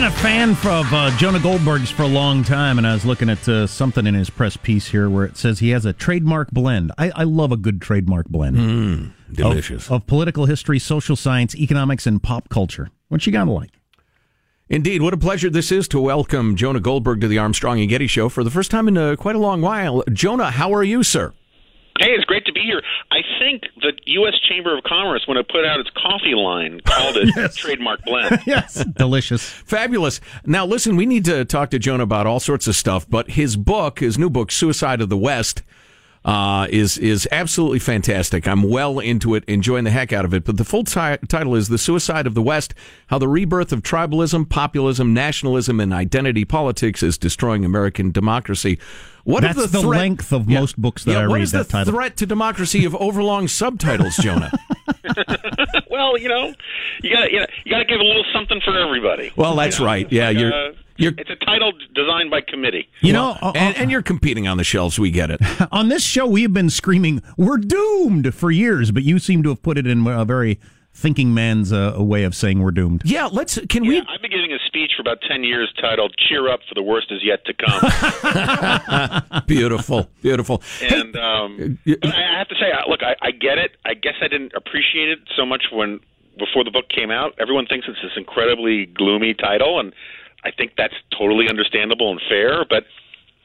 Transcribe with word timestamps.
Been 0.00 0.08
a 0.08 0.12
fan 0.12 0.50
of 0.52 0.94
uh, 0.94 1.14
Jonah 1.18 1.38
Goldberg's 1.38 1.90
for 1.90 2.04
a 2.04 2.08
long 2.08 2.42
time, 2.42 2.78
and 2.78 2.86
I 2.86 2.94
was 2.94 3.04
looking 3.04 3.28
at 3.28 3.46
uh, 3.46 3.66
something 3.66 4.06
in 4.06 4.14
his 4.14 4.30
press 4.30 4.56
piece 4.56 4.88
here 4.88 5.10
where 5.10 5.26
it 5.26 5.36
says 5.36 5.58
he 5.58 5.68
has 5.70 5.84
a 5.84 5.92
trademark 5.92 6.50
blend. 6.52 6.90
I, 6.96 7.10
I 7.10 7.24
love 7.24 7.52
a 7.52 7.58
good 7.58 7.82
trademark 7.82 8.26
blend. 8.26 8.56
Mm, 8.56 9.12
delicious. 9.30 9.88
Of, 9.88 9.92
of, 9.92 10.06
political 10.06 10.46
history, 10.46 10.78
social 10.78 11.16
science, 11.16 11.54
economics, 11.54 12.06
and 12.06 12.22
pop 12.22 12.48
culture. 12.48 12.88
What 13.08 13.26
you 13.26 13.32
got 13.32 13.44
to 13.44 13.50
like? 13.50 13.72
Indeed, 14.70 15.02
what 15.02 15.12
a 15.12 15.18
pleasure 15.18 15.50
this 15.50 15.70
is 15.70 15.86
to 15.88 16.00
welcome 16.00 16.56
Jonah 16.56 16.80
Goldberg 16.80 17.20
to 17.20 17.28
the 17.28 17.36
Armstrong 17.36 17.78
and 17.78 17.90
Getty 17.90 18.06
Show 18.06 18.30
for 18.30 18.42
the 18.42 18.50
first 18.50 18.70
time 18.70 18.88
in 18.88 18.96
uh, 18.96 19.16
quite 19.16 19.36
a 19.36 19.38
long 19.38 19.60
while. 19.60 20.02
Jonah, 20.10 20.50
how 20.50 20.72
are 20.72 20.82
you, 20.82 21.02
sir? 21.02 21.34
Hey, 22.00 22.12
it's 22.12 22.24
great 22.24 22.46
to 22.46 22.52
be 22.52 22.62
here. 22.62 22.82
I 23.10 23.18
think 23.38 23.64
the 23.82 23.92
U.S. 24.06 24.32
Chamber 24.48 24.74
of 24.76 24.82
Commerce, 24.84 25.24
when 25.28 25.36
it 25.36 25.46
put 25.48 25.66
out 25.66 25.80
its 25.80 25.90
coffee 25.90 26.34
line, 26.34 26.80
called 26.80 27.18
it 27.18 27.28
yes. 27.36 27.56
trademark 27.56 28.02
blend. 28.06 28.40
yes, 28.46 28.82
delicious, 28.96 29.46
fabulous. 29.46 30.18
Now, 30.46 30.64
listen, 30.64 30.96
we 30.96 31.04
need 31.04 31.26
to 31.26 31.44
talk 31.44 31.68
to 31.70 31.78
Jonah 31.78 32.04
about 32.04 32.26
all 32.26 32.40
sorts 32.40 32.66
of 32.66 32.74
stuff, 32.74 33.06
but 33.08 33.32
his 33.32 33.58
book, 33.58 33.98
his 34.00 34.16
new 34.16 34.30
book, 34.30 34.50
"Suicide 34.50 35.02
of 35.02 35.10
the 35.10 35.18
West." 35.18 35.62
Uh, 36.22 36.66
is 36.68 36.98
is 36.98 37.26
absolutely 37.32 37.78
fantastic. 37.78 38.46
I'm 38.46 38.62
well 38.62 38.98
into 38.98 39.34
it, 39.34 39.42
enjoying 39.46 39.84
the 39.84 39.90
heck 39.90 40.12
out 40.12 40.26
of 40.26 40.34
it. 40.34 40.44
But 40.44 40.58
the 40.58 40.66
full 40.66 40.84
t- 40.84 41.16
title 41.28 41.54
is 41.54 41.68
"The 41.68 41.78
Suicide 41.78 42.26
of 42.26 42.34
the 42.34 42.42
West: 42.42 42.74
How 43.06 43.18
the 43.18 43.26
Rebirth 43.26 43.72
of 43.72 43.82
Tribalism, 43.82 44.50
Populism, 44.50 45.14
Nationalism, 45.14 45.80
and 45.80 45.94
Identity 45.94 46.44
Politics 46.44 47.02
is 47.02 47.16
Destroying 47.16 47.64
American 47.64 48.10
Democracy." 48.10 48.78
What 49.24 49.42
That's 49.42 49.56
the, 49.56 49.66
the 49.66 49.82
threat, 49.82 50.00
length 50.00 50.32
of 50.32 50.50
yeah, 50.50 50.60
most 50.60 50.80
books 50.80 51.04
that 51.04 51.12
yeah, 51.12 51.18
I 51.18 51.26
what 51.26 51.34
read. 51.34 51.40
What 51.40 51.42
is 51.42 51.52
the 51.52 51.64
title. 51.64 51.92
threat 51.92 52.16
to 52.18 52.26
democracy 52.26 52.84
of 52.84 52.94
overlong 52.96 53.48
subtitles, 53.48 54.16
Jonah? 54.16 54.50
well, 55.90 56.18
you 56.18 56.28
know, 56.28 56.52
you 57.02 57.14
got 57.14 57.30
you, 57.30 57.44
you 57.64 57.70
got 57.70 57.78
to 57.78 57.84
give 57.84 58.00
a 58.00 58.04
little 58.04 58.24
something 58.32 58.60
for 58.64 58.76
everybody. 58.78 59.32
Well, 59.36 59.56
that's 59.56 59.78
you 59.78 59.84
know? 59.84 59.90
right. 59.90 60.12
Yeah, 60.12 60.28
like, 60.28 60.38
you're. 60.38 60.52
Uh, 60.52 60.72
you're, 60.96 61.14
it's 61.16 61.30
a 61.30 61.36
title 61.46 61.72
designed 61.94 62.30
by 62.30 62.42
committee. 62.42 62.86
You 63.00 63.14
well, 63.14 63.38
know, 63.40 63.48
uh, 63.48 63.52
and, 63.54 63.74
and, 63.78 63.90
you're 63.90 64.02
competing 64.02 64.46
on 64.46 64.58
the 64.58 64.64
shelves. 64.64 64.98
We 64.98 65.10
get 65.10 65.30
it. 65.30 65.40
on 65.72 65.88
this 65.88 66.02
show, 66.02 66.26
we 66.26 66.42
have 66.42 66.52
been 66.52 66.68
screaming, 66.68 67.22
"We're 67.38 67.56
doomed" 67.56 68.34
for 68.34 68.50
years, 68.50 68.90
but 68.90 69.02
you 69.02 69.18
seem 69.18 69.42
to 69.44 69.48
have 69.48 69.62
put 69.62 69.78
it 69.78 69.86
in 69.86 70.06
a 70.06 70.26
very 70.26 70.60
thinking 70.92 71.32
man's 71.32 71.72
uh, 71.72 71.94
way 71.98 72.24
of 72.24 72.34
saying 72.34 72.60
we're 72.60 72.70
doomed. 72.70 73.02
Yeah, 73.04 73.28
let's. 73.30 73.58
Can 73.68 73.84
yeah, 73.84 73.90
we? 73.90 73.98
I've 74.00 74.20
been 74.20 74.30
giving 74.30 74.52
a 74.52 74.58
speech 74.66 74.92
for 74.96 75.02
about 75.02 75.18
ten 75.28 75.44
years 75.44 75.72
titled 75.80 76.14
"Cheer 76.18 76.48
Up, 76.48 76.60
for 76.68 76.74
the 76.74 76.82
Worst 76.82 77.10
Is 77.10 77.22
Yet 77.22 77.44
to 77.46 77.54
Come." 77.54 79.42
beautiful, 79.46 80.08
beautiful. 80.22 80.62
And 80.82 81.16
um, 81.16 81.78
I 81.86 82.38
have 82.38 82.48
to 82.48 82.54
say, 82.54 82.72
look, 82.88 83.02
I, 83.02 83.16
I 83.22 83.30
get 83.30 83.58
it. 83.58 83.76
I 83.84 83.94
guess 83.94 84.14
I 84.20 84.28
didn't 84.28 84.52
appreciate 84.54 85.08
it 85.08 85.20
so 85.36 85.46
much 85.46 85.64
when 85.72 86.00
before 86.38 86.64
the 86.64 86.70
book 86.70 86.88
came 86.88 87.10
out. 87.10 87.34
Everyone 87.38 87.66
thinks 87.66 87.86
it's 87.88 88.00
this 88.02 88.12
incredibly 88.16 88.86
gloomy 88.86 89.34
title, 89.34 89.80
and 89.80 89.92
I 90.44 90.50
think 90.50 90.72
that's 90.76 90.94
totally 91.16 91.48
understandable 91.48 92.10
and 92.10 92.20
fair, 92.28 92.64
but 92.68 92.84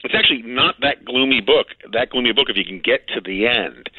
it's 0.03 0.13
actually 0.13 0.44
not 0.44 0.75
that 0.81 1.03
gloomy 1.03 1.41
book. 1.41 1.68
That 1.91 2.12
gloomy 2.12 2.31
book, 2.31 2.48
if 2.50 2.56
you 2.56 2.63
can 2.63 2.80
get 2.80 3.07
to 3.09 3.21
the 3.21 3.48
end, 3.48 3.89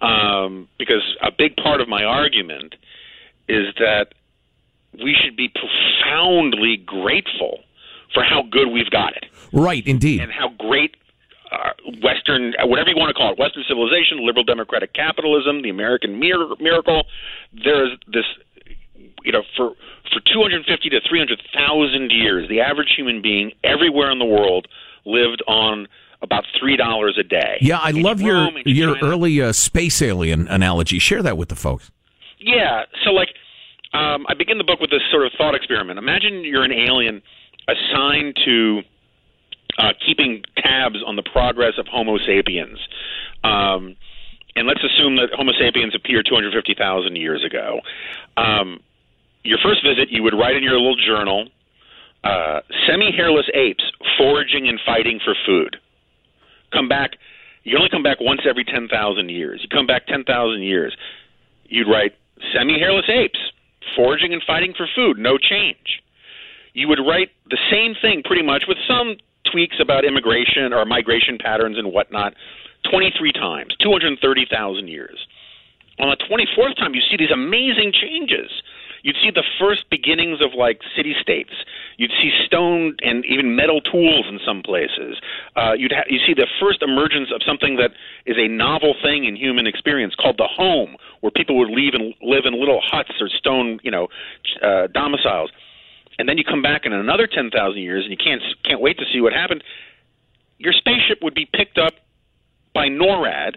um, 0.00 0.68
because 0.78 1.16
a 1.22 1.30
big 1.30 1.56
part 1.56 1.80
of 1.80 1.88
my 1.88 2.02
argument 2.02 2.74
is 3.50 3.74
that 3.78 4.14
we 5.02 5.14
should 5.22 5.36
be 5.36 5.48
profoundly 5.48 6.76
grateful 6.76 7.60
for 8.14 8.22
how 8.22 8.42
good 8.50 8.68
we've 8.72 8.90
got 8.90 9.16
it. 9.16 9.24
Right, 9.52 9.86
indeed, 9.86 10.20
and 10.20 10.32
how 10.32 10.48
great 10.58 10.96
uh, 11.52 11.70
Western, 12.02 12.54
whatever 12.64 12.90
you 12.90 12.96
want 12.96 13.08
to 13.10 13.14
call 13.14 13.32
it, 13.32 13.38
Western 13.38 13.64
civilization, 13.68 14.24
liberal 14.24 14.44
democratic 14.44 14.92
capitalism, 14.94 15.62
the 15.62 15.68
American 15.70 16.18
mir- 16.18 16.54
miracle. 16.60 17.04
There's 17.52 17.96
this, 18.12 18.24
you 19.24 19.32
know, 19.32 19.42
for 19.56 19.72
for 20.12 20.20
250 20.32 20.88
to 20.90 21.00
300,000 21.08 22.10
years, 22.10 22.48
the 22.48 22.60
average 22.60 22.92
human 22.96 23.22
being 23.22 23.52
everywhere 23.62 24.10
in 24.10 24.18
the 24.18 24.24
world 24.24 24.66
lived 25.04 25.42
on 25.46 25.86
about 26.22 26.44
three 26.58 26.76
dollars 26.76 27.16
a 27.18 27.22
day. 27.22 27.58
Yeah, 27.60 27.78
I 27.78 27.90
And 27.90 28.02
love 28.02 28.20
you 28.20 28.26
your 28.28 28.36
roam 28.36 28.56
and 28.56 28.66
you 28.66 28.74
your 28.74 28.96
out- 28.96 29.02
early 29.02 29.40
uh, 29.40 29.52
space 29.52 30.02
alien 30.02 30.48
analogy. 30.48 30.98
Share 30.98 31.22
that 31.22 31.36
with 31.36 31.48
the 31.48 31.54
folks. 31.56 31.90
Yeah. 32.40 32.84
So 33.04 33.10
like, 33.10 33.28
um, 33.92 34.26
I 34.28 34.34
begin 34.34 34.58
the 34.58 34.64
book 34.64 34.80
with 34.80 34.90
this 34.90 35.02
sort 35.10 35.26
of 35.26 35.32
thought 35.36 35.54
experiment. 35.54 35.98
Imagine 35.98 36.44
you're 36.44 36.64
an 36.64 36.72
alien 36.72 37.22
assigned 37.68 38.36
to 38.44 38.80
uh, 39.78 39.92
keeping 40.04 40.42
tabs 40.56 40.98
on 41.06 41.16
the 41.16 41.22
progress 41.22 41.74
of 41.78 41.86
Homo 41.86 42.18
sapiens. 42.18 42.78
Um, 43.44 43.96
and 44.56 44.66
let's 44.66 44.82
assume 44.82 45.16
that 45.16 45.30
Homo 45.32 45.52
sapiens 45.58 45.94
appeared 45.94 46.26
250,000 46.28 47.16
years 47.16 47.44
ago. 47.44 47.80
Um, 48.36 48.80
your 49.42 49.58
first 49.62 49.82
visit, 49.82 50.10
you 50.10 50.22
would 50.22 50.34
write 50.34 50.56
in 50.56 50.62
your 50.62 50.74
little 50.74 50.96
journal, 50.96 51.48
uh, 52.24 52.60
semi-hairless 52.86 53.46
apes 53.54 53.84
foraging 54.18 54.68
and 54.68 54.78
fighting 54.84 55.20
for 55.24 55.34
food. 55.46 55.76
Come 56.72 56.88
back. 56.88 57.12
You 57.64 57.76
only 57.76 57.90
come 57.90 58.02
back 58.02 58.18
once 58.20 58.42
every 58.48 58.64
10,000 58.64 59.28
years. 59.30 59.60
You 59.62 59.68
come 59.68 59.86
back 59.86 60.06
10,000 60.06 60.62
years. 60.62 60.96
You'd 61.64 61.88
write 61.88 62.12
semi-hairless 62.52 63.08
apes 63.08 63.38
foraging 63.96 64.32
and 64.32 64.42
fighting 64.46 64.74
for 64.76 64.86
food. 64.94 65.18
No 65.18 65.38
change. 65.38 66.02
You 66.72 66.88
would 66.88 67.00
write 67.00 67.30
the 67.50 67.58
same 67.70 67.94
thing 68.00 68.22
pretty 68.24 68.42
much 68.42 68.64
with 68.68 68.78
some 68.86 69.16
tweaks 69.50 69.76
about 69.80 70.04
immigration 70.04 70.72
or 70.72 70.84
migration 70.84 71.38
patterns 71.38 71.78
and 71.78 71.92
whatnot 71.92 72.34
23 72.90 73.32
times, 73.32 73.74
230,000 73.80 74.88
years. 74.88 75.18
On 75.98 76.08
the 76.08 76.16
24th 76.16 76.76
time, 76.76 76.94
you 76.94 77.02
see 77.10 77.16
these 77.16 77.30
amazing 77.30 77.92
changes. 77.92 78.50
You'd 79.02 79.16
see 79.22 79.30
the 79.30 79.44
first 79.58 79.88
beginnings 79.90 80.40
of 80.40 80.54
like 80.54 80.80
city 80.96 81.14
states. 81.20 81.52
You'd 81.96 82.12
see 82.20 82.30
stone 82.44 82.96
and 83.02 83.24
even 83.24 83.56
metal 83.56 83.80
tools 83.80 84.26
in 84.28 84.38
some 84.44 84.62
places. 84.62 85.20
Uh, 85.56 85.72
you'd 85.76 85.92
ha- 85.92 86.08
you 86.08 86.18
see 86.26 86.34
the 86.34 86.46
first 86.60 86.82
emergence 86.82 87.30
of 87.34 87.42
something 87.46 87.76
that 87.76 87.92
is 88.26 88.36
a 88.38 88.48
novel 88.48 88.94
thing 89.02 89.24
in 89.24 89.36
human 89.36 89.66
experience 89.66 90.14
called 90.14 90.36
the 90.38 90.48
home, 90.48 90.96
where 91.20 91.30
people 91.30 91.58
would 91.58 91.70
leave 91.70 91.94
and 91.94 92.14
live 92.22 92.44
in 92.44 92.58
little 92.58 92.80
huts 92.82 93.12
or 93.20 93.28
stone, 93.28 93.78
you 93.82 93.90
know, 93.90 94.08
uh, 94.62 94.86
domiciles. 94.88 95.50
And 96.18 96.28
then 96.28 96.36
you 96.36 96.44
come 96.44 96.60
back 96.60 96.84
in 96.84 96.92
another 96.92 97.26
10,000 97.26 97.80
years, 97.80 98.04
and 98.04 98.10
you 98.10 98.18
can't 98.18 98.42
can't 98.64 98.80
wait 98.80 98.98
to 98.98 99.04
see 99.12 99.20
what 99.20 99.32
happened. 99.32 99.64
Your 100.58 100.74
spaceship 100.74 101.22
would 101.22 101.34
be 101.34 101.46
picked 101.46 101.78
up 101.78 101.94
by 102.74 102.88
NORAD, 102.88 103.54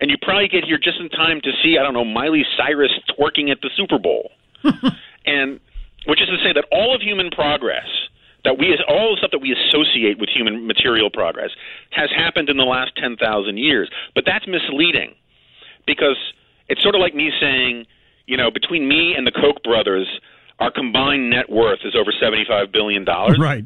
and 0.00 0.10
you 0.10 0.16
probably 0.20 0.48
get 0.48 0.64
here 0.64 0.78
just 0.78 0.98
in 1.00 1.08
time 1.08 1.40
to 1.40 1.50
see 1.62 1.78
I 1.78 1.82
don't 1.82 1.94
know 1.94 2.04
Miley 2.04 2.44
Cyrus 2.56 2.92
twerking 3.10 3.50
at 3.50 3.62
the 3.62 3.70
Super 3.76 3.98
Bowl, 3.98 4.30
and 5.26 5.60
which 6.06 6.20
is 6.20 6.28
to 6.28 6.36
say 6.42 6.52
that 6.52 6.64
all 6.72 6.94
of 6.94 7.00
human 7.00 7.30
progress 7.30 7.86
that 8.44 8.58
we 8.58 8.76
all 8.88 9.14
the 9.14 9.18
stuff 9.18 9.30
that 9.30 9.38
we 9.38 9.54
associate 9.54 10.18
with 10.18 10.28
human 10.28 10.66
material 10.66 11.10
progress 11.10 11.50
has 11.90 12.10
happened 12.10 12.48
in 12.48 12.56
the 12.56 12.64
last 12.64 12.92
ten 12.96 13.16
thousand 13.16 13.58
years, 13.58 13.88
but 14.14 14.24
that's 14.26 14.46
misleading 14.46 15.14
because 15.86 16.16
it's 16.68 16.82
sort 16.82 16.94
of 16.94 17.00
like 17.00 17.14
me 17.14 17.30
saying, 17.40 17.86
you 18.26 18.36
know, 18.36 18.50
between 18.50 18.88
me 18.88 19.14
and 19.16 19.26
the 19.26 19.32
Koch 19.32 19.62
brothers, 19.62 20.08
our 20.58 20.70
combined 20.70 21.30
net 21.30 21.50
worth 21.50 21.80
is 21.84 21.94
over 21.94 22.12
seventy-five 22.20 22.72
billion 22.72 23.04
dollars 23.04 23.38
Right. 23.38 23.64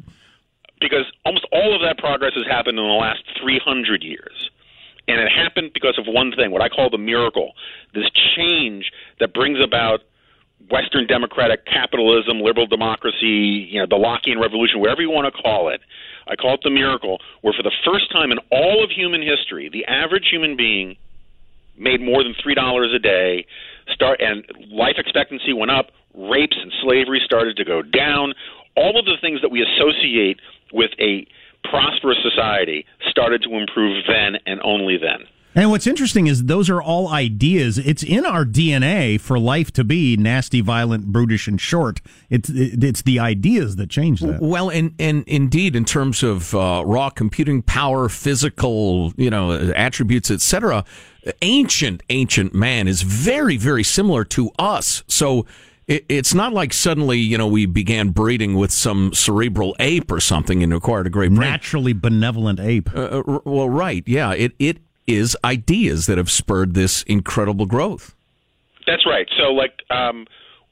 because 0.79 1.05
almost 1.25 1.45
all 1.51 1.73
of 1.75 1.81
that 1.81 1.97
progress 1.97 2.33
has 2.35 2.45
happened 2.45 2.77
in 2.77 2.85
the 2.85 2.91
last 2.91 3.23
300 3.41 4.03
years. 4.03 4.49
And 5.07 5.21
it 5.21 5.29
happened 5.31 5.71
because 5.73 5.97
of 5.97 6.05
one 6.05 6.33
thing, 6.35 6.51
what 6.51 6.61
I 6.61 6.67
call 6.69 6.89
the 6.89 6.97
miracle 6.97 7.53
this 7.93 8.09
change 8.35 8.91
that 9.19 9.33
brings 9.33 9.57
about 9.63 10.01
Western 10.69 11.07
democratic 11.07 11.65
capitalism, 11.65 12.41
liberal 12.41 12.67
democracy, 12.67 13.69
you 13.69 13.79
know, 13.79 13.85
the 13.85 13.95
Lockean 13.95 14.41
revolution, 14.41 14.79
whatever 14.79 15.01
you 15.01 15.09
want 15.09 15.33
to 15.33 15.41
call 15.41 15.69
it. 15.69 15.81
I 16.27 16.35
call 16.35 16.55
it 16.55 16.61
the 16.63 16.69
miracle, 16.69 17.19
where 17.41 17.53
for 17.53 17.63
the 17.63 17.71
first 17.85 18.11
time 18.11 18.31
in 18.31 18.39
all 18.51 18.83
of 18.83 18.89
human 18.91 19.21
history, 19.21 19.69
the 19.71 19.85
average 19.85 20.27
human 20.29 20.57
being 20.57 20.97
made 21.77 22.01
more 22.01 22.23
than 22.23 22.35
three 22.41 22.55
dollars 22.55 22.91
a 22.93 22.99
day, 22.99 23.45
start 23.93 24.19
and 24.19 24.43
life 24.69 24.95
expectancy 24.97 25.53
went 25.53 25.71
up, 25.71 25.91
rapes 26.15 26.57
and 26.59 26.71
slavery 26.81 27.21
started 27.23 27.55
to 27.57 27.63
go 27.63 27.81
down. 27.81 28.33
All 28.75 28.99
of 28.99 29.05
the 29.05 29.17
things 29.21 29.41
that 29.41 29.49
we 29.49 29.63
associate 29.63 30.39
with 30.73 30.91
a 30.99 31.25
prosperous 31.69 32.17
society 32.23 32.85
started 33.09 33.41
to 33.43 33.55
improve 33.55 34.03
then 34.07 34.37
and 34.45 34.59
only 34.63 34.97
then. 34.97 35.27
And 35.57 35.71
what's 35.71 35.87
interesting 35.87 36.27
is 36.27 36.43
those 36.43 36.69
are 36.69 36.79
all 36.79 37.07
ideas. 37.07 37.79
It's 37.79 38.03
in 38.03 38.27
our 38.27 38.45
DNA 38.45 39.19
for 39.19 39.39
life 39.39 39.73
to 39.73 39.83
be 39.83 40.15
nasty, 40.15 40.61
violent, 40.61 41.07
brutish, 41.07 41.47
and 41.47 41.59
short. 41.59 41.99
It's 42.29 42.47
it's 42.53 43.01
the 43.01 43.17
ideas 43.17 43.75
that 43.77 43.89
change 43.89 44.21
that. 44.21 44.39
Well, 44.39 44.69
and 44.69 44.93
and 44.99 45.23
indeed, 45.25 45.75
in 45.75 45.83
terms 45.83 46.21
of 46.21 46.53
uh, 46.53 46.83
raw 46.85 47.09
computing 47.09 47.63
power, 47.63 48.07
physical, 48.07 49.13
you 49.17 49.31
know, 49.31 49.51
attributes, 49.75 50.29
etc., 50.29 50.85
ancient 51.41 52.03
ancient 52.11 52.53
man 52.53 52.87
is 52.87 53.01
very 53.01 53.57
very 53.57 53.83
similar 53.83 54.23
to 54.25 54.51
us. 54.59 55.03
So 55.07 55.47
it's 55.87 56.33
not 56.33 56.53
like 56.53 56.71
suddenly 56.71 57.17
you 57.17 57.37
know 57.37 57.47
we 57.47 57.65
began 57.65 58.09
breeding 58.09 58.53
with 58.53 58.71
some 58.71 59.11
cerebral 59.13 59.75
ape 59.79 60.11
or 60.11 60.19
something 60.19 60.61
and 60.61 60.71
acquired 60.71 61.07
a 61.07 61.09
great 61.09 61.33
brain. 61.33 61.49
Naturally 61.49 61.93
benevolent 61.93 62.59
ape. 62.59 62.93
Uh, 62.93 63.23
uh, 63.25 63.39
well, 63.43 63.69
right, 63.69 64.03
yeah, 64.05 64.33
it 64.33 64.53
it 64.59 64.77
is 65.07 65.35
ideas 65.43 66.05
that 66.05 66.17
have 66.17 66.29
spurred 66.29 66.73
this 66.73 67.03
incredible 67.03 67.65
growth. 67.65 68.13
That's 68.85 69.05
right. 69.05 69.27
So, 69.37 69.53
like, 69.53 69.81
um, 69.89 70.27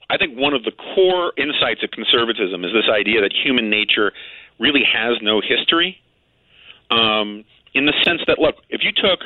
I 0.10 0.18
think 0.18 0.38
one 0.38 0.54
of 0.54 0.64
the 0.64 0.72
core 0.72 1.34
insights 1.38 1.84
of 1.84 1.92
conservatism 1.92 2.64
is 2.64 2.72
this 2.72 2.90
idea 2.92 3.22
that 3.22 3.34
human 3.34 3.70
nature 3.70 4.12
really 4.60 4.84
has 4.84 5.18
no 5.22 5.42
history. 5.42 6.00
Um, 6.92 7.44
in 7.74 7.86
the 7.86 7.94
sense 8.04 8.22
that, 8.28 8.40
look, 8.40 8.56
if 8.70 8.82
you 8.84 8.92
took 8.92 9.20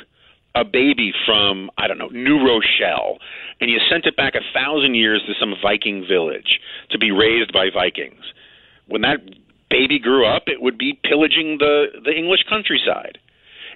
a 0.56 0.64
baby 0.64 1.14
from 1.26 1.70
I 1.78 1.88
don't 1.88 1.98
know 1.98 2.08
New 2.08 2.44
Rochelle 2.44 3.20
and 3.62 3.70
you 3.70 3.78
sent 3.90 4.06
it 4.06 4.16
back 4.16 4.34
a 4.36 4.42
thousand 4.54 4.96
years 4.96 5.22
to 5.28 5.34
some 5.40 5.54
Viking 5.62 6.06
village 6.10 6.60
to 6.90 6.98
be 6.98 7.12
raised 7.12 7.54
by 7.54 7.70
Vikings, 7.72 8.24
when 8.88 9.02
that 9.02 9.20
baby 9.70 10.00
grew 10.00 10.26
up, 10.26 10.44
it 10.48 10.62
would 10.62 10.78
be 10.78 11.00
pillaging 11.04 11.58
the 11.60 11.88
the 12.04 12.12
English 12.12 12.42
countryside. 12.50 13.20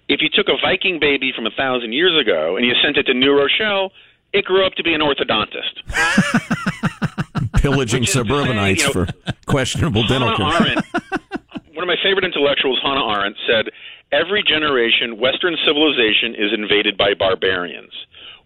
If 0.10 0.22
you 0.22 0.30
took 0.32 0.48
a 0.48 0.58
Viking 0.62 1.00
baby 1.00 1.32
from 1.36 1.46
a 1.46 1.52
thousand 1.52 1.94
years 1.94 2.20
ago 2.20 2.58
and 2.58 2.66
you 2.66 2.74
sent 2.84 2.98
it 2.98 3.04
to 3.04 3.14
New 3.14 3.32
Rochelle, 3.38 3.92
it 4.34 4.46
grew 4.46 4.66
up 4.66 4.74
to 4.74 4.84
be 4.84 4.94
an 4.94 5.02
orthodontist. 5.02 5.84
Pillaging 7.62 8.02
Which 8.02 8.10
is 8.10 8.14
to 8.16 8.20
suburbanites 8.20 8.84
say, 8.84 8.90
you 8.90 9.06
know, 9.06 9.06
for 9.06 9.34
questionable 9.46 10.06
dental 10.08 10.36
care. 10.36 10.46
Arendt, 10.48 10.86
one 11.74 11.84
of 11.84 11.88
my 11.88 11.96
favorite 12.04 12.26
intellectuals, 12.26 12.80
Hannah 12.84 13.08
Arendt, 13.08 13.38
said, 13.48 13.72
"Every 14.12 14.44
generation, 14.44 15.18
Western 15.18 15.56
civilization 15.66 16.36
is 16.36 16.52
invaded 16.54 16.98
by 16.98 17.14
barbarians. 17.14 17.94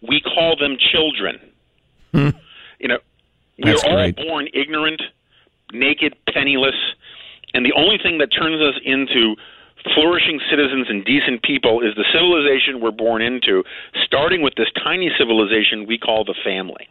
We 0.02 0.20
call 0.20 0.56
them 0.56 0.76
children. 0.92 1.40
Hmm. 2.12 2.30
You 2.78 2.88
know, 2.88 2.98
we 3.58 3.70
That's 3.70 3.82
are 3.82 3.90
all 3.90 3.96
great. 3.96 4.16
born 4.16 4.48
ignorant, 4.54 5.02
naked, 5.72 6.14
penniless, 6.32 6.76
and 7.54 7.64
the 7.66 7.72
only 7.76 7.98
thing 8.00 8.18
that 8.18 8.28
turns 8.28 8.60
us 8.62 8.80
into 8.84 9.34
flourishing 9.94 10.40
citizens 10.50 10.86
and 10.88 11.04
decent 11.04 11.42
people 11.42 11.80
is 11.80 11.94
the 11.94 12.04
civilization 12.12 12.80
we're 12.80 12.90
born 12.90 13.22
into, 13.22 13.64
starting 14.04 14.42
with 14.42 14.54
this 14.56 14.68
tiny 14.82 15.10
civilization 15.18 15.86
we 15.86 15.98
call 15.98 16.24
the 16.24 16.34
family." 16.44 16.88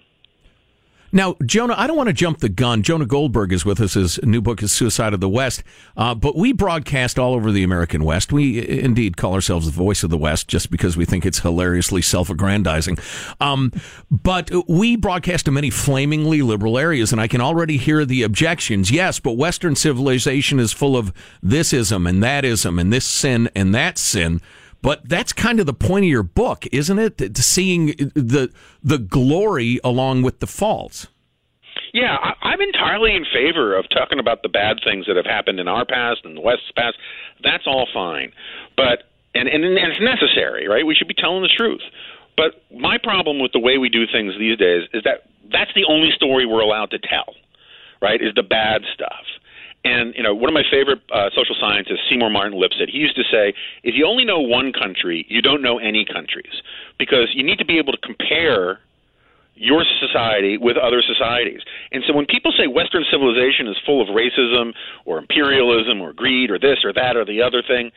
Now, 1.12 1.36
Jonah, 1.46 1.76
I 1.78 1.88
don't 1.88 1.96
want 1.96 2.08
to 2.08 2.14
jump 2.14 2.40
the 2.40 2.50
gun. 2.50 2.84
Jonah 2.84 3.06
Goldberg 3.06 3.54
is 3.54 3.66
with 3.66 3.80
us. 3.80 3.94
His 3.94 4.20
new 4.24 4.42
book 4.42 4.62
is 4.62 4.72
Suicide 4.72 5.14
of 5.14 5.20
the 5.20 5.30
West. 5.30 5.64
Uh, 5.96 6.14
but 6.14 6.36
we 6.36 6.52
broadcast 6.52 7.18
all 7.18 7.34
over 7.34 7.52
the 7.52 7.64
American 7.64 8.04
West. 8.04 8.34
We 8.34 8.68
indeed 8.68 9.16
call 9.16 9.34
ourselves 9.34 9.66
the 9.66 9.72
voice 9.72 10.04
of 10.04 10.10
the 10.10 10.18
West 10.18 10.48
just 10.48 10.70
because 10.70 10.98
we 10.98 11.06
think 11.06 11.26
it's 11.26 11.40
hilariously 11.40 12.02
self 12.02 12.30
aggrandizing. 12.30 12.98
Um, 13.40 13.72
but 14.12 14.52
we 14.68 14.96
broadcast 14.96 15.46
to 15.46 15.52
many 15.52 15.70
flamingly 15.70 16.42
liberal 16.42 16.78
areas, 16.78 17.12
and 17.12 17.22
I 17.22 17.28
can 17.28 17.42
already 17.42 17.78
hear 17.78 18.04
the 18.04 18.24
objections. 18.24 18.92
Yes, 18.92 19.20
but 19.20 19.34
Western 19.34 19.76
civilization 19.76 20.60
is 20.60 20.74
full 20.74 20.98
of 20.98 21.14
this 21.42 21.72
ism 21.72 22.06
and 22.06 22.22
that 22.22 22.44
ism 22.44 22.80
and 22.80 22.92
this 22.92 23.06
sin 23.06 23.50
and 23.56 23.74
that 23.74 23.98
sin. 23.98 24.42
But 24.81 25.07
that's 25.10 25.34
kind 25.34 25.60
of 25.60 25.65
the 25.65 25.74
point 25.74 26.05
of 26.05 26.10
your 26.10 26.24
book, 26.24 26.65
isn't 26.72 27.00
it? 27.00 27.38
Seeing 27.38 27.91
uh, 27.91 28.05
the 28.15 28.51
the 28.84 28.98
glory 28.98 29.79
along 29.84 30.22
with 30.22 30.39
the 30.39 30.48
faults. 30.48 31.07
Yeah, 31.93 32.15
I, 32.15 32.50
I'm 32.50 32.62
entirely 32.62 33.15
in 33.15 33.25
favor 33.34 33.77
of 33.77 33.86
talking 33.89 34.19
about 34.19 34.43
the 34.43 34.50
bad 34.50 34.77
things 34.84 35.05
that 35.07 35.15
have 35.15 35.25
happened 35.25 35.60
in 35.60 35.67
our 35.67 35.86
past 35.86 36.22
and 36.24 36.38
the 36.38 36.41
West's 36.41 36.72
past. 36.75 36.98
That's 37.43 37.65
all 37.65 37.88
fine, 37.93 38.31
but 38.75 39.03
and 39.34 39.48
and, 39.48 39.63
and 39.63 39.91
it's 39.91 40.01
necessary, 40.01 40.67
right? 40.67 40.86
We 40.86 40.96
should 40.96 41.07
be 41.07 41.15
telling 41.15 41.41
the 41.41 41.53
truth. 41.55 41.81
But 42.36 42.62
my 42.72 42.98
problem 43.01 43.39
with 43.39 43.51
the 43.51 43.60
way 43.60 43.79
we 43.79 43.89
do 43.89 44.05
things 44.05 44.34
these 44.38 44.57
days 44.57 44.84
is 44.93 45.03
that 45.03 45.25
that's 45.51 45.72
the 45.74 45.86
only 45.89 46.12
story 46.15 46.46
we're 46.46 46.62
allowed 46.62 46.91
to 46.91 47.00
tell, 47.00 47.34
right? 48.01 48.22
Is 48.22 48.34
the 48.36 48.43
bad 48.43 48.84
stuff. 48.93 49.25
And 49.88 50.13
you 50.17 50.24
know, 50.24 50.36
one 50.36 50.50
of 50.50 50.53
my 50.53 50.67
favorite 50.70 51.00
uh, 51.13 51.29
social 51.34 51.56
scientists, 51.60 52.03
Seymour 52.10 52.29
Martin 52.29 52.60
Lipset, 52.60 52.89
he 52.91 52.98
used 52.98 53.15
to 53.15 53.24
say, 53.32 53.53
"If 53.84 53.96
you 53.96 54.06
only 54.06 54.25
know 54.25 54.39
one 54.39 54.74
country, 54.74 55.25
you 55.29 55.41
don't 55.41 55.62
know 55.62 55.77
any 55.77 56.03
countries, 56.03 56.62
because 57.00 57.29
you 57.34 57.44
need 57.44 57.58
to 57.60 57.65
be 57.65 57.77
able 57.77 57.94
to 57.94 58.01
compare 58.03 58.79
your 59.56 59.84
society 60.00 60.58
with 60.58 60.77
other 60.77 61.01
societies. 61.01 61.62
And 61.91 62.03
so 62.06 62.13
when 62.13 62.27
people 62.27 62.53
say 62.56 62.67
Western 62.67 63.03
civilization 63.10 63.67
is 63.67 63.75
full 63.86 64.01
of 64.01 64.10
racism 64.10 64.74
or 65.06 65.17
imperialism 65.17 66.00
or 66.00 66.13
greed 66.13 66.51
or 66.51 66.60
this 66.60 66.79
or 66.84 66.94
that 66.94 67.17
or 67.17 67.25
the 67.25 67.41
other 67.41 67.63
thing, 67.65 67.91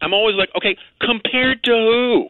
I'm 0.00 0.14
always 0.14 0.36
like, 0.36 0.48
okay, 0.56 0.76
compared 1.00 1.62
to 1.64 1.70
who? 1.70 2.28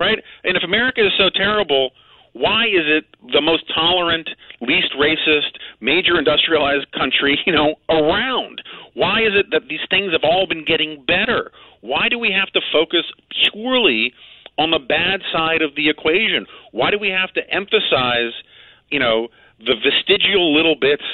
Right? 0.00 0.18
And 0.42 0.56
if 0.56 0.64
America 0.64 1.06
is 1.06 1.12
so 1.16 1.30
terrible, 1.30 1.90
why 2.36 2.66
is 2.66 2.84
it 2.84 3.06
the 3.32 3.40
most 3.40 3.64
tolerant, 3.74 4.28
least 4.60 4.92
racist, 5.00 5.56
major 5.80 6.18
industrialized 6.18 6.92
country, 6.92 7.38
you 7.46 7.52
know, 7.52 7.76
around? 7.88 8.60
Why 8.92 9.20
is 9.20 9.32
it 9.32 9.46
that 9.52 9.68
these 9.68 9.80
things 9.88 10.12
have 10.12 10.20
all 10.22 10.46
been 10.46 10.64
getting 10.64 11.02
better? 11.06 11.50
Why 11.80 12.10
do 12.10 12.18
we 12.18 12.30
have 12.32 12.52
to 12.52 12.60
focus 12.70 13.04
purely 13.52 14.12
on 14.58 14.70
the 14.70 14.78
bad 14.78 15.20
side 15.32 15.62
of 15.62 15.74
the 15.76 15.88
equation? 15.88 16.44
Why 16.72 16.90
do 16.90 16.98
we 16.98 17.08
have 17.08 17.32
to 17.34 17.50
emphasize, 17.50 18.32
you 18.90 18.98
know, 18.98 19.28
the 19.58 19.74
vestigial 19.82 20.54
little 20.54 20.76
bits 20.78 21.04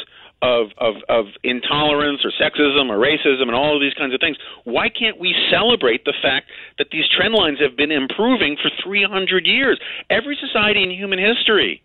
of, 0.42 0.68
of, 0.78 0.96
of 1.08 1.26
intolerance 1.44 2.20
or 2.24 2.32
sexism 2.34 2.90
or 2.90 2.98
racism 2.98 3.42
and 3.42 3.54
all 3.54 3.74
of 3.74 3.80
these 3.80 3.94
kinds 3.94 4.12
of 4.12 4.20
things. 4.20 4.36
Why 4.64 4.88
can't 4.88 5.18
we 5.18 5.34
celebrate 5.50 6.04
the 6.04 6.14
fact 6.20 6.50
that 6.78 6.88
these 6.90 7.04
trend 7.08 7.34
lines 7.34 7.58
have 7.60 7.76
been 7.76 7.92
improving 7.92 8.56
for 8.60 8.70
300 8.82 9.46
years? 9.46 9.80
Every 10.10 10.36
society 10.36 10.82
in 10.82 10.90
human 10.90 11.20
history 11.20 11.80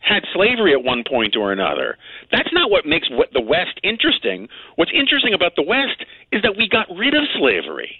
had 0.00 0.24
slavery 0.32 0.72
at 0.72 0.82
one 0.82 1.04
point 1.08 1.36
or 1.36 1.52
another. 1.52 1.96
That's 2.32 2.52
not 2.52 2.70
what 2.70 2.86
makes 2.86 3.08
what 3.10 3.32
the 3.32 3.40
West 3.40 3.78
interesting. 3.82 4.48
What's 4.76 4.92
interesting 4.92 5.34
about 5.34 5.56
the 5.56 5.62
West 5.62 6.04
is 6.32 6.42
that 6.42 6.56
we 6.56 6.68
got 6.68 6.88
rid 6.96 7.14
of 7.14 7.24
slavery. 7.38 7.96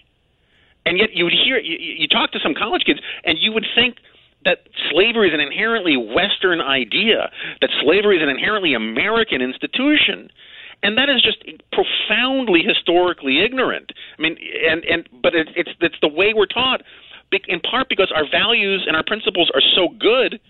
And 0.87 0.99
yet 0.99 1.15
you 1.15 1.25
would 1.25 1.33
hear 1.33 1.59
you, 1.59 1.77
you 1.79 2.09
talk 2.09 2.33
to 2.33 2.39
some 2.41 2.55
college 2.55 2.85
kids 2.85 3.01
and 3.25 3.39
you 3.39 3.53
would 3.53 3.67
think– 3.77 3.97
that 4.45 4.69
slavery 4.91 5.29
is 5.29 5.35
an 5.35 5.41
inherently 5.41 5.97
Western 5.97 6.61
idea, 6.61 7.31
that 7.61 7.71
slavery 7.83 8.17
is 8.19 8.23
an 8.23 8.29
inherently 8.29 8.75
American 8.75 9.41
institution. 9.41 10.31
And 10.83 10.99
that 10.99 11.09
is 11.09 11.23
just 11.23 11.39
profoundly 11.73 12.63
historically 12.63 13.43
ignorant. 13.43 13.93
I 14.19 14.23
mean, 14.23 14.37
and 14.69 14.85
and 14.85 15.09
but 15.23 15.35
it, 15.35 15.49
it's 15.57 15.71
it's 15.81 15.97
the 16.03 16.09
way 16.09 16.35
we're 16.35 16.45
taught, 16.45 16.83
in 17.49 17.61
part 17.61 17.89
because 17.89 18.13
our 18.15 18.29
values 18.31 18.85
and 18.87 18.95
our 18.95 19.05
principles 19.05 19.51
are 19.55 19.63
so 19.75 19.89
good 19.99 20.41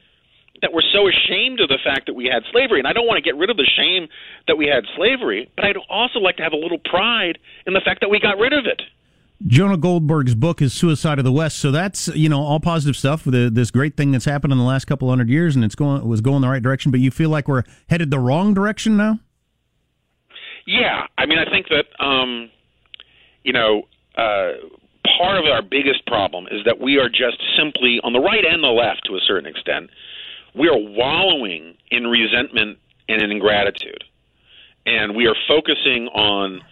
that 0.62 0.72
we're 0.72 0.86
so 0.92 1.08
ashamed 1.08 1.60
of 1.60 1.68
the 1.68 1.78
fact 1.84 2.06
that 2.06 2.14
we 2.14 2.26
had 2.26 2.42
slavery. 2.50 2.78
And 2.78 2.88
I 2.88 2.92
don't 2.92 3.06
want 3.06 3.18
to 3.18 3.22
get 3.22 3.36
rid 3.36 3.50
of 3.50 3.56
the 3.56 3.68
shame 3.76 4.08
that 4.48 4.56
we 4.56 4.66
had 4.66 4.84
slavery, 4.96 5.50
but 5.56 5.64
I'd 5.64 5.76
also 5.90 6.18
like 6.18 6.36
to 6.38 6.42
have 6.42 6.52
a 6.52 6.56
little 6.56 6.78
pride 6.78 7.38
in 7.66 7.74
the 7.74 7.82
fact 7.84 8.00
that 8.00 8.08
we 8.08 8.18
got 8.18 8.38
rid 8.38 8.52
of 8.52 8.66
it. 8.66 8.80
Jonah 9.46 9.76
Goldberg's 9.76 10.34
book 10.34 10.62
is 10.62 10.72
Suicide 10.72 11.18
of 11.18 11.24
the 11.24 11.32
West. 11.32 11.58
So 11.58 11.70
that's 11.70 12.08
you 12.08 12.28
know 12.28 12.40
all 12.40 12.60
positive 12.60 12.96
stuff. 12.96 13.24
The, 13.24 13.50
this 13.52 13.70
great 13.70 13.96
thing 13.96 14.12
that's 14.12 14.24
happened 14.24 14.52
in 14.52 14.58
the 14.58 14.64
last 14.64 14.86
couple 14.86 15.08
hundred 15.08 15.28
years, 15.28 15.54
and 15.54 15.64
it's 15.64 15.74
going 15.74 16.00
it 16.00 16.06
was 16.06 16.20
going 16.20 16.40
the 16.40 16.48
right 16.48 16.62
direction. 16.62 16.90
But 16.90 17.00
you 17.00 17.10
feel 17.10 17.30
like 17.30 17.48
we're 17.48 17.64
headed 17.88 18.10
the 18.10 18.18
wrong 18.18 18.54
direction 18.54 18.96
now. 18.96 19.18
Yeah, 20.66 21.06
I 21.18 21.26
mean, 21.26 21.38
I 21.38 21.50
think 21.50 21.66
that 21.68 22.04
um, 22.04 22.50
you 23.42 23.52
know 23.52 23.82
uh, 24.16 24.52
part 25.18 25.38
of 25.38 25.44
our 25.44 25.62
biggest 25.62 26.06
problem 26.06 26.46
is 26.50 26.64
that 26.64 26.80
we 26.80 26.98
are 26.98 27.08
just 27.08 27.42
simply 27.58 28.00
on 28.02 28.12
the 28.12 28.20
right 28.20 28.44
and 28.44 28.62
the 28.62 28.68
left 28.68 29.02
to 29.06 29.16
a 29.16 29.20
certain 29.26 29.46
extent. 29.46 29.90
We 30.54 30.68
are 30.68 30.78
wallowing 30.78 31.76
in 31.90 32.06
resentment 32.06 32.78
and 33.08 33.20
in 33.20 33.30
ingratitude, 33.30 34.04
and 34.86 35.14
we 35.16 35.26
are 35.26 35.34
focusing 35.48 36.06
on 36.08 36.62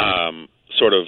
um, 0.00 0.48
sort 0.76 0.92
of 0.92 1.06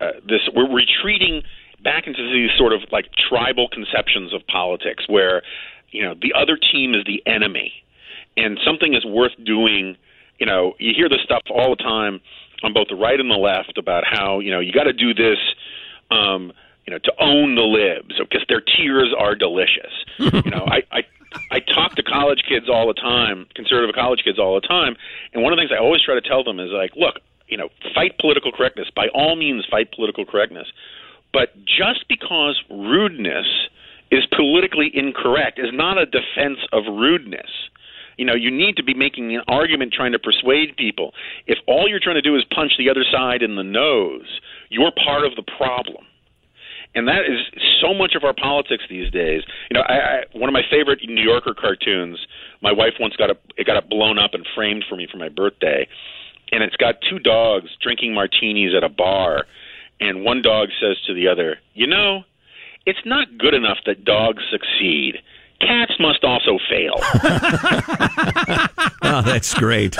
uh, 0.00 0.12
this 0.26 0.40
we're 0.54 0.72
retreating 0.72 1.42
back 1.82 2.06
into 2.06 2.22
these 2.32 2.50
sort 2.58 2.72
of 2.72 2.80
like 2.90 3.06
tribal 3.28 3.68
conceptions 3.68 4.34
of 4.34 4.46
politics 4.46 5.04
where 5.08 5.42
you 5.90 6.02
know 6.02 6.14
the 6.20 6.32
other 6.34 6.56
team 6.56 6.94
is 6.94 7.04
the 7.06 7.22
enemy. 7.26 7.72
And 8.36 8.58
something 8.64 8.94
is 8.94 9.04
worth 9.04 9.32
doing 9.44 9.96
you 10.38 10.46
know 10.46 10.74
you 10.78 10.92
hear 10.94 11.08
this 11.08 11.20
stuff 11.24 11.42
all 11.50 11.70
the 11.70 11.82
time 11.82 12.20
on 12.62 12.72
both 12.72 12.88
the 12.88 12.96
right 12.96 13.18
and 13.18 13.30
the 13.30 13.36
left 13.36 13.78
about 13.78 14.04
how 14.06 14.40
you 14.40 14.50
know 14.50 14.60
you 14.60 14.72
got 14.72 14.84
to 14.84 14.92
do 14.92 15.14
this 15.14 15.38
um 16.10 16.52
you 16.86 16.92
know 16.92 16.98
to 16.98 17.12
own 17.20 17.54
the 17.54 17.62
libs 17.62 18.14
because 18.18 18.44
their 18.48 18.60
tears 18.60 19.14
are 19.18 19.34
delicious. 19.34 19.92
You 20.18 20.50
know 20.50 20.66
i 20.66 20.82
i 20.90 21.02
I 21.50 21.60
talk 21.60 21.94
to 21.96 22.02
college 22.02 22.42
kids 22.48 22.70
all 22.70 22.86
the 22.88 22.94
time, 22.94 23.46
conservative 23.54 23.94
college 23.94 24.22
kids 24.24 24.38
all 24.38 24.54
the 24.54 24.66
time, 24.66 24.96
and 25.34 25.42
one 25.42 25.52
of 25.52 25.58
the 25.58 25.60
things 25.60 25.70
I 25.70 25.76
always 25.76 26.00
try 26.02 26.14
to 26.14 26.22
tell 26.22 26.42
them 26.42 26.58
is 26.58 26.70
like, 26.70 26.96
look, 26.96 27.20
you 27.48 27.56
know, 27.56 27.68
fight 27.94 28.18
political 28.18 28.52
correctness. 28.52 28.88
By 28.94 29.08
all 29.14 29.36
means, 29.36 29.64
fight 29.70 29.92
political 29.92 30.24
correctness. 30.24 30.68
But 31.32 31.54
just 31.64 32.06
because 32.08 32.62
rudeness 32.70 33.46
is 34.10 34.24
politically 34.34 34.90
incorrect 34.94 35.58
is 35.58 35.70
not 35.72 35.98
a 35.98 36.06
defense 36.06 36.58
of 36.72 36.84
rudeness. 36.86 37.50
You 38.16 38.24
know, 38.24 38.34
you 38.34 38.50
need 38.50 38.76
to 38.76 38.82
be 38.82 38.94
making 38.94 39.34
an 39.36 39.42
argument 39.46 39.92
trying 39.92 40.12
to 40.12 40.18
persuade 40.18 40.76
people. 40.76 41.12
If 41.46 41.58
all 41.66 41.88
you're 41.88 42.00
trying 42.00 42.16
to 42.16 42.22
do 42.22 42.34
is 42.36 42.44
punch 42.52 42.72
the 42.76 42.90
other 42.90 43.04
side 43.10 43.42
in 43.42 43.56
the 43.56 43.62
nose, 43.62 44.40
you're 44.70 44.90
part 45.04 45.24
of 45.24 45.36
the 45.36 45.44
problem. 45.56 46.04
And 46.94 47.06
that 47.06 47.20
is 47.28 47.38
so 47.80 47.94
much 47.94 48.14
of 48.16 48.24
our 48.24 48.34
politics 48.34 48.82
these 48.88 49.12
days. 49.12 49.42
You 49.70 49.74
know, 49.74 49.82
I, 49.82 49.94
I, 49.94 50.22
one 50.32 50.48
of 50.48 50.54
my 50.54 50.62
favorite 50.68 51.00
New 51.06 51.22
Yorker 51.22 51.54
cartoons. 51.54 52.18
My 52.60 52.72
wife 52.72 52.94
once 52.98 53.14
got 53.14 53.30
it, 53.30 53.40
it 53.56 53.66
got 53.66 53.76
it 53.76 53.88
blown 53.88 54.18
up 54.18 54.32
and 54.32 54.44
framed 54.54 54.84
for 54.88 54.96
me 54.96 55.06
for 55.10 55.18
my 55.18 55.28
birthday 55.28 55.86
and 56.52 56.62
it's 56.62 56.76
got 56.76 56.96
two 57.08 57.18
dogs 57.18 57.68
drinking 57.82 58.14
martinis 58.14 58.74
at 58.76 58.84
a 58.84 58.88
bar, 58.88 59.46
and 60.00 60.24
one 60.24 60.42
dog 60.42 60.68
says 60.80 60.96
to 61.06 61.14
the 61.14 61.28
other, 61.28 61.58
"You 61.74 61.86
know, 61.86 62.24
it's 62.86 63.04
not 63.04 63.38
good 63.38 63.54
enough 63.54 63.78
that 63.86 64.04
dogs 64.04 64.42
succeed. 64.50 65.20
Cats 65.60 65.92
must 65.98 66.24
also 66.24 66.58
fail." 66.68 66.94
oh, 69.02 69.22
that's 69.24 69.54
great. 69.54 69.96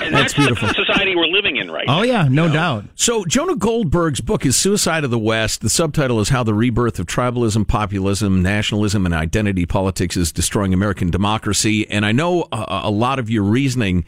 And 0.00 0.14
that's, 0.14 0.32
that's 0.32 0.46
beautiful. 0.46 0.68
society 0.68 1.16
we're 1.16 1.26
living 1.26 1.56
in 1.56 1.70
right 1.70 1.86
oh, 1.88 1.98
now. 1.98 2.02
yeah, 2.02 2.28
no 2.28 2.44
you 2.44 2.48
know? 2.48 2.54
doubt. 2.54 2.84
So, 2.94 3.24
Jonah 3.24 3.56
Goldberg's 3.56 4.20
book 4.20 4.46
is 4.46 4.54
Suicide 4.54 5.02
of 5.02 5.10
the 5.10 5.18
West. 5.18 5.60
The 5.60 5.68
subtitle 5.68 6.20
is 6.20 6.28
How 6.28 6.44
the 6.44 6.54
Rebirth 6.54 7.00
of 7.00 7.06
Tribalism, 7.06 7.66
Populism, 7.66 8.42
Nationalism, 8.42 9.04
and 9.04 9.14
Identity 9.14 9.66
Politics 9.66 10.16
is 10.16 10.30
Destroying 10.30 10.72
American 10.72 11.10
Democracy. 11.10 11.88
And 11.90 12.06
I 12.06 12.12
know 12.12 12.46
a, 12.52 12.82
a 12.84 12.90
lot 12.90 13.18
of 13.18 13.28
your 13.28 13.42
reasoning 13.42 14.04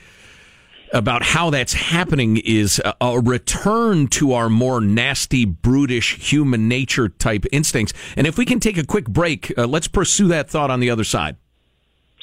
about 0.93 1.23
how 1.23 1.51
that's 1.51 1.73
happening 1.73 2.39
is 2.39 2.81
a, 2.85 2.95
a, 3.01 3.21
return 3.21 4.07
to 4.09 4.33
our 4.33 4.49
more 4.49 4.81
nasty, 4.81 5.45
brutish 5.45 6.17
human 6.17 6.69
nature 6.69 7.09
type 7.09 7.45
instincts. 7.53 7.93
And 8.17 8.27
if 8.27 8.39
we 8.39 8.45
can 8.45 8.61
take 8.61 8.77
a 8.77 8.85
quick 8.85 9.09
break, 9.09 9.57
uh, 9.57 9.67
let's 9.67 9.89
pursue 9.89 10.29
that 10.29 10.51
thought 10.51 10.71
on 10.71 10.81
the 10.81 10.91
other 10.91 11.05
side. 11.05 11.37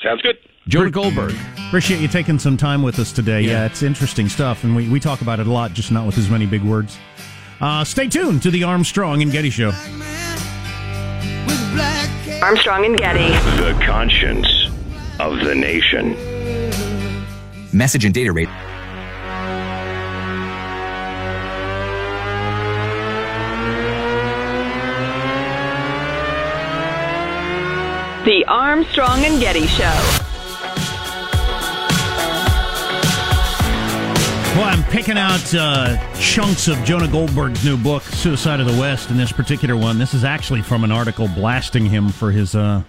Sounds 0.03 0.21
good. 0.21 0.37
Jonah 0.67 0.91
Goldberg. 0.91 1.33
Appreciate 1.67 2.01
you 2.01 2.07
taking 2.07 2.39
some 2.39 2.57
time 2.57 2.83
with 2.83 2.99
us 2.99 3.11
today. 3.11 3.41
Yeah, 3.41 3.51
yeah 3.51 3.65
it's 3.65 3.83
interesting 3.83 4.27
stuff, 4.27 4.63
and 4.63 4.75
we, 4.75 4.89
we 4.89 4.99
talk 4.99 5.21
about 5.21 5.39
it 5.39 5.47
a 5.47 5.51
lot, 5.51 5.73
just 5.73 5.91
not 5.91 6.05
with 6.05 6.17
as 6.17 6.29
many 6.29 6.45
big 6.45 6.63
words. 6.63 6.97
Uh, 7.61 7.83
stay 7.83 8.07
tuned 8.07 8.43
to 8.43 8.51
the 8.51 8.63
Armstrong 8.63 9.21
and 9.21 9.31
Getty 9.31 9.49
Show. 9.49 9.71
Armstrong 12.41 12.85
and 12.85 12.97
Getty. 12.97 13.29
The 13.61 13.81
conscience 13.83 14.69
of 15.19 15.39
the 15.39 15.55
nation 15.55 16.36
message 17.73 18.05
and 18.05 18.13
data 18.13 18.31
rate. 18.31 18.49
The 28.25 28.43
Armstrong 28.45 29.23
and 29.23 29.39
Getty 29.39 29.67
Show. 29.67 30.27
Well, 34.57 34.65
I'm 34.65 34.83
picking 34.85 35.17
out 35.17 35.53
uh, 35.53 36.13
chunks 36.15 36.67
of 36.67 36.83
Jonah 36.83 37.07
Goldberg's 37.07 37.63
new 37.63 37.77
book, 37.77 38.01
Suicide 38.01 38.59
of 38.59 38.65
the 38.65 38.77
West, 38.77 39.11
in 39.11 39.15
this 39.17 39.31
particular 39.31 39.77
one. 39.77 39.99
This 39.99 40.15
is 40.15 40.23
actually 40.23 40.63
from 40.63 40.83
an 40.83 40.91
article 40.91 41.27
blasting 41.27 41.85
him 41.85 42.09
for 42.09 42.31
his 42.31 42.55
uh, 42.55 42.81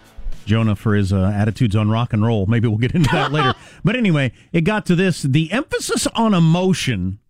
Jonah 0.48 0.74
for 0.74 0.94
his 0.94 1.12
uh, 1.12 1.32
attitudes 1.34 1.76
on 1.76 1.90
rock 1.90 2.12
and 2.12 2.24
roll. 2.24 2.46
Maybe 2.46 2.66
we'll 2.66 2.78
get 2.78 2.94
into 2.94 3.10
that 3.12 3.30
later. 3.30 3.54
But 3.84 3.94
anyway, 3.94 4.32
it 4.52 4.62
got 4.62 4.86
to 4.86 4.96
this. 4.96 5.22
The 5.22 5.52
emphasis 5.52 6.06
on 6.08 6.34
emotion 6.34 7.20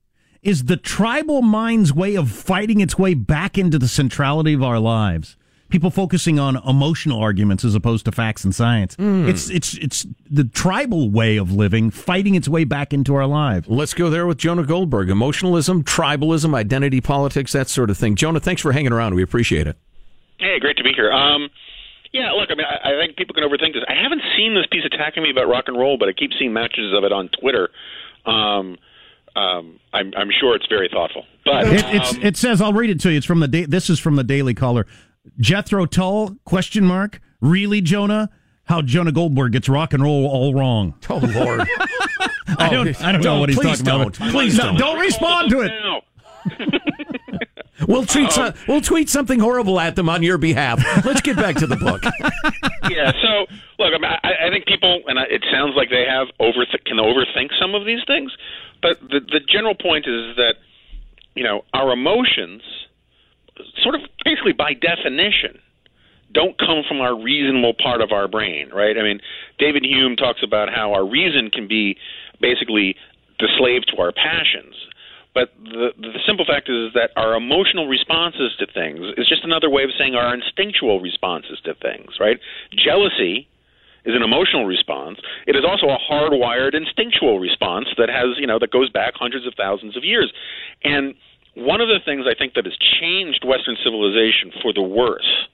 is 0.42 0.64
the 0.64 0.76
tribal 0.76 1.42
mind's 1.42 1.92
way 1.92 2.14
of 2.14 2.30
fighting 2.30 2.80
its 2.80 2.98
way 2.98 3.14
back 3.14 3.58
into 3.58 3.78
the 3.78 3.88
centrality 3.88 4.54
of 4.54 4.62
our 4.62 4.78
lives. 4.78 5.36
People 5.68 5.90
focusing 5.90 6.38
on 6.38 6.56
emotional 6.66 7.20
arguments 7.20 7.64
as 7.64 7.74
opposed 7.74 8.06
to 8.06 8.12
facts 8.12 8.44
and 8.44 8.54
science. 8.54 8.96
Mm. 8.96 9.28
It's 9.28 9.50
it's 9.50 9.74
it's 9.74 10.06
the 10.30 10.44
tribal 10.44 11.10
way 11.10 11.36
of 11.36 11.52
living 11.52 11.90
fighting 11.90 12.34
its 12.34 12.48
way 12.48 12.64
back 12.64 12.94
into 12.94 13.14
our 13.14 13.26
lives. 13.26 13.68
Let's 13.68 13.92
go 13.92 14.08
there 14.08 14.26
with 14.26 14.38
Jonah 14.38 14.64
Goldberg. 14.64 15.10
Emotionalism, 15.10 15.84
tribalism, 15.84 16.54
identity 16.54 17.02
politics, 17.02 17.52
that 17.52 17.68
sort 17.68 17.90
of 17.90 17.98
thing. 17.98 18.14
Jonah, 18.14 18.40
thanks 18.40 18.62
for 18.62 18.72
hanging 18.72 18.92
around. 18.92 19.14
We 19.14 19.22
appreciate 19.22 19.66
it. 19.66 19.76
Hey, 20.38 20.58
great 20.60 20.78
to 20.78 20.84
be 20.84 20.92
here. 20.94 21.12
Um, 21.12 21.50
yeah, 22.12 22.32
look, 22.32 22.50
I 22.50 22.54
mean, 22.54 22.66
I, 22.66 22.94
I 22.94 23.00
think 23.04 23.16
people 23.16 23.34
can 23.34 23.44
overthink 23.44 23.74
this. 23.74 23.84
I 23.88 23.94
haven't 24.00 24.22
seen 24.36 24.54
this 24.54 24.66
piece 24.70 24.84
attacking 24.84 25.22
me 25.22 25.30
about 25.30 25.48
rock 25.48 25.64
and 25.68 25.78
roll, 25.78 25.98
but 25.98 26.08
I 26.08 26.12
keep 26.12 26.30
seeing 26.38 26.52
matches 26.52 26.92
of 26.96 27.04
it 27.04 27.12
on 27.12 27.28
Twitter. 27.40 27.68
Um, 28.26 28.78
um, 29.36 29.78
I'm, 29.92 30.12
I'm 30.16 30.30
sure 30.40 30.56
it's 30.56 30.66
very 30.66 30.88
thoughtful. 30.92 31.24
But 31.44 31.66
it, 31.68 31.84
um, 31.84 32.22
it 32.22 32.36
says, 32.36 32.60
I'll 32.60 32.72
read 32.72 32.90
it 32.90 33.00
to 33.00 33.10
you. 33.10 33.18
It's 33.18 33.26
from 33.26 33.40
the. 33.40 33.48
Da- 33.48 33.66
this 33.66 33.88
is 33.90 33.98
from 33.98 34.16
the 34.16 34.24
Daily 34.24 34.54
Caller. 34.54 34.86
Jethro 35.38 35.86
Tull? 35.86 36.36
Question 36.44 36.84
mark. 36.84 37.20
Really, 37.40 37.80
Jonah? 37.80 38.30
How 38.64 38.82
Jonah 38.82 39.12
Goldberg 39.12 39.52
gets 39.52 39.68
rock 39.68 39.94
and 39.94 40.02
roll 40.02 40.26
all 40.26 40.54
wrong? 40.54 40.94
Oh 41.10 41.16
Lord. 41.16 41.66
I 42.58 42.70
don't. 42.70 43.00
I 43.02 43.12
don't, 43.12 43.22
don't 43.22 43.22
know 43.22 43.40
what 43.40 43.48
he's 43.50 43.58
talking 43.58 43.84
don't. 43.84 44.16
about. 44.16 44.30
Please 44.30 44.56
don't. 44.56 44.76
Don't 44.76 44.98
respond 44.98 45.50
to 45.50 45.60
it. 45.60 45.70
We'll 47.86 48.06
tweet 48.06 48.32
some, 48.32 48.54
we'll 48.66 48.80
tweet 48.80 49.08
something 49.08 49.38
horrible 49.38 49.78
at 49.78 49.94
them 49.94 50.08
on 50.08 50.22
your 50.22 50.38
behalf. 50.38 50.82
Let's 51.04 51.20
get 51.20 51.36
back 51.36 51.56
to 51.56 51.66
the 51.66 51.76
book. 51.76 52.02
yeah. 52.90 53.12
So 53.22 53.46
look, 53.78 53.94
I, 53.94 53.98
mean, 53.98 54.10
I, 54.24 54.46
I 54.46 54.50
think 54.50 54.66
people, 54.66 55.02
and 55.06 55.18
it 55.18 55.44
sounds 55.52 55.74
like 55.76 55.90
they 55.90 56.04
have 56.08 56.28
over 56.40 56.66
can 56.86 56.96
overthink 56.96 57.50
some 57.60 57.74
of 57.74 57.86
these 57.86 58.00
things, 58.06 58.32
but 58.82 59.00
the 59.00 59.20
the 59.20 59.40
general 59.40 59.74
point 59.74 60.06
is 60.06 60.36
that 60.36 60.54
you 61.34 61.44
know 61.44 61.62
our 61.72 61.92
emotions, 61.92 62.62
sort 63.82 63.94
of 63.94 64.02
basically 64.24 64.52
by 64.52 64.74
definition, 64.74 65.60
don't 66.32 66.58
come 66.58 66.82
from 66.86 67.00
our 67.00 67.16
reasonable 67.16 67.74
part 67.74 68.00
of 68.00 68.12
our 68.12 68.28
brain, 68.28 68.70
right? 68.72 68.96
I 68.98 69.02
mean, 69.02 69.20
David 69.58 69.84
Hume 69.84 70.16
talks 70.16 70.42
about 70.42 70.68
how 70.68 70.92
our 70.92 71.06
reason 71.06 71.50
can 71.50 71.68
be 71.68 71.96
basically 72.40 72.96
the 73.38 73.48
slave 73.58 73.82
to 73.86 74.02
our 74.02 74.12
passions. 74.12 74.74
But 75.34 75.52
the, 75.62 75.90
the 75.98 76.18
simple 76.26 76.44
fact 76.44 76.68
is 76.68 76.92
that 76.94 77.10
our 77.16 77.34
emotional 77.34 77.86
responses 77.86 78.56
to 78.58 78.66
things 78.66 79.00
is 79.16 79.28
just 79.28 79.44
another 79.44 79.70
way 79.70 79.84
of 79.84 79.90
saying 79.98 80.14
our 80.14 80.34
instinctual 80.34 81.00
responses 81.00 81.60
to 81.64 81.74
things, 81.74 82.18
right? 82.18 82.40
Jealousy 82.72 83.48
is 84.04 84.16
an 84.16 84.22
emotional 84.22 84.64
response. 84.64 85.18
It 85.46 85.54
is 85.54 85.64
also 85.68 85.86
a 85.88 85.98
hardwired 85.98 86.74
instinctual 86.74 87.38
response 87.38 87.88
that 87.98 88.08
has, 88.08 88.38
you 88.38 88.46
know, 88.46 88.58
that 88.58 88.70
goes 88.70 88.90
back 88.90 89.14
hundreds 89.14 89.46
of 89.46 89.54
thousands 89.54 89.96
of 89.96 90.04
years. 90.04 90.32
And 90.82 91.14
one 91.54 91.80
of 91.80 91.88
the 91.88 91.98
things 92.04 92.24
I 92.26 92.34
think 92.38 92.54
that 92.54 92.64
has 92.64 92.76
changed 93.00 93.44
Western 93.44 93.76
civilization 93.84 94.52
for 94.62 94.72
the 94.72 94.82
worse 94.82 95.48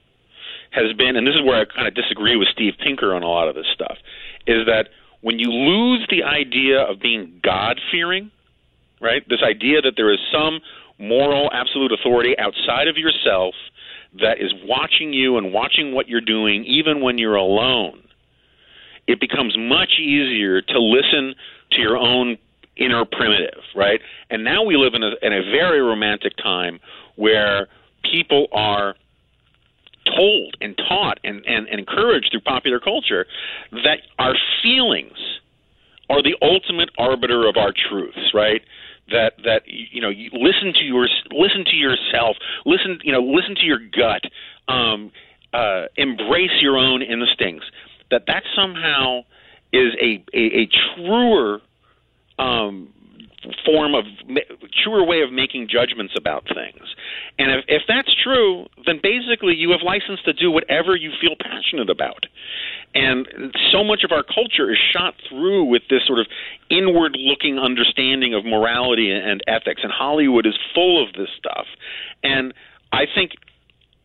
has 0.71 0.93
been, 0.93 1.15
and 1.15 1.25
this 1.25 1.35
is 1.35 1.43
where 1.43 1.61
I 1.61 1.65
kind 1.65 1.87
of 1.87 1.95
disagree 1.95 2.35
with 2.35 2.47
Steve 2.49 2.73
Pinker 2.81 3.13
on 3.13 3.23
a 3.23 3.27
lot 3.27 3.47
of 3.47 3.55
this 3.55 3.67
stuff, 3.73 3.97
is 4.45 4.65
that 4.67 4.89
when 5.21 5.39
you 5.39 5.49
lose 5.49 6.05
the 6.09 6.23
idea 6.23 6.81
of 6.81 6.99
being 6.99 7.39
God 7.43 7.79
fearing, 7.91 8.31
right? 9.05 9.23
This 9.29 9.43
idea 9.43 9.81
that 9.81 9.93
there 9.95 10.11
is 10.11 10.19
some 10.33 10.59
moral 10.97 11.49
absolute 11.53 11.91
authority 11.91 12.35
outside 12.39 12.87
of 12.87 12.97
yourself 12.97 13.53
that 14.19 14.41
is 14.41 14.51
watching 14.63 15.13
you 15.13 15.37
and 15.37 15.53
watching 15.53 15.93
what 15.93 16.07
you're 16.07 16.21
doing 16.21 16.65
even 16.65 17.01
when 17.01 17.19
you're 17.19 17.35
alone. 17.35 18.01
It 19.07 19.19
becomes 19.19 19.55
much 19.57 19.99
easier 19.99 20.61
to 20.61 20.79
listen 20.79 21.35
to 21.73 21.81
your 21.81 21.97
own 21.97 22.37
inner 22.77 23.05
primitive, 23.05 23.61
right? 23.75 24.01
And 24.31 24.43
now 24.43 24.63
we 24.63 24.75
live 24.75 24.95
in 24.95 25.03
a, 25.03 25.11
in 25.21 25.33
a 25.33 25.43
very 25.51 25.81
romantic 25.81 26.35
time 26.37 26.79
where 27.15 27.67
people 28.11 28.47
are 28.51 28.95
told 30.15 30.57
and 30.61 30.75
taught 30.77 31.19
and, 31.23 31.45
and, 31.45 31.67
and 31.67 31.79
encouraged 31.79 32.29
through 32.31 32.41
popular 32.41 32.79
culture 32.79 33.25
that 33.71 33.99
our 34.17 34.33
feelings 34.63 35.17
are 36.09 36.21
the 36.21 36.35
ultimate 36.41 36.89
arbiter 36.97 37.47
of 37.47 37.57
our 37.57 37.73
truths, 37.89 38.33
right? 38.33 38.61
That 39.11 39.33
that 39.43 39.63
you 39.67 40.01
know 40.01 40.09
you 40.09 40.29
listen 40.33 40.73
to 40.73 40.83
your 40.83 41.07
listen 41.31 41.65
to 41.65 41.75
yourself. 41.75 42.37
Listen 42.65 42.99
you 43.03 43.11
know 43.11 43.21
listen 43.21 43.55
to 43.55 43.65
your 43.65 43.79
gut. 43.79 44.23
Um, 44.67 45.11
uh, 45.53 45.85
embrace 45.95 46.61
your 46.61 46.77
own 46.77 47.01
instincts. 47.01 47.65
That 48.11 48.23
that 48.27 48.43
somehow 48.55 49.21
is 49.71 49.93
a 50.01 50.23
a, 50.33 50.61
a 50.61 50.69
truer 50.95 51.61
um, 52.39 52.89
form 53.65 53.95
of 53.95 54.05
truer 54.83 55.05
way 55.05 55.21
of 55.21 55.31
making 55.31 55.67
judgments 55.69 56.13
about 56.17 56.45
things. 56.47 56.83
And 57.37 57.51
if, 57.51 57.65
if 57.67 57.81
that's 57.87 58.13
true, 58.23 58.65
then 58.85 58.99
basically 59.01 59.55
you 59.55 59.71
have 59.71 59.81
license 59.83 60.19
to 60.25 60.33
do 60.33 60.51
whatever 60.51 60.95
you 60.95 61.11
feel 61.19 61.35
passionate 61.39 61.89
about. 61.89 62.25
And 62.93 63.27
so 63.71 63.83
much 63.83 64.03
of 64.03 64.11
our 64.11 64.23
culture 64.23 64.71
is 64.71 64.77
shot 64.93 65.15
through 65.29 65.65
with 65.65 65.83
this 65.89 66.05
sort 66.07 66.19
of 66.19 66.27
inward 66.69 67.17
looking 67.17 67.59
understanding 67.59 68.33
of 68.33 68.45
morality 68.45 69.11
and 69.11 69.41
ethics. 69.47 69.81
And 69.83 69.91
Hollywood 69.91 70.45
is 70.45 70.57
full 70.73 71.03
of 71.03 71.13
this 71.13 71.29
stuff. 71.37 71.65
And 72.23 72.53
I 72.93 73.03
think 73.13 73.31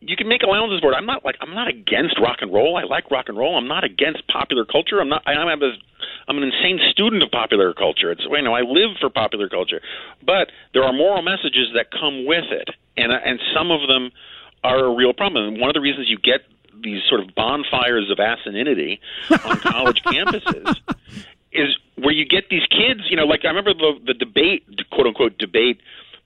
you 0.01 0.15
can 0.15 0.27
make 0.27 0.41
allowances 0.41 0.79
for 0.81 0.91
it. 0.91 0.95
I'm 0.95 1.05
not 1.05 1.23
like 1.23 1.35
I'm 1.41 1.53
not 1.53 1.67
against 1.67 2.19
rock 2.19 2.37
and 2.41 2.51
roll. 2.51 2.75
I 2.75 2.83
like 2.83 3.09
rock 3.11 3.29
and 3.29 3.37
roll. 3.37 3.55
I'm 3.55 3.67
not 3.67 3.83
against 3.83 4.27
popular 4.27 4.65
culture. 4.65 4.99
I'm 4.99 5.09
not. 5.09 5.21
I'm 5.27 5.61
a, 5.61 5.71
I'm 6.27 6.37
an 6.37 6.43
insane 6.43 6.79
student 6.89 7.21
of 7.21 7.29
popular 7.29 7.73
culture. 7.73 8.11
It's 8.11 8.23
you 8.29 8.41
know 8.41 8.53
I 8.53 8.61
live 8.61 8.97
for 8.99 9.09
popular 9.09 9.47
culture, 9.47 9.79
but 10.25 10.51
there 10.73 10.83
are 10.83 10.91
moral 10.91 11.21
messages 11.21 11.69
that 11.75 11.91
come 11.91 12.25
with 12.25 12.45
it, 12.49 12.69
and 12.97 13.11
and 13.11 13.39
some 13.55 13.69
of 13.69 13.87
them 13.87 14.11
are 14.63 14.85
a 14.85 14.93
real 14.93 15.13
problem. 15.13 15.53
And 15.53 15.61
one 15.61 15.69
of 15.69 15.75
the 15.75 15.81
reasons 15.81 16.09
you 16.09 16.17
get 16.17 16.41
these 16.83 17.01
sort 17.07 17.21
of 17.21 17.35
bonfires 17.35 18.09
of 18.09 18.17
asininity 18.17 18.99
on 19.45 19.59
college 19.61 20.01
campuses 20.03 20.77
is 21.51 21.77
where 21.95 22.13
you 22.13 22.25
get 22.25 22.49
these 22.49 22.65
kids. 22.71 23.01
You 23.09 23.17
know, 23.17 23.25
like 23.25 23.41
I 23.45 23.49
remember 23.49 23.75
the 23.75 23.99
the 24.03 24.13
debate, 24.15 24.65
quote 24.91 25.05
unquote 25.05 25.37
debate 25.37 25.79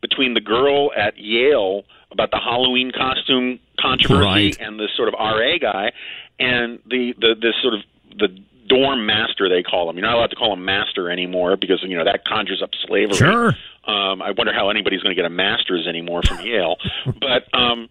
between 0.07 0.33
the 0.35 0.41
girl 0.41 0.91
at 0.95 1.17
Yale 1.17 1.83
about 2.11 2.29
the 2.31 2.39
Halloween 2.39 2.91
costume 2.91 3.59
controversy 3.79 4.23
Right. 4.25 4.57
and 4.59 4.79
this 4.79 4.89
sort 4.95 5.07
of 5.09 5.15
RA 5.19 5.57
guy 5.59 5.91
and 6.39 6.79
the 6.89 7.13
the 7.19 7.35
this 7.41 7.55
sort 7.61 7.73
of 7.73 7.81
the 8.17 8.27
dorm 8.67 9.05
master 9.05 9.47
they 9.49 9.63
call 9.63 9.89
him. 9.89 9.95
You're 9.97 10.05
not 10.05 10.15
allowed 10.15 10.29
to 10.31 10.35
call 10.35 10.53
him 10.53 10.63
master 10.65 11.09
anymore 11.09 11.57
because 11.57 11.79
you 11.83 11.97
know 11.97 12.03
that 12.05 12.25
conjures 12.25 12.61
up 12.63 12.69
slavery. 12.87 13.15
Sure. 13.17 13.49
Um, 13.87 14.21
I 14.21 14.31
wonder 14.31 14.53
how 14.53 14.69
anybody's 14.69 15.01
going 15.01 15.15
to 15.15 15.21
get 15.21 15.25
a 15.25 15.29
master's 15.29 15.85
anymore 15.87 16.21
from 16.23 16.39
Yale. 16.41 16.77
but 17.19 17.43
um, 17.53 17.87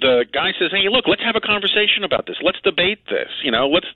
the 0.00 0.26
guy 0.32 0.52
says, 0.58 0.70
"Hey, 0.70 0.88
look, 0.88 1.06
let's 1.06 1.22
have 1.22 1.36
a 1.36 1.40
conversation 1.40 2.04
about 2.04 2.26
this. 2.26 2.36
Let's 2.42 2.60
debate 2.62 3.00
this. 3.08 3.28
You 3.42 3.50
know, 3.50 3.68
let's 3.68 3.86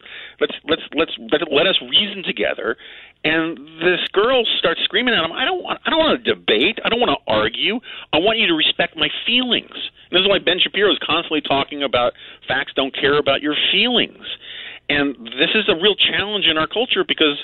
let's 0.40 0.54
let's 0.64 0.82
let's 0.94 1.12
let, 1.32 1.52
let 1.52 1.66
us 1.66 1.80
reason 1.82 2.22
together." 2.22 2.76
And 3.22 3.58
this 3.80 4.00
girl 4.12 4.44
starts 4.58 4.80
screaming 4.84 5.14
at 5.14 5.24
him, 5.24 5.32
"I 5.32 5.44
don't 5.44 5.62
want 5.62 5.80
I 5.84 5.90
don't 5.90 5.98
want 5.98 6.24
to 6.24 6.34
debate. 6.34 6.78
I 6.84 6.88
don't 6.88 7.00
want 7.00 7.10
to 7.10 7.32
argue. 7.32 7.80
I 8.12 8.18
want 8.18 8.38
you 8.38 8.46
to 8.48 8.54
respect 8.54 8.96
my 8.96 9.08
feelings." 9.26 9.74
And 10.10 10.18
this 10.18 10.22
is 10.22 10.28
why 10.28 10.38
Ben 10.38 10.58
Shapiro 10.58 10.90
is 10.90 10.98
constantly 10.98 11.40
talking 11.40 11.82
about 11.82 12.14
facts 12.48 12.72
don't 12.74 12.94
care 12.94 13.18
about 13.18 13.42
your 13.42 13.56
feelings. 13.70 14.24
And 14.88 15.14
this 15.38 15.50
is 15.54 15.68
a 15.68 15.74
real 15.74 15.94
challenge 15.94 16.46
in 16.46 16.58
our 16.58 16.66
culture 16.66 17.04
because 17.04 17.38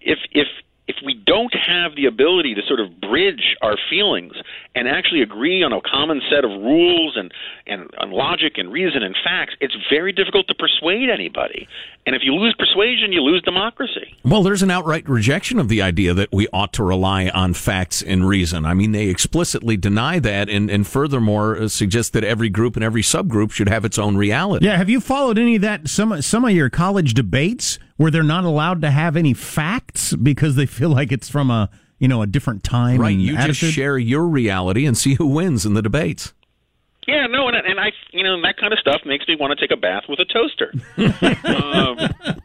if 0.00 0.18
if 0.32 0.46
if 0.88 0.96
we 1.04 1.14
don't 1.14 1.54
have 1.54 1.94
the 1.94 2.06
ability 2.06 2.54
to 2.54 2.62
sort 2.66 2.80
of 2.80 3.00
bridge 3.00 3.56
our 3.62 3.76
feelings 3.88 4.32
and 4.74 4.88
actually 4.88 5.22
agree 5.22 5.62
on 5.62 5.72
a 5.72 5.80
common 5.80 6.20
set 6.28 6.44
of 6.44 6.50
rules 6.50 7.16
and, 7.16 7.32
and, 7.66 7.88
and 7.98 8.12
logic 8.12 8.54
and 8.56 8.72
reason 8.72 9.02
and 9.02 9.14
facts, 9.22 9.54
it's 9.60 9.76
very 9.88 10.12
difficult 10.12 10.48
to 10.48 10.54
persuade 10.54 11.08
anybody. 11.08 11.68
And 12.04 12.16
if 12.16 12.22
you 12.24 12.34
lose 12.34 12.54
persuasion, 12.58 13.12
you 13.12 13.20
lose 13.20 13.42
democracy. 13.42 14.16
Well, 14.24 14.42
there's 14.42 14.62
an 14.62 14.72
outright 14.72 15.08
rejection 15.08 15.60
of 15.60 15.68
the 15.68 15.80
idea 15.80 16.14
that 16.14 16.32
we 16.32 16.48
ought 16.52 16.72
to 16.74 16.82
rely 16.82 17.28
on 17.28 17.54
facts 17.54 18.02
and 18.02 18.26
reason. 18.26 18.66
I 18.66 18.74
mean, 18.74 18.90
they 18.90 19.06
explicitly 19.06 19.76
deny 19.76 20.18
that 20.18 20.48
and, 20.48 20.68
and 20.68 20.84
furthermore 20.84 21.56
uh, 21.56 21.68
suggest 21.68 22.12
that 22.14 22.24
every 22.24 22.48
group 22.48 22.74
and 22.74 22.84
every 22.84 23.02
subgroup 23.02 23.52
should 23.52 23.68
have 23.68 23.84
its 23.84 23.98
own 23.98 24.16
reality. 24.16 24.66
Yeah, 24.66 24.76
have 24.76 24.90
you 24.90 25.00
followed 25.00 25.38
any 25.38 25.56
of 25.56 25.62
that? 25.62 25.88
Some 25.88 26.20
some 26.22 26.44
of 26.44 26.50
your 26.50 26.70
college 26.70 27.14
debates 27.14 27.78
where 28.02 28.10
they're 28.10 28.22
not 28.24 28.44
allowed 28.44 28.82
to 28.82 28.90
have 28.90 29.16
any 29.16 29.32
facts 29.32 30.14
because 30.14 30.56
they 30.56 30.66
feel 30.66 30.90
like 30.90 31.12
it's 31.12 31.28
from 31.28 31.50
a 31.50 31.70
you 31.98 32.08
know 32.08 32.20
a 32.20 32.26
different 32.26 32.64
time. 32.64 33.00
Right. 33.00 33.12
and 33.12 33.22
You 33.22 33.36
just 33.36 33.60
share 33.60 33.96
your 33.96 34.26
reality 34.26 34.86
and 34.86 34.98
see 34.98 35.14
who 35.14 35.26
wins 35.26 35.64
in 35.64 35.74
the 35.74 35.82
debates. 35.82 36.34
Yeah, 37.06 37.26
no, 37.26 37.48
and, 37.48 37.56
and 37.56 37.80
I, 37.80 37.90
you 38.12 38.22
know, 38.22 38.40
that 38.42 38.56
kind 38.58 38.72
of 38.72 38.78
stuff 38.78 39.00
makes 39.04 39.26
me 39.26 39.34
want 39.34 39.58
to 39.58 39.60
take 39.60 39.76
a 39.76 39.80
bath 39.80 40.04
with 40.08 40.20
a 40.20 40.24
toaster 40.24 40.72
um, 40.96 41.96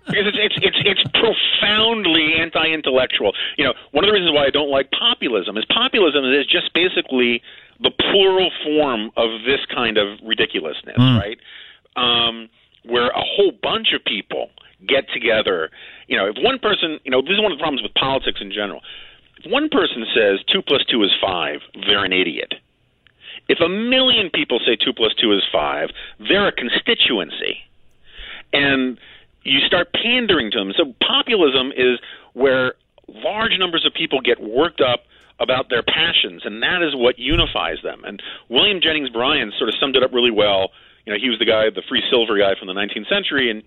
because 0.10 0.26
it's, 0.26 0.38
it's 0.38 0.58
it's 0.62 0.78
it's 0.84 1.04
profoundly 1.13 2.34
anti-intellectual. 2.39 3.34
You 3.58 3.65
know, 3.65 3.74
one 3.91 4.04
of 4.04 4.10
the 4.10 4.13
reasons 4.13 4.34
why 4.34 4.46
I 4.46 4.50
don't 4.50 4.70
like 4.70 4.89
populism 4.91 5.58
is 5.58 5.65
populism 5.65 6.26
is 6.26 6.48
just 6.48 6.74
basically 6.74 7.41
the 7.82 7.91
plural 7.91 8.50
form 8.63 9.12
of 9.15 9.41
this 9.46 9.60
kind 9.74 9.98
of 9.98 10.17
ridiculousness, 10.24 10.98
right? 10.98 11.38
Um, 11.96 12.50
where 12.84 13.10
a 13.10 13.22
whole 13.22 13.52
bunch 13.62 13.93
of 13.93 14.04
people 14.06 14.50
get 14.86 15.06
together. 15.13 15.70
You 16.08 16.18
know, 16.18 16.28
if 16.28 16.36
one 16.38 16.60
person, 16.60 17.00
you 17.04 17.12
know, 17.12 17.22
this 17.22 17.32
is 17.32 17.42
one 17.42 17.52
of 17.52 17.58
the 17.58 17.62
problems 17.62 17.82
with 17.82 17.94
politics 17.94 18.40
in 18.42 18.52
general. 18.52 18.82
If 19.44 19.52
one 19.52 19.70
person 19.70 20.06
says 20.13 20.40
two 20.52 20.62
plus 20.62 20.84
two 20.90 21.04
is 21.04 21.12
five, 21.22 21.62
they're 21.88 22.06
an 22.06 22.13
idiot. 22.13 22.54
If 23.48 23.60
a 23.62 23.70
million 23.70 24.30
people 24.34 24.60
say 24.60 24.76
two 24.76 24.94
plus 24.94 25.13
two 25.16 25.32
is 25.32 25.44
five, 25.52 25.90
they're 26.20 26.48
a 26.48 26.52
constituency. 26.52 27.63
And 28.54 28.98
you 29.44 29.60
start 29.66 29.94
pandering 29.94 30.52
to 30.52 30.58
them. 30.60 30.74
So 30.76 30.94
populism 31.06 31.72
is 31.72 32.00
where 32.34 32.74
large 33.08 33.58
numbers 33.58 33.86
of 33.86 33.94
people 33.94 34.20
get 34.22 34.42
worked 34.42 34.82
up 34.82 35.04
about 35.40 35.70
their 35.70 35.84
passions, 35.84 36.42
and 36.46 36.62
that 36.63 36.82
is 36.82 36.96
what 36.96 37.20
unifies 37.20 37.78
them. 37.84 38.04
And 38.04 38.22
William 38.50 38.82
Jennings 38.82 39.10
Bryan 39.10 39.54
sort 39.58 39.70
of 39.70 39.76
summed 39.80 39.96
it 39.96 40.04
up 40.04 40.12
really 40.12 40.32
well. 40.32 40.72
You 41.06 41.13
know, 41.13 41.20
he 41.22 41.30
was 41.30 41.40
the 41.40 41.46
guy, 41.46 41.70
the 41.70 41.84
free 41.88 42.04
silver 42.10 42.38
guy 42.38 42.56
from 42.58 42.68
the 42.68 42.74
19th 42.74 43.08
century, 43.08 43.50
and 43.50 43.63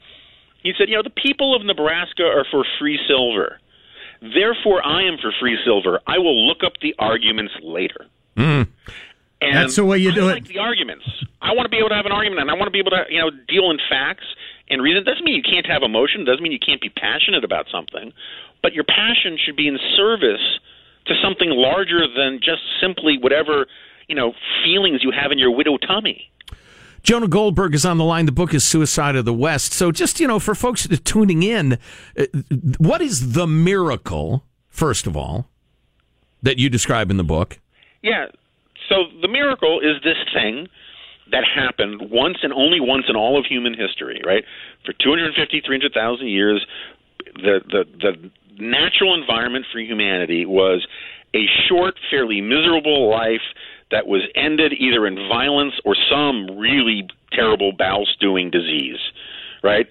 he 0.62 0.72
said, 0.76 0.88
you 0.88 0.96
know, 0.96 1.02
the 1.02 1.10
people 1.10 1.54
of 1.54 1.64
Nebraska 1.64 2.24
are 2.24 2.44
for 2.50 2.64
free 2.78 2.98
silver. 3.08 3.58
Therefore, 4.20 4.84
I 4.84 5.04
am 5.04 5.16
for 5.20 5.32
free 5.40 5.58
silver. 5.64 6.00
I 6.06 6.18
will 6.18 6.46
look 6.46 6.58
up 6.64 6.74
the 6.82 6.94
arguments 6.98 7.54
later. 7.62 8.06
Hmm. 8.36 8.62
And 9.40 9.56
That's 9.56 9.76
the 9.76 9.86
way 9.86 9.96
you 9.96 10.12
do 10.12 10.28
I 10.28 10.32
it. 10.32 10.34
like 10.34 10.48
the 10.48 10.58
arguments. 10.58 11.04
I 11.40 11.54
want 11.54 11.64
to 11.64 11.70
be 11.70 11.78
able 11.78 11.88
to 11.88 11.94
have 11.94 12.04
an 12.04 12.12
argument, 12.12 12.42
and 12.42 12.50
I 12.50 12.54
want 12.54 12.66
to 12.66 12.70
be 12.70 12.78
able 12.78 12.90
to, 12.90 13.04
you 13.08 13.18
know, 13.18 13.30
deal 13.48 13.70
in 13.70 13.78
facts 13.88 14.26
and 14.68 14.82
reason. 14.82 15.02
Doesn't 15.02 15.24
mean 15.24 15.34
you 15.34 15.42
can't 15.42 15.64
have 15.66 15.82
emotion. 15.82 16.26
Doesn't 16.26 16.42
mean 16.42 16.52
you 16.52 16.60
can't 16.60 16.80
be 16.80 16.90
passionate 16.90 17.42
about 17.42 17.66
something. 17.72 18.12
But 18.62 18.74
your 18.74 18.84
passion 18.84 19.38
should 19.42 19.56
be 19.56 19.66
in 19.66 19.78
service 19.96 20.60
to 21.06 21.14
something 21.24 21.48
larger 21.48 22.04
than 22.06 22.40
just 22.44 22.60
simply 22.82 23.16
whatever 23.16 23.66
you 24.10 24.16
know, 24.16 24.34
feelings 24.64 25.04
you 25.04 25.12
have 25.12 25.30
in 25.30 25.38
your 25.38 25.54
widow 25.54 25.78
tummy. 25.78 26.28
Jonah 27.02 27.28
Goldberg 27.28 27.74
is 27.74 27.84
on 27.84 27.98
the 27.98 28.04
line. 28.04 28.26
The 28.26 28.32
book 28.32 28.52
is 28.54 28.64
Suicide 28.64 29.16
of 29.16 29.24
the 29.24 29.32
West. 29.32 29.72
So, 29.72 29.90
just, 29.90 30.20
you 30.20 30.26
know, 30.26 30.38
for 30.38 30.54
folks 30.54 30.86
tuning 31.04 31.42
in, 31.42 31.78
uh, 32.18 32.26
what 32.78 33.00
is 33.00 33.32
the 33.32 33.46
miracle, 33.46 34.44
first 34.68 35.06
of 35.06 35.16
all, 35.16 35.48
that 36.42 36.58
you 36.58 36.68
describe 36.68 37.10
in 37.10 37.16
the 37.16 37.24
book? 37.24 37.58
Yeah. 38.02 38.26
So, 38.88 39.04
the 39.20 39.28
miracle 39.28 39.80
is 39.80 40.02
this 40.02 40.18
thing 40.34 40.68
that 41.30 41.44
happened 41.44 42.10
once 42.10 42.38
and 42.42 42.52
only 42.52 42.80
once 42.80 43.04
in 43.08 43.16
all 43.16 43.38
of 43.38 43.46
human 43.46 43.74
history, 43.74 44.20
right? 44.24 44.44
For 44.84 44.92
250, 44.92 45.62
300,000 45.64 46.26
years, 46.26 46.66
the, 47.36 47.60
the, 47.68 47.84
the 48.00 48.30
natural 48.62 49.14
environment 49.14 49.66
for 49.72 49.80
humanity 49.80 50.44
was 50.44 50.86
a 51.34 51.46
short, 51.68 51.94
fairly 52.10 52.40
miserable 52.40 53.08
life 53.08 53.42
that 53.90 54.06
was 54.06 54.22
ended 54.34 54.72
either 54.78 55.06
in 55.06 55.16
violence 55.28 55.74
or 55.84 55.96
some 56.10 56.58
really 56.58 57.08
terrible 57.32 57.72
bowel 57.72 58.06
stewing 58.06 58.50
disease, 58.50 58.98
right? 59.62 59.86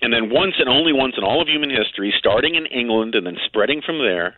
And 0.00 0.12
then 0.12 0.30
once 0.30 0.54
and 0.58 0.68
only 0.68 0.92
once 0.92 1.14
in 1.16 1.24
all 1.24 1.42
of 1.42 1.48
human 1.48 1.70
history, 1.70 2.14
starting 2.18 2.54
in 2.54 2.66
England 2.66 3.14
and 3.14 3.26
then 3.26 3.36
spreading 3.46 3.82
from 3.84 3.98
there, 3.98 4.36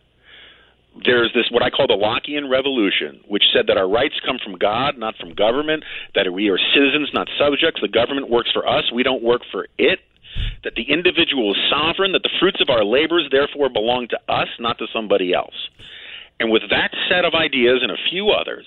there's 1.05 1.31
this 1.33 1.49
what 1.51 1.63
I 1.63 1.69
call 1.69 1.87
the 1.87 1.93
Lockean 1.93 2.49
revolution, 2.49 3.21
which 3.27 3.43
said 3.53 3.67
that 3.67 3.77
our 3.77 3.87
rights 3.87 4.15
come 4.25 4.39
from 4.43 4.57
God, 4.57 4.97
not 4.97 5.15
from 5.17 5.33
government, 5.33 5.83
that 6.15 6.31
we 6.33 6.49
are 6.49 6.59
citizens, 6.73 7.09
not 7.13 7.29
subjects. 7.39 7.79
The 7.81 7.87
government 7.87 8.29
works 8.29 8.51
for 8.51 8.67
us, 8.67 8.91
we 8.93 9.03
don't 9.03 9.23
work 9.23 9.41
for 9.51 9.67
it. 9.77 9.99
That 10.63 10.75
the 10.75 10.83
individual 10.83 11.51
is 11.51 11.57
sovereign, 11.69 12.13
that 12.13 12.23
the 12.23 12.31
fruits 12.39 12.61
of 12.61 12.69
our 12.69 12.85
labors 12.85 13.27
therefore 13.31 13.69
belong 13.69 14.07
to 14.09 14.19
us, 14.31 14.47
not 14.59 14.77
to 14.79 14.87
somebody 14.93 15.33
else. 15.33 15.55
And 16.39 16.51
with 16.51 16.63
that 16.69 16.91
set 17.09 17.25
of 17.25 17.33
ideas 17.33 17.79
and 17.83 17.91
a 17.91 18.09
few 18.09 18.29
others, 18.29 18.65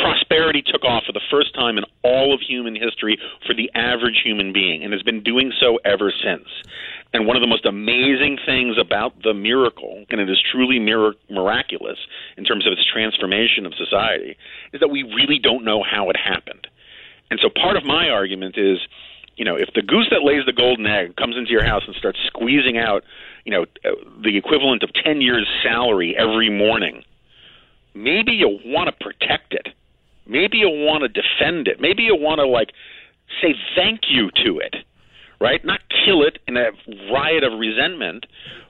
prosperity 0.00 0.62
took 0.62 0.84
off 0.84 1.04
for 1.04 1.12
the 1.12 1.20
first 1.30 1.54
time 1.54 1.78
in 1.78 1.84
all 2.02 2.34
of 2.34 2.40
human 2.40 2.74
history 2.74 3.18
for 3.46 3.54
the 3.54 3.70
average 3.74 4.20
human 4.24 4.52
being 4.52 4.82
and 4.82 4.92
has 4.92 5.02
been 5.02 5.22
doing 5.22 5.52
so 5.60 5.78
ever 5.84 6.12
since. 6.12 6.48
And 7.12 7.26
one 7.26 7.36
of 7.36 7.40
the 7.40 7.48
most 7.48 7.66
amazing 7.66 8.38
things 8.46 8.76
about 8.78 9.22
the 9.22 9.34
miracle, 9.34 10.04
and 10.10 10.20
it 10.20 10.30
is 10.30 10.40
truly 10.52 10.78
mir- 10.78 11.14
miraculous 11.28 11.98
in 12.36 12.44
terms 12.44 12.66
of 12.66 12.72
its 12.72 12.84
transformation 12.86 13.66
of 13.66 13.74
society, 13.74 14.36
is 14.72 14.80
that 14.80 14.88
we 14.88 15.02
really 15.02 15.38
don't 15.38 15.64
know 15.64 15.82
how 15.82 16.08
it 16.10 16.16
happened. 16.16 16.66
And 17.30 17.40
so 17.42 17.48
part 17.48 17.76
of 17.76 17.84
my 17.84 18.08
argument 18.08 18.56
is, 18.56 18.78
you 19.36 19.44
know, 19.44 19.56
if 19.56 19.70
the 19.74 19.82
goose 19.82 20.08
that 20.10 20.22
lays 20.22 20.44
the 20.46 20.52
golden 20.52 20.86
egg 20.86 21.16
comes 21.16 21.36
into 21.36 21.50
your 21.50 21.64
house 21.64 21.82
and 21.86 21.96
starts 21.96 22.18
squeezing 22.26 22.78
out, 22.78 23.02
you 23.44 23.52
know, 23.52 23.62
uh, 23.84 23.90
the 24.22 24.36
equivalent 24.36 24.82
of 24.82 24.90
10 24.92 25.20
years' 25.20 25.48
salary 25.62 26.14
every 26.16 26.50
morning, 26.50 27.02
maybe 27.94 28.32
you 28.32 28.58
want 28.64 28.88
to 28.88 29.04
protect 29.04 29.54
it. 29.54 29.68
Maybe 30.30 30.58
you'll 30.58 30.86
want 30.86 31.02
to 31.02 31.08
defend 31.08 31.68
it. 31.68 31.80
Maybe 31.80 32.04
you'll 32.04 32.20
want 32.20 32.38
to, 32.38 32.46
like, 32.46 32.70
say 33.42 33.54
thank 33.76 34.00
you 34.08 34.30
to 34.44 34.58
it 34.58 34.76
right? 35.40 35.64
Not 35.64 35.80
kill 36.04 36.22
it 36.22 36.38
in 36.46 36.56
a 36.56 36.70
riot 37.12 37.42
of 37.42 37.58
resentment, 37.58 38.26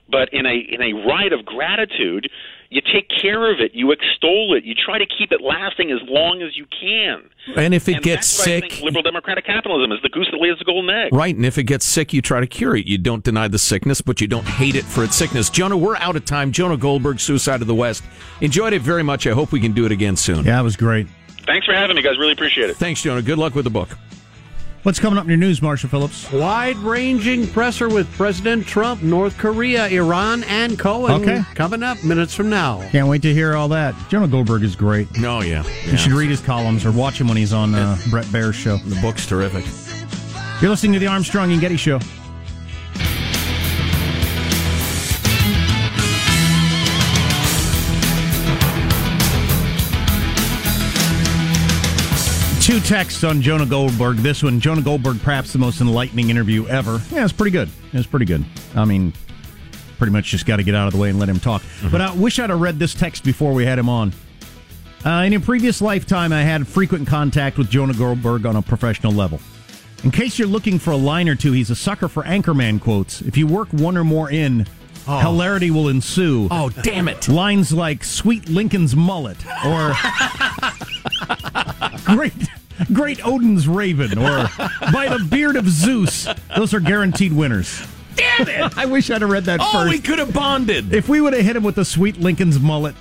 but 0.09 0.33
in 0.33 0.45
a 0.45 0.55
in 0.55 0.81
a 0.81 0.93
riot 1.05 1.33
of 1.33 1.45
gratitude. 1.45 2.29
You 2.69 2.79
take 2.79 3.09
care 3.09 3.51
of 3.51 3.59
it, 3.59 3.71
you 3.73 3.91
extol 3.91 4.55
it, 4.55 4.63
you 4.63 4.73
try 4.73 4.97
to 4.97 5.05
keep 5.05 5.33
it 5.33 5.41
lasting 5.41 5.91
as 5.91 5.99
long 6.07 6.41
as 6.41 6.55
you 6.55 6.65
can. 6.67 7.29
And 7.57 7.73
if 7.73 7.89
it 7.89 7.95
and 7.95 8.03
gets 8.03 8.27
sick, 8.27 8.81
liberal 8.81 9.03
democratic 9.03 9.45
capitalism 9.45 9.91
is 9.91 9.97
the 10.01 10.07
goose 10.07 10.29
that 10.31 10.37
lays 10.37 10.57
the 10.57 10.63
golden 10.63 10.89
egg. 10.89 11.13
Right, 11.13 11.35
and 11.35 11.45
if 11.45 11.57
it 11.57 11.63
gets 11.63 11.85
sick, 11.85 12.13
you 12.13 12.21
try 12.21 12.39
to 12.39 12.47
cure 12.47 12.77
it. 12.77 12.87
You 12.87 12.97
don't 12.97 13.25
deny 13.25 13.49
the 13.49 13.59
sickness, 13.59 13.99
but 13.99 14.21
you 14.21 14.27
don't 14.27 14.47
hate 14.47 14.75
it 14.75 14.85
for 14.85 15.03
its 15.03 15.17
sickness. 15.17 15.49
Jonah, 15.49 15.75
we're 15.75 15.97
out 15.97 16.15
of 16.15 16.23
time. 16.23 16.53
Jonah 16.53 16.77
Goldberg, 16.77 17.19
Suicide 17.19 17.59
of 17.59 17.67
the 17.67 17.75
West. 17.75 18.05
Enjoyed 18.39 18.71
it 18.71 18.81
very 18.81 19.03
much. 19.03 19.27
I 19.27 19.31
hope 19.31 19.51
we 19.51 19.59
can 19.59 19.73
do 19.73 19.85
it 19.85 19.91
again 19.91 20.15
soon. 20.15 20.45
Yeah, 20.45 20.57
it 20.57 20.63
was 20.63 20.77
great. 20.77 21.07
Thanks 21.51 21.65
for 21.65 21.73
having 21.73 21.97
me, 21.97 22.01
guys. 22.01 22.17
Really 22.17 22.31
appreciate 22.31 22.69
it. 22.69 22.77
Thanks, 22.77 23.01
Jonah. 23.01 23.21
Good 23.21 23.37
luck 23.37 23.55
with 23.55 23.65
the 23.65 23.69
book. 23.69 23.89
What's 24.83 24.99
coming 24.99 25.17
up 25.17 25.25
in 25.25 25.29
your 25.29 25.37
news, 25.37 25.61
Marshall 25.61 25.89
Phillips? 25.89 26.31
Wide 26.31 26.77
ranging 26.77 27.45
presser 27.45 27.89
with 27.89 28.09
President 28.13 28.65
Trump, 28.65 29.03
North 29.03 29.37
Korea, 29.37 29.87
Iran, 29.87 30.45
and 30.45 30.79
Cohen. 30.79 31.21
Okay. 31.21 31.41
Coming 31.53 31.83
up 31.83 32.01
minutes 32.05 32.33
from 32.33 32.49
now. 32.49 32.81
Can't 32.91 33.09
wait 33.09 33.21
to 33.23 33.33
hear 33.33 33.53
all 33.57 33.67
that. 33.67 33.93
Jonah 34.07 34.29
Goldberg 34.29 34.63
is 34.63 34.77
great. 34.77 35.09
Oh, 35.17 35.41
yeah. 35.41 35.65
You 35.85 35.97
should 35.97 36.13
read 36.13 36.29
his 36.29 36.39
columns 36.39 36.85
or 36.85 36.91
watch 36.93 37.19
him 37.19 37.27
when 37.27 37.35
he's 37.35 37.51
on 37.51 37.75
uh, 37.75 37.97
Bret 38.09 38.31
Baier's 38.31 38.55
show. 38.55 38.77
The 38.77 38.99
book's 39.01 39.25
terrific. 39.25 39.65
You're 40.61 40.69
listening 40.71 40.93
to 40.93 40.99
the 40.99 41.07
Armstrong 41.07 41.51
and 41.51 41.59
Getty 41.59 41.75
Show. 41.75 41.99
Two 52.71 52.79
texts 52.79 53.25
on 53.25 53.41
Jonah 53.41 53.65
Goldberg. 53.65 54.15
This 54.15 54.43
one, 54.43 54.61
Jonah 54.61 54.81
Goldberg, 54.81 55.21
perhaps 55.21 55.51
the 55.51 55.59
most 55.59 55.81
enlightening 55.81 56.29
interview 56.29 56.65
ever. 56.67 57.01
Yeah, 57.11 57.25
it's 57.25 57.33
pretty 57.33 57.51
good. 57.51 57.69
It's 57.91 58.07
pretty 58.07 58.25
good. 58.25 58.45
I 58.73 58.85
mean, 58.85 59.11
pretty 59.97 60.13
much 60.13 60.27
just 60.27 60.45
got 60.45 60.55
to 60.55 60.63
get 60.63 60.73
out 60.73 60.87
of 60.87 60.93
the 60.93 60.97
way 60.97 61.09
and 61.09 61.19
let 61.19 61.27
him 61.27 61.37
talk. 61.37 61.63
But 61.91 61.99
I 61.99 62.13
wish 62.13 62.39
I'd 62.39 62.49
have 62.49 62.61
read 62.61 62.79
this 62.79 62.93
text 62.93 63.25
before 63.25 63.51
we 63.51 63.65
had 63.65 63.77
him 63.77 63.89
on. 63.89 64.13
Uh, 65.05 65.23
in 65.25 65.33
a 65.33 65.39
previous 65.41 65.81
lifetime, 65.81 66.31
I 66.31 66.43
had 66.43 66.65
frequent 66.65 67.09
contact 67.09 67.57
with 67.57 67.69
Jonah 67.69 67.93
Goldberg 67.93 68.45
on 68.45 68.55
a 68.55 68.61
professional 68.61 69.11
level. 69.11 69.41
In 70.05 70.11
case 70.11 70.39
you're 70.39 70.47
looking 70.47 70.79
for 70.79 70.91
a 70.91 70.97
line 70.97 71.27
or 71.27 71.35
two, 71.35 71.51
he's 71.51 71.71
a 71.71 71.75
sucker 71.75 72.07
for 72.07 72.23
Anchorman 72.23 72.79
quotes. 72.79 73.19
If 73.19 73.35
you 73.35 73.47
work 73.47 73.67
one 73.73 73.97
or 73.97 74.05
more 74.05 74.31
in, 74.31 74.65
hilarity 75.05 75.71
will 75.71 75.89
ensue. 75.89 76.47
Oh, 76.49 76.69
damn 76.69 77.09
it. 77.09 77.27
Lines 77.27 77.73
like 77.73 78.05
"Sweet 78.05 78.47
Lincoln's 78.47 78.95
mullet" 78.95 79.45
or 79.65 79.93
"Great, 82.05 82.33
great 82.93 83.25
Odin's 83.25 83.67
raven" 83.67 84.17
or 84.17 84.49
"By 84.91 85.07
the 85.09 85.25
beard 85.29 85.55
of 85.55 85.67
Zeus." 85.69 86.27
Those 86.55 86.73
are 86.73 86.79
guaranteed 86.79 87.33
winners. 87.33 87.81
Damn 88.15 88.47
it! 88.49 88.77
I 88.77 88.85
wish 88.85 89.09
I'd 89.09 89.21
have 89.21 89.29
read 89.31 89.45
that 89.45 89.61
Oh, 89.61 89.71
first. 89.71 89.89
we 89.89 89.97
could 89.99 90.19
have 90.19 90.33
bonded. 90.33 90.93
If 90.93 91.07
we 91.07 91.21
would 91.21 91.31
have 91.33 91.43
hit 91.45 91.55
him 91.55 91.63
with 91.63 91.75
the 91.75 91.85
"Sweet 91.85 92.19
Lincoln's 92.19 92.59
mullet," 92.59 92.93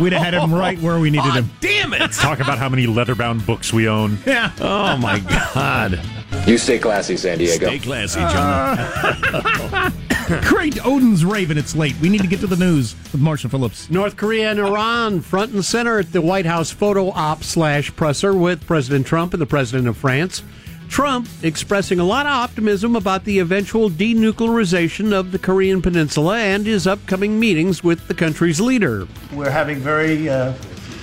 we'd 0.00 0.12
have 0.12 0.22
had 0.22 0.34
him 0.34 0.52
right 0.52 0.78
where 0.80 0.98
we 0.98 1.08
needed 1.10 1.28
Aw, 1.30 1.34
him. 1.36 1.50
damn 1.60 1.94
it! 1.94 2.12
Talk 2.12 2.40
about 2.40 2.58
how 2.58 2.68
many 2.68 2.86
leather-bound 2.86 3.46
books 3.46 3.72
we 3.72 3.88
own. 3.88 4.18
Yeah. 4.26 4.52
Oh, 4.60 4.96
my 4.98 5.18
God. 5.54 5.98
You 6.46 6.58
stay 6.58 6.78
classy, 6.78 7.16
San 7.16 7.38
Diego. 7.38 7.66
Stay 7.68 7.78
classy, 7.78 8.20
Jonah. 8.20 9.92
Great 10.42 10.86
Odin's 10.86 11.24
raven. 11.24 11.58
It's 11.58 11.74
late. 11.74 11.96
We 12.00 12.08
need 12.08 12.20
to 12.20 12.28
get 12.28 12.38
to 12.40 12.46
the 12.46 12.56
news 12.56 12.94
with 13.10 13.20
Marshall 13.20 13.50
Phillips. 13.50 13.90
North 13.90 14.16
Korea 14.16 14.52
and 14.52 14.60
Iran 14.60 15.22
front 15.22 15.52
and 15.52 15.64
center 15.64 15.98
at 15.98 16.12
the 16.12 16.20
White 16.20 16.46
House 16.46 16.70
photo 16.70 17.10
op 17.10 17.42
slash 17.42 17.94
presser 17.96 18.32
with 18.32 18.64
President 18.64 19.08
Trump 19.08 19.34
and 19.34 19.40
the 19.40 19.46
President 19.46 19.88
of 19.88 19.96
France. 19.96 20.44
Trump 20.88 21.28
expressing 21.42 21.98
a 21.98 22.04
lot 22.04 22.26
of 22.26 22.32
optimism 22.32 22.94
about 22.94 23.24
the 23.24 23.40
eventual 23.40 23.90
denuclearization 23.90 25.12
of 25.12 25.32
the 25.32 25.38
Korean 25.38 25.82
Peninsula 25.82 26.38
and 26.38 26.64
his 26.64 26.86
upcoming 26.86 27.40
meetings 27.40 27.82
with 27.82 28.06
the 28.06 28.14
country's 28.14 28.60
leader. 28.60 29.08
We're 29.32 29.50
having 29.50 29.78
very, 29.78 30.28
uh, 30.28 30.52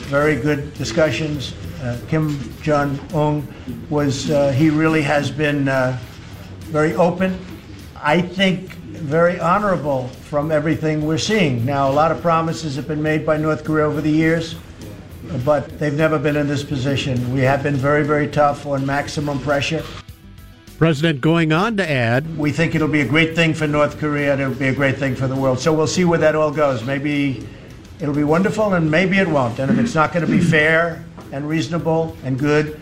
very 0.07 0.37
good 0.37 0.73
discussions. 0.75 1.53
Uh, 1.81 1.99
Kim 2.07 2.39
Jong 2.61 2.97
Un 3.13 3.45
was, 3.89 4.31
uh, 4.31 4.53
he 4.53 4.69
really 4.69 5.01
has 5.01 5.31
been 5.31 5.67
uh, 5.67 5.99
very 6.61 6.95
open. 6.95 7.37
I 8.01 8.21
think 8.21 8.76
very 8.97 9.39
honorable 9.39 10.07
from 10.29 10.51
everything 10.51 11.05
we're 11.05 11.17
seeing. 11.17 11.65
Now, 11.65 11.89
a 11.89 11.93
lot 11.93 12.11
of 12.11 12.21
promises 12.21 12.75
have 12.75 12.87
been 12.87 13.01
made 13.01 13.25
by 13.25 13.37
North 13.37 13.63
Korea 13.63 13.85
over 13.85 14.01
the 14.01 14.11
years, 14.11 14.55
but 15.45 15.79
they've 15.79 15.93
never 15.93 16.19
been 16.19 16.35
in 16.35 16.47
this 16.47 16.63
position. 16.63 17.33
We 17.33 17.41
have 17.41 17.63
been 17.63 17.75
very, 17.75 18.03
very 18.03 18.27
tough 18.27 18.65
on 18.65 18.85
maximum 18.85 19.39
pressure. 19.39 19.83
President 20.77 21.21
going 21.21 21.51
on 21.51 21.77
to 21.77 21.89
add, 21.89 22.37
We 22.37 22.51
think 22.51 22.75
it'll 22.75 22.87
be 22.87 23.01
a 23.01 23.07
great 23.07 23.35
thing 23.35 23.53
for 23.53 23.65
North 23.67 23.97
Korea, 23.97 24.33
and 24.33 24.41
it'll 24.41 24.53
be 24.53 24.67
a 24.67 24.75
great 24.75 24.97
thing 24.97 25.15
for 25.15 25.27
the 25.27 25.35
world. 25.35 25.59
So 25.59 25.73
we'll 25.73 25.87
see 25.87 26.05
where 26.05 26.19
that 26.19 26.35
all 26.35 26.51
goes. 26.51 26.83
Maybe 26.83 27.47
it'll 27.99 28.13
be 28.13 28.23
wonderful, 28.23 28.73
and 28.73 28.89
maybe 28.89 29.17
it 29.17 29.27
won't. 29.27 29.57
And 29.59 29.71
if 29.71 29.79
it's 29.79 29.95
not 29.95 30.13
going 30.13 30.25
to 30.25 30.31
be 30.31 30.39
fair 30.39 31.03
and 31.31 31.49
reasonable 31.49 32.15
and 32.23 32.37
good, 32.37 32.79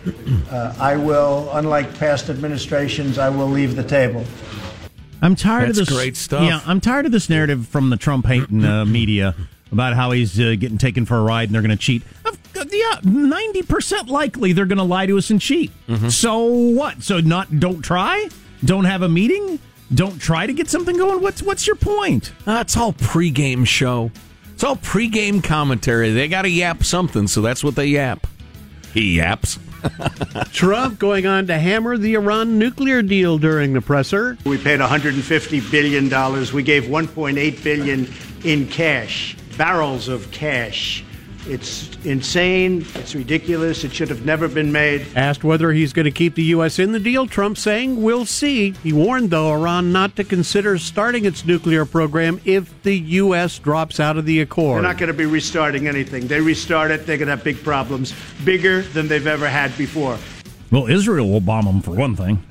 uh, 0.50 0.74
I 0.78 0.96
will, 0.96 1.48
unlike 1.54 1.98
past 1.98 2.28
administrations, 2.28 3.16
I 3.16 3.30
will 3.30 3.48
leave 3.48 3.76
the 3.76 3.84
table. 3.84 4.24
I'm 5.22 5.34
tired 5.34 5.68
That's 5.68 5.80
of 5.80 5.86
this. 5.86 5.96
great 5.96 6.16
stuff. 6.16 6.42
Yeah, 6.42 6.60
I'm 6.66 6.80
tired 6.80 7.06
of 7.06 7.12
this 7.12 7.28
narrative 7.30 7.66
from 7.68 7.90
the 7.90 7.96
Trump 7.96 8.26
hating 8.26 8.64
uh, 8.64 8.84
media 8.86 9.34
about 9.72 9.94
how 9.94 10.10
he's 10.12 10.38
uh, 10.38 10.54
getting 10.58 10.78
taken 10.78 11.06
for 11.06 11.16
a 11.16 11.22
ride 11.22 11.48
and 11.48 11.54
they're 11.54 11.62
going 11.62 11.70
to 11.70 11.76
cheat. 11.76 12.02
Yeah, 12.70 13.00
ninety 13.04 13.62
percent 13.62 14.08
likely 14.08 14.52
they're 14.52 14.66
going 14.66 14.78
to 14.78 14.84
lie 14.84 15.06
to 15.06 15.16
us 15.18 15.30
and 15.30 15.40
cheat. 15.40 15.72
So 16.08 16.44
what? 16.44 17.02
So 17.02 17.20
not 17.20 17.60
don't 17.60 17.82
try, 17.82 18.28
don't 18.64 18.84
have 18.84 19.02
a 19.02 19.08
meeting, 19.08 19.58
don't 19.94 20.18
try 20.20 20.46
to 20.46 20.52
get 20.52 20.68
something 20.68 20.96
going. 20.96 21.22
What's 21.22 21.42
what's 21.42 21.66
your 21.66 21.76
point? 21.76 22.32
That's 22.44 22.76
all 22.76 22.92
pregame 22.94 23.66
show. 23.66 24.10
It's 24.54 24.64
all 24.64 24.76
pregame 24.76 25.44
commentary. 25.44 26.12
They 26.12 26.28
got 26.28 26.42
to 26.42 26.48
yap 26.48 26.82
something, 26.82 27.26
so 27.28 27.42
that's 27.42 27.62
what 27.62 27.74
they 27.76 27.86
yap. 27.88 28.26
He 28.94 29.16
yaps. 29.18 29.58
Trump 30.52 30.98
going 30.98 31.26
on 31.26 31.46
to 31.46 31.58
hammer 31.58 31.96
the 31.96 32.14
Iran 32.14 32.58
nuclear 32.58 33.02
deal 33.02 33.38
during 33.38 33.72
the 33.72 33.80
presser. 33.80 34.36
We 34.44 34.58
paid 34.58 34.80
150 34.80 35.60
billion 35.70 36.08
dollars. 36.08 36.52
We 36.52 36.62
gave 36.62 36.84
1.8 36.84 37.62
billion 37.62 38.08
in 38.44 38.68
cash, 38.68 39.36
barrels 39.56 40.08
of 40.08 40.30
cash, 40.30 41.04
It's 41.48 41.88
insane. 42.04 42.84
It's 42.94 43.14
ridiculous. 43.14 43.84
It 43.84 43.92
should 43.92 44.08
have 44.08 44.24
never 44.24 44.48
been 44.48 44.72
made. 44.72 45.06
Asked 45.14 45.44
whether 45.44 45.72
he's 45.72 45.92
going 45.92 46.04
to 46.04 46.10
keep 46.10 46.34
the 46.34 46.42
U.S. 46.44 46.78
in 46.78 46.92
the 46.92 46.98
deal, 47.00 47.26
Trump 47.26 47.56
saying, 47.56 48.02
We'll 48.02 48.26
see. 48.26 48.72
He 48.82 48.92
warned, 48.92 49.30
though, 49.30 49.52
Iran 49.52 49.92
not 49.92 50.16
to 50.16 50.24
consider 50.24 50.78
starting 50.78 51.24
its 51.24 51.44
nuclear 51.44 51.84
program 51.84 52.40
if 52.44 52.82
the 52.82 52.96
U.S. 52.96 53.58
drops 53.58 54.00
out 54.00 54.16
of 54.16 54.26
the 54.26 54.40
accord. 54.40 54.76
They're 54.76 54.90
not 54.90 54.98
going 54.98 55.08
to 55.08 55.14
be 55.14 55.26
restarting 55.26 55.86
anything. 55.86 56.26
They 56.26 56.40
restart 56.40 56.90
it, 56.90 57.06
they're 57.06 57.18
going 57.18 57.28
to 57.28 57.36
have 57.36 57.44
big 57.44 57.62
problems, 57.62 58.14
bigger 58.44 58.82
than 58.82 59.08
they've 59.08 59.26
ever 59.26 59.48
had 59.48 59.76
before. 59.78 60.18
Well, 60.70 60.86
Israel 60.86 61.30
will 61.30 61.40
bomb 61.40 61.66
them 61.66 61.80
for 61.80 61.92
one 61.92 62.16
thing. 62.16 62.44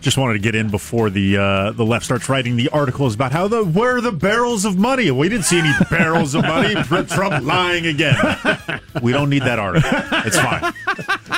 Just 0.00 0.16
wanted 0.16 0.34
to 0.34 0.38
get 0.38 0.54
in 0.54 0.70
before 0.70 1.10
the 1.10 1.36
uh, 1.36 1.72
the 1.72 1.84
left 1.84 2.04
starts 2.04 2.28
writing 2.28 2.56
the 2.56 2.68
articles 2.68 3.14
about 3.14 3.32
how 3.32 3.48
the 3.48 3.64
where 3.64 3.96
are 3.96 4.00
the 4.00 4.12
barrels 4.12 4.64
of 4.64 4.78
money? 4.78 5.10
We 5.10 5.28
didn't 5.28 5.44
see 5.44 5.58
any 5.58 5.72
barrels 5.90 6.34
of 6.34 6.42
money. 6.42 6.74
Trump 7.08 7.44
lying 7.44 7.86
again. 7.86 8.16
We 9.02 9.12
don't 9.12 9.28
need 9.28 9.42
that 9.42 9.58
article. 9.58 9.90
It's 10.24 10.38
fine. 10.38 10.72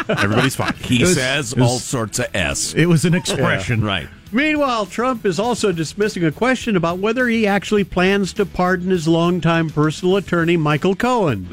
Everybody's 0.08 0.56
fine. 0.56 0.74
He 0.74 1.02
was- 1.02 1.14
says 1.14 1.54
was- 1.54 1.64
all 1.64 1.78
sorts 1.78 2.18
of 2.18 2.26
S. 2.34 2.74
It 2.74 2.86
was 2.86 3.04
an 3.04 3.14
expression. 3.14 3.82
Right. 3.82 4.08
Meanwhile, 4.32 4.86
Trump 4.86 5.26
is 5.26 5.40
also 5.40 5.72
dismissing 5.72 6.24
a 6.24 6.30
question 6.30 6.76
about 6.76 6.98
whether 6.98 7.26
he 7.26 7.48
actually 7.48 7.82
plans 7.82 8.32
to 8.34 8.46
pardon 8.46 8.90
his 8.90 9.08
longtime 9.08 9.70
personal 9.70 10.16
attorney, 10.16 10.56
Michael 10.56 10.94
Cohen. 10.94 11.48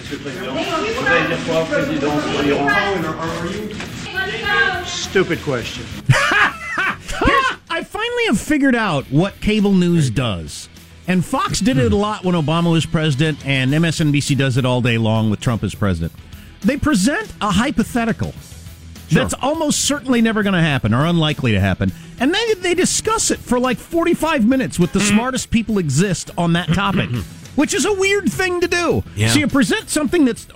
Stupid 4.85 5.39
question. 5.41 5.85
Finally 8.17 8.35
have 8.35 8.47
figured 8.47 8.75
out 8.75 9.05
what 9.11 9.39
cable 9.41 9.73
news 9.73 10.09
does. 10.09 10.69
And 11.07 11.23
Fox 11.23 11.59
did 11.59 11.77
it 11.77 11.93
a 11.93 11.95
hmm. 11.95 12.01
lot 12.01 12.23
when 12.23 12.33
Obama 12.33 12.71
was 12.71 12.85
president, 12.85 13.45
and 13.45 13.71
MSNBC 13.71 14.35
does 14.35 14.57
it 14.57 14.65
all 14.65 14.81
day 14.81 14.97
long 14.97 15.29
with 15.29 15.39
Trump 15.39 15.63
as 15.63 15.75
president. 15.75 16.11
They 16.61 16.77
present 16.77 17.31
a 17.41 17.51
hypothetical 17.51 18.33
that's 19.11 19.35
almost 19.35 19.85
certainly 19.85 20.21
never 20.21 20.41
going 20.41 20.55
to 20.55 20.61
happen 20.61 20.95
or 20.95 21.05
unlikely 21.05 21.51
to 21.51 21.59
happen. 21.59 21.91
And 22.19 22.33
then 22.33 22.61
they 22.61 22.73
discuss 22.73 23.29
it 23.29 23.39
for 23.39 23.59
like 23.59 23.77
45 23.77 24.45
minutes 24.45 24.79
with 24.79 24.93
the 24.93 24.99
hmm. 24.99 25.13
smartest 25.13 25.51
people 25.51 25.77
exist 25.77 26.31
on 26.39 26.53
that 26.53 26.69
topic, 26.69 27.09
hmm. 27.11 27.19
which 27.55 27.75
is 27.75 27.85
a 27.85 27.93
weird 27.93 28.31
thing 28.31 28.61
to 28.61 28.67
do. 28.67 29.03
Yeah. 29.15 29.29
So 29.29 29.39
you 29.39 29.47
present 29.47 29.89
something 29.89 30.25
that's 30.25 30.47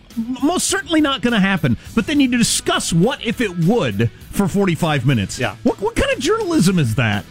most 0.44 0.68
certainly 0.68 1.00
not 1.00 1.22
going 1.22 1.34
to 1.34 1.40
happen, 1.40 1.78
but 1.94 2.08
then 2.08 2.20
you 2.20 2.28
discuss 2.28 2.92
what 2.92 3.24
if 3.24 3.40
it 3.40 3.56
would 3.60 4.10
for 4.32 4.48
45 4.48 5.06
minutes. 5.06 5.38
Yeah. 5.38 5.56
What, 5.62 5.80
what 5.80 5.96
kind 5.96 6.12
of 6.12 6.20
journalism 6.20 6.80
is 6.80 6.96
that? 6.96 7.24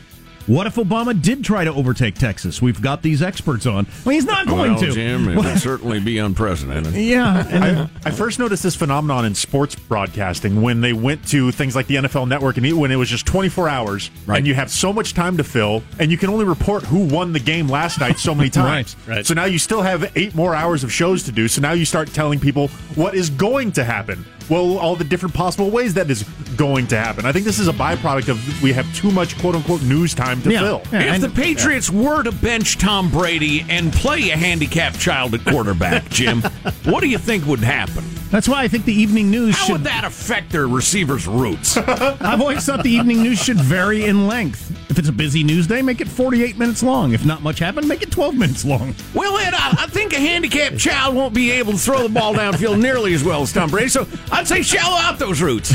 What 0.51 0.67
if 0.67 0.75
Obama 0.75 1.23
did 1.23 1.45
try 1.45 1.63
to 1.63 1.73
overtake 1.73 2.17
Texas? 2.17 2.61
We've 2.61 2.83
got 2.83 3.03
these 3.03 3.23
experts 3.23 3.67
on. 3.67 3.87
Well, 4.05 4.17
he's 4.17 4.25
not 4.25 4.49
going 4.49 4.73
well, 4.73 4.81
to. 4.81 4.91
Jim, 4.91 5.29
it 5.29 5.37
would 5.37 5.59
certainly 5.61 6.01
be 6.01 6.19
unprecedented. 6.19 6.93
Yeah. 7.11 7.47
and- 7.49 7.65
I, 7.65 7.89
I 8.07 8.11
first 8.11 8.41
noticed 8.41 8.65
this 8.65 8.75
phenomenon 8.75 9.25
in 9.27 9.37
sports 9.37 9.77
broadcasting 9.77 10.61
when 10.61 10.81
they 10.81 10.93
went 10.93 11.25
to 11.29 11.53
things 11.53 11.77
like 11.77 11.87
the 11.87 11.95
NFL 11.95 12.27
Network 12.27 12.57
and 12.57 12.81
when 12.81 12.91
it 12.91 12.97
was 12.97 13.09
just 13.09 13.27
24 13.27 13.69
hours 13.69 14.11
Right. 14.27 14.39
and 14.39 14.47
you 14.47 14.55
have 14.55 14.73
so 14.73 14.93
much 14.93 15.15
time 15.15 15.37
to 15.37 15.45
fill 15.45 15.85
and 16.01 16.11
you 16.11 16.19
can 16.19 16.31
only 16.31 16.45
report 16.45 16.83
who 16.83 17.05
won 17.05 17.33
the 17.33 17.39
game 17.39 17.69
last 17.69 18.01
night 18.01 18.19
so 18.19 18.35
many 18.35 18.51
times. 18.51 18.97
Right, 19.07 19.17
right. 19.19 19.27
So 19.27 19.35
now 19.35 19.45
you 19.45 19.61
still 19.61 19.83
have 19.83 20.11
eight 20.17 20.35
more 20.35 20.53
hours 20.53 20.83
of 20.83 20.93
shows 20.93 21.23
to 21.25 21.33
do. 21.33 21.47
So 21.47 21.61
now 21.61 21.75
you 21.75 21.85
start 21.85 22.09
telling 22.13 22.41
people 22.41 22.67
what 22.97 23.15
is 23.15 23.31
going 23.31 23.71
to 23.73 23.85
happen. 23.85 24.25
Well, 24.51 24.79
all 24.79 24.97
the 24.97 25.05
different 25.05 25.35
possible 25.35 25.71
ways 25.71 25.95
that 25.95 26.11
is 26.11 26.25
going 26.57 26.89
to 26.89 26.97
happen. 26.99 27.25
I 27.25 27.33
think 27.33 27.45
this 27.47 27.59
is 27.61 27.69
a 27.69 27.73
byproduct 27.73 28.29
of 28.29 28.63
we 28.63 28.73
have 28.73 28.93
too 28.95 29.11
much 29.13 29.39
quote 29.39 29.55
unquote 29.55 29.83
news 29.83 30.13
time 30.13 30.43
to 30.43 30.51
Yeah. 30.53 30.61
fill. 30.61 30.83
Yeah. 30.93 31.01
If 31.03 31.15
and- 31.15 31.23
the 31.23 31.29
Patriots 31.31 31.89
were 31.89 32.23
to 32.25 32.33
bench 32.33 32.77
Tom 32.77 33.09
Brady 33.11 33.65
and 33.69 33.93
play 33.93 34.31
a 34.31 34.37
handicapped 34.37 34.99
child 34.99 35.35
at 35.35 35.45
quarterback, 35.45 36.09
Jim, 36.11 36.43
what 36.85 37.01
do 37.01 37.09
you 37.09 37.19
think 37.19 37.47
would 37.47 37.61
happen? 37.61 38.05
That's 38.31 38.49
why 38.49 38.63
I 38.63 38.69
think 38.69 38.85
the 38.85 38.93
evening 38.95 39.31
news 39.31 39.57
How 39.57 39.65
should. 39.67 39.73
would 39.73 39.85
that 39.85 40.05
affect 40.05 40.51
their 40.53 40.69
receivers' 40.69 41.27
routes? 41.27 41.77
I've 41.77 42.41
always 42.41 42.65
thought 42.65 42.83
the 42.85 42.91
evening 42.91 43.23
news 43.23 43.43
should 43.43 43.57
vary 43.61 44.05
in 44.05 44.27
length. 44.29 44.71
If 44.91 44.99
it's 44.99 45.09
a 45.09 45.13
busy 45.13 45.43
news 45.43 45.67
day, 45.67 45.83
make 45.83 46.01
it 46.01 46.09
48 46.09 46.57
minutes 46.59 46.83
long. 46.83 47.13
If 47.13 47.25
not 47.25 47.43
much 47.43 47.59
happened, 47.59 47.89
make 47.89 48.03
it 48.03 48.11
12 48.11 48.37
minutes 48.37 48.65
long. 48.65 48.95
well, 49.15 49.37
Ed, 49.39 49.55
I, 49.55 49.77
I 49.81 49.87
think 49.87 50.13
a 50.13 50.21
handicapped 50.21 50.79
child 50.79 51.15
won't 51.17 51.35
be 51.35 51.51
able 51.51 51.73
to 51.73 51.79
throw 51.79 52.03
the 52.03 52.09
ball 52.09 52.35
downfield 52.35 52.81
nearly 52.81 53.15
as 53.15 53.25
well 53.25 53.43
as 53.43 53.53
Tom 53.53 53.71
Brady, 53.71 53.89
so 53.89 54.07
I'd 54.31 54.47
say 54.47 54.63
shallow 54.63 54.97
out 54.99 55.19
those 55.19 55.41
routes. 55.43 55.73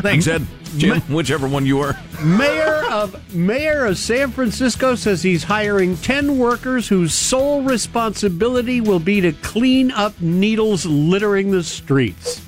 Thanks, 0.00 0.26
Ed. 0.26 0.46
Jim, 0.78 1.00
whichever 1.02 1.46
one 1.48 1.66
you 1.66 1.80
are. 1.80 1.98
Mayor 2.22 2.84
of 2.90 3.34
Mayor 3.34 3.84
of 3.86 3.98
San 3.98 4.30
Francisco 4.30 4.94
says 4.94 5.22
he's 5.22 5.44
hiring 5.44 5.96
10 5.98 6.38
workers 6.38 6.88
whose 6.88 7.12
sole 7.14 7.62
responsibility 7.62 8.80
will 8.80 9.00
be 9.00 9.20
to 9.20 9.32
clean 9.32 9.90
up 9.90 10.20
needles 10.20 10.86
littering 10.86 11.50
the 11.50 11.62
streets. 11.62 12.40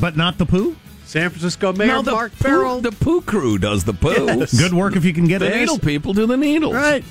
But 0.00 0.16
not 0.16 0.38
the 0.38 0.46
poo? 0.46 0.76
San 1.04 1.28
Francisco 1.30 1.72
Mayor 1.72 1.88
No, 1.88 2.02
the 2.02 2.12
Mark 2.12 2.32
poo- 2.38 2.44
Farrell. 2.44 2.80
the 2.80 2.92
poo 2.92 3.20
crew 3.20 3.58
does 3.58 3.82
the 3.84 3.92
poo. 3.94 4.12
Yes. 4.26 4.56
Good 4.56 4.72
work 4.72 4.94
if 4.94 5.04
you 5.04 5.12
can 5.12 5.26
get 5.26 5.40
The 5.40 5.52
it. 5.52 5.58
needle 5.58 5.78
people 5.78 6.12
do 6.12 6.26
the 6.26 6.36
needles. 6.36 6.72
Right. 6.74 7.02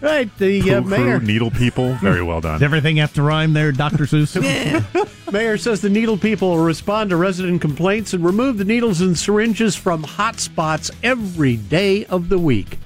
Right. 0.00 0.30
The 0.38 0.62
Poo 0.62 0.74
uh, 0.76 0.80
mayor 0.82 1.20
needle 1.20 1.50
people. 1.50 1.94
Very 1.94 2.22
well 2.22 2.40
done. 2.40 2.54
Does 2.54 2.62
everything 2.62 2.96
have 2.98 3.12
to 3.14 3.22
rhyme 3.22 3.52
there, 3.52 3.72
Dr. 3.72 4.04
Seuss? 4.04 5.32
mayor 5.32 5.58
says 5.58 5.80
the 5.80 5.90
needle 5.90 6.16
people 6.16 6.50
will 6.50 6.64
respond 6.64 7.10
to 7.10 7.16
resident 7.16 7.60
complaints 7.60 8.14
and 8.14 8.24
remove 8.24 8.58
the 8.58 8.64
needles 8.64 9.00
and 9.00 9.18
syringes 9.18 9.74
from 9.74 10.04
hot 10.04 10.38
spots 10.38 10.90
every 11.02 11.56
day 11.56 12.04
of 12.06 12.28
the 12.28 12.38
week. 12.38 12.78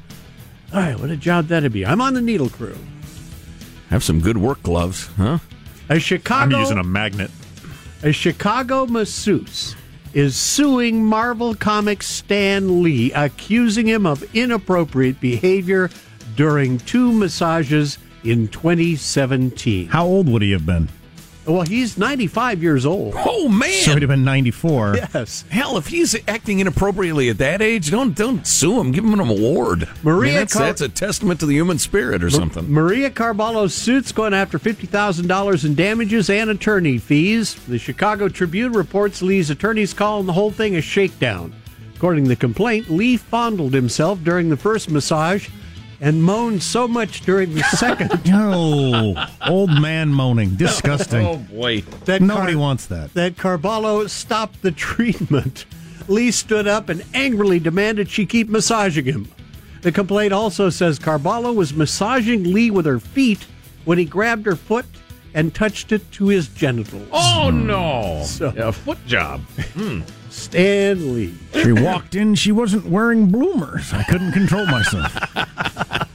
All 0.73 0.81
right, 0.81 0.99
what 0.99 1.11
a 1.11 1.17
job 1.17 1.49
that'd 1.49 1.73
be. 1.73 1.85
I'm 1.85 2.01
on 2.01 2.15
the 2.15 2.23
needle 2.23 2.49
crew. 2.49 2.79
Have 3.91 4.03
some 4.03 4.21
good 4.21 4.39
work 4.39 4.63
gloves, 4.63 5.09
huh? 5.19 5.39
A 5.91 6.01
Chicago. 6.01 6.57
I'm 6.57 6.63
using 6.63 6.79
a 6.79 6.85
magnet. 6.85 7.31
A 8.03 8.11
Chicago 8.11 8.87
masseuse 8.87 9.77
is 10.15 10.35
suing 10.35 11.05
Marvel 11.05 11.55
Comics 11.55 12.07
Stan 12.07 12.83
Lee, 12.83 13.13
accusing 13.13 13.87
him 13.87 14.07
of 14.07 14.25
inappropriate 14.35 15.21
behavior 15.21 15.91
during 16.37 16.79
two 16.79 17.13
massages 17.13 17.99
in 18.25 18.49
2017. 18.49 19.89
How 19.89 20.07
old 20.07 20.29
would 20.29 20.43
he 20.43 20.53
have 20.53 20.67
been? 20.67 20.89
Well, 21.47 21.63
he's 21.63 21.99
95 21.99 22.63
years 22.63 22.87
old. 22.87 23.15
Oh 23.17 23.49
man! 23.49 23.73
So 23.83 23.95
he'd 23.95 24.03
have 24.03 24.09
been 24.09 24.23
94. 24.25 24.97
Yes. 25.13 25.45
Hell, 25.51 25.77
if 25.77 25.89
he's 25.89 26.15
acting 26.29 26.61
inappropriately 26.61 27.29
at 27.31 27.39
that 27.39 27.61
age, 27.61 27.91
don't 27.91 28.15
don't 28.15 28.47
sue 28.47 28.79
him. 28.79 28.93
Give 28.93 29.05
him 29.05 29.15
an 29.15 29.29
award. 29.29 29.89
Maria 30.05 30.21
I 30.21 30.25
mean, 30.27 30.35
that's, 30.37 30.53
Car- 30.53 30.67
that's 30.67 30.81
a 30.83 30.89
testament 30.89 31.41
to 31.41 31.47
the 31.47 31.55
human 31.55 31.81
spirit 31.81 32.23
or 32.23 32.31
something. 32.31 32.71
Maria 32.71 33.11
Carballo's 33.11 33.75
suit's 33.75 34.13
going 34.13 34.35
after 34.35 34.59
$50,000 34.59 35.65
in 35.65 35.75
damages 35.75 36.31
and 36.31 36.49
attorney 36.49 36.99
fees. 36.99 37.55
The 37.67 37.79
Chicago 37.79 38.29
Tribune 38.29 38.73
reports 38.73 39.21
Lee's 39.21 39.51
attorneys 39.51 39.93
calling 39.93 40.27
the 40.27 40.33
whole 40.33 40.53
thing 40.53 40.77
a 40.77 40.81
shakedown. 40.81 41.53
According 41.97 42.25
to 42.25 42.29
the 42.29 42.37
complaint, 42.37 42.89
Lee 42.89 43.17
fondled 43.17 43.75
himself 43.75 44.23
during 44.23 44.49
the 44.49 44.57
first 44.57 44.91
massage 44.91 45.49
and 46.03 46.23
moaned 46.23 46.63
so 46.63 46.87
much 46.87 47.21
during 47.23 47.55
the 47.55 47.63
second 47.77 48.11
Oh, 48.27 49.15
old 49.47 49.71
man 49.71 50.11
moaning. 50.13 50.51
Disgusting. 50.57 51.25
Oh 51.25 51.37
boy! 51.39 51.81
that 52.05 52.21
Nobody 52.21 52.53
Car- 52.53 52.61
wants 52.61 52.87
that. 52.87 53.15
that 53.15 53.37
Carballo 53.37 54.07
stopped 54.11 54.61
the 54.61 54.73
treatment. 54.73 55.65
Lee 56.09 56.31
stood 56.33 56.67
up 56.67 56.89
and 56.89 57.05
angrily 57.15 57.61
demanded 57.61 58.11
she 58.11 58.27
keep 58.27 58.49
massaging 58.49 59.05
him. 59.05 59.31
The 59.83 59.93
complaint 59.93 60.33
also 60.33 60.69
says 60.69 60.99
Carballo 60.99 61.55
was 61.55 61.73
massaging 61.75 62.53
Lee 62.53 62.71
with 62.71 62.87
her 62.87 62.99
feet 63.01 63.47
when 63.85 63.99
he 63.99 64.05
grabbed 64.05 64.45
her 64.47 64.57
foot 64.57 64.87
and 65.35 65.55
touched 65.55 65.93
it 65.93 66.11
to 66.13 66.27
his 66.29 66.49
genitals. 66.49 67.09
Oh 67.13 67.51
no! 67.51 68.23
So- 68.27 68.53
a 68.57 68.73
foot 68.73 68.99
job. 69.07 69.41
Stan 69.49 70.05
Lee. 70.55 71.35
She 71.63 71.73
walked 71.73 72.15
in, 72.15 72.35
she 72.35 72.53
wasn't 72.53 72.87
wearing 72.87 73.27
bloomers. 73.31 73.93
I 73.93 74.03
couldn't 74.05 74.33
control 74.33 74.67
myself. 74.67 75.13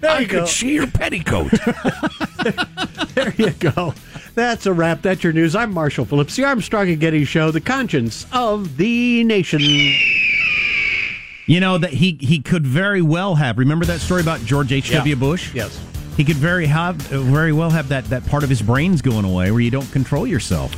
There 0.00 0.12
I 0.12 0.20
you 0.20 0.26
go. 0.28 0.40
could 0.40 0.48
see 0.48 0.74
your 0.74 0.86
petticoat. 0.86 1.50
There 3.14 3.34
you 3.36 3.50
go. 3.50 3.94
That's 4.36 4.66
a 4.66 4.72
wrap. 4.72 5.02
That's 5.02 5.24
your 5.24 5.32
news. 5.32 5.56
I'm 5.56 5.72
Marshall 5.74 6.04
Phillips, 6.04 6.36
the 6.36 6.44
Armstrong 6.44 6.88
and 6.88 7.00
Getty 7.00 7.24
Show, 7.24 7.50
the 7.50 7.60
conscience 7.60 8.24
of 8.32 8.76
the 8.76 9.24
nation. 9.24 9.60
You 11.46 11.58
know 11.58 11.78
that 11.78 11.92
he 11.94 12.16
he 12.20 12.38
could 12.38 12.64
very 12.64 13.02
well 13.02 13.34
have. 13.34 13.58
Remember 13.58 13.84
that 13.86 13.98
story 14.00 14.20
about 14.20 14.40
George 14.44 14.72
H. 14.72 14.92
W. 14.92 15.14
Yeah. 15.16 15.18
Bush? 15.18 15.52
Yes. 15.52 15.80
He 16.16 16.22
could 16.22 16.36
very 16.36 16.66
have 16.66 16.94
very 16.96 17.52
well 17.52 17.70
have 17.70 17.88
that 17.88 18.04
that 18.04 18.24
part 18.26 18.44
of 18.44 18.50
his 18.50 18.62
brain's 18.62 19.02
going 19.02 19.24
away 19.24 19.50
where 19.50 19.60
you 19.60 19.70
don't 19.72 19.90
control 19.90 20.24
yourself. 20.24 20.72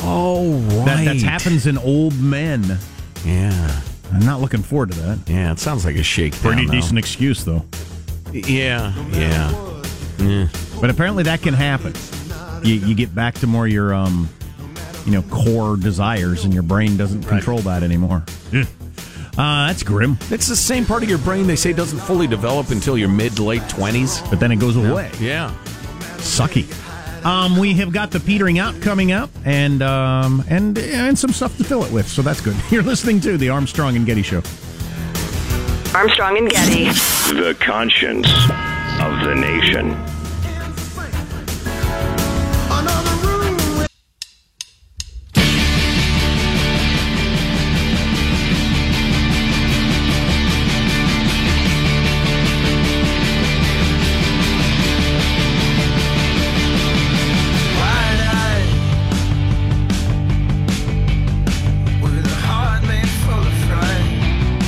Oh 0.00 0.52
right. 0.84 1.04
That 1.04 1.16
happens 1.16 1.66
in 1.66 1.78
old 1.78 2.18
men. 2.20 2.78
Yeah, 3.24 3.80
I'm 4.12 4.24
not 4.24 4.40
looking 4.40 4.62
forward 4.62 4.92
to 4.92 4.98
that. 5.00 5.18
yeah. 5.28 5.52
It 5.52 5.58
sounds 5.58 5.84
like 5.84 5.96
a 5.96 6.02
shake. 6.02 6.34
Pretty 6.36 6.66
decent 6.66 6.98
excuse 6.98 7.44
though. 7.44 7.64
Yeah, 8.32 8.92
yeah. 9.10 10.48
But 10.80 10.90
apparently 10.90 11.22
that 11.24 11.42
can 11.42 11.54
happen. 11.54 11.94
You 12.66 12.74
you 12.74 12.94
get 12.94 13.14
back 13.14 13.34
to 13.36 13.46
more 13.46 13.66
your 13.66 13.94
um 13.94 14.28
you 15.04 15.12
know 15.12 15.22
core 15.22 15.76
desires 15.76 16.44
and 16.44 16.52
your 16.52 16.62
brain 16.62 16.96
doesn't 16.96 17.24
control 17.24 17.58
that 17.60 17.82
anymore. 17.82 18.24
Uh, 19.38 19.66
that's 19.66 19.82
grim. 19.82 20.16
It's 20.30 20.46
the 20.48 20.56
same 20.56 20.86
part 20.86 21.02
of 21.02 21.10
your 21.10 21.18
brain 21.18 21.46
they 21.46 21.56
say 21.56 21.74
doesn't 21.74 21.98
fully 21.98 22.26
develop 22.26 22.70
until 22.70 22.96
your 22.96 23.08
mid 23.10 23.36
to 23.36 23.42
late 23.42 23.68
twenties. 23.68 24.22
But 24.30 24.40
then 24.40 24.50
it 24.50 24.56
goes 24.56 24.76
away. 24.76 25.10
Yeah. 25.20 25.54
Sucky. 26.16 26.64
Um, 27.26 27.56
we 27.56 27.74
have 27.74 27.92
got 27.92 28.12
the 28.12 28.20
petering 28.20 28.60
out 28.60 28.80
coming 28.80 29.10
up, 29.10 29.30
and 29.44 29.82
um, 29.82 30.44
and 30.48 30.78
and 30.78 31.18
some 31.18 31.32
stuff 31.32 31.56
to 31.56 31.64
fill 31.64 31.82
it 31.82 31.90
with. 31.90 32.06
So 32.06 32.22
that's 32.22 32.40
good. 32.40 32.54
You're 32.70 32.84
listening 32.84 33.20
to 33.22 33.36
the 33.36 33.48
Armstrong 33.48 33.96
and 33.96 34.06
Getty 34.06 34.22
Show. 34.22 34.42
Armstrong 35.92 36.38
and 36.38 36.48
Getty. 36.48 36.84
The 37.34 37.56
conscience 37.58 38.28
of 39.00 39.24
the 39.26 39.34
nation. 39.34 40.15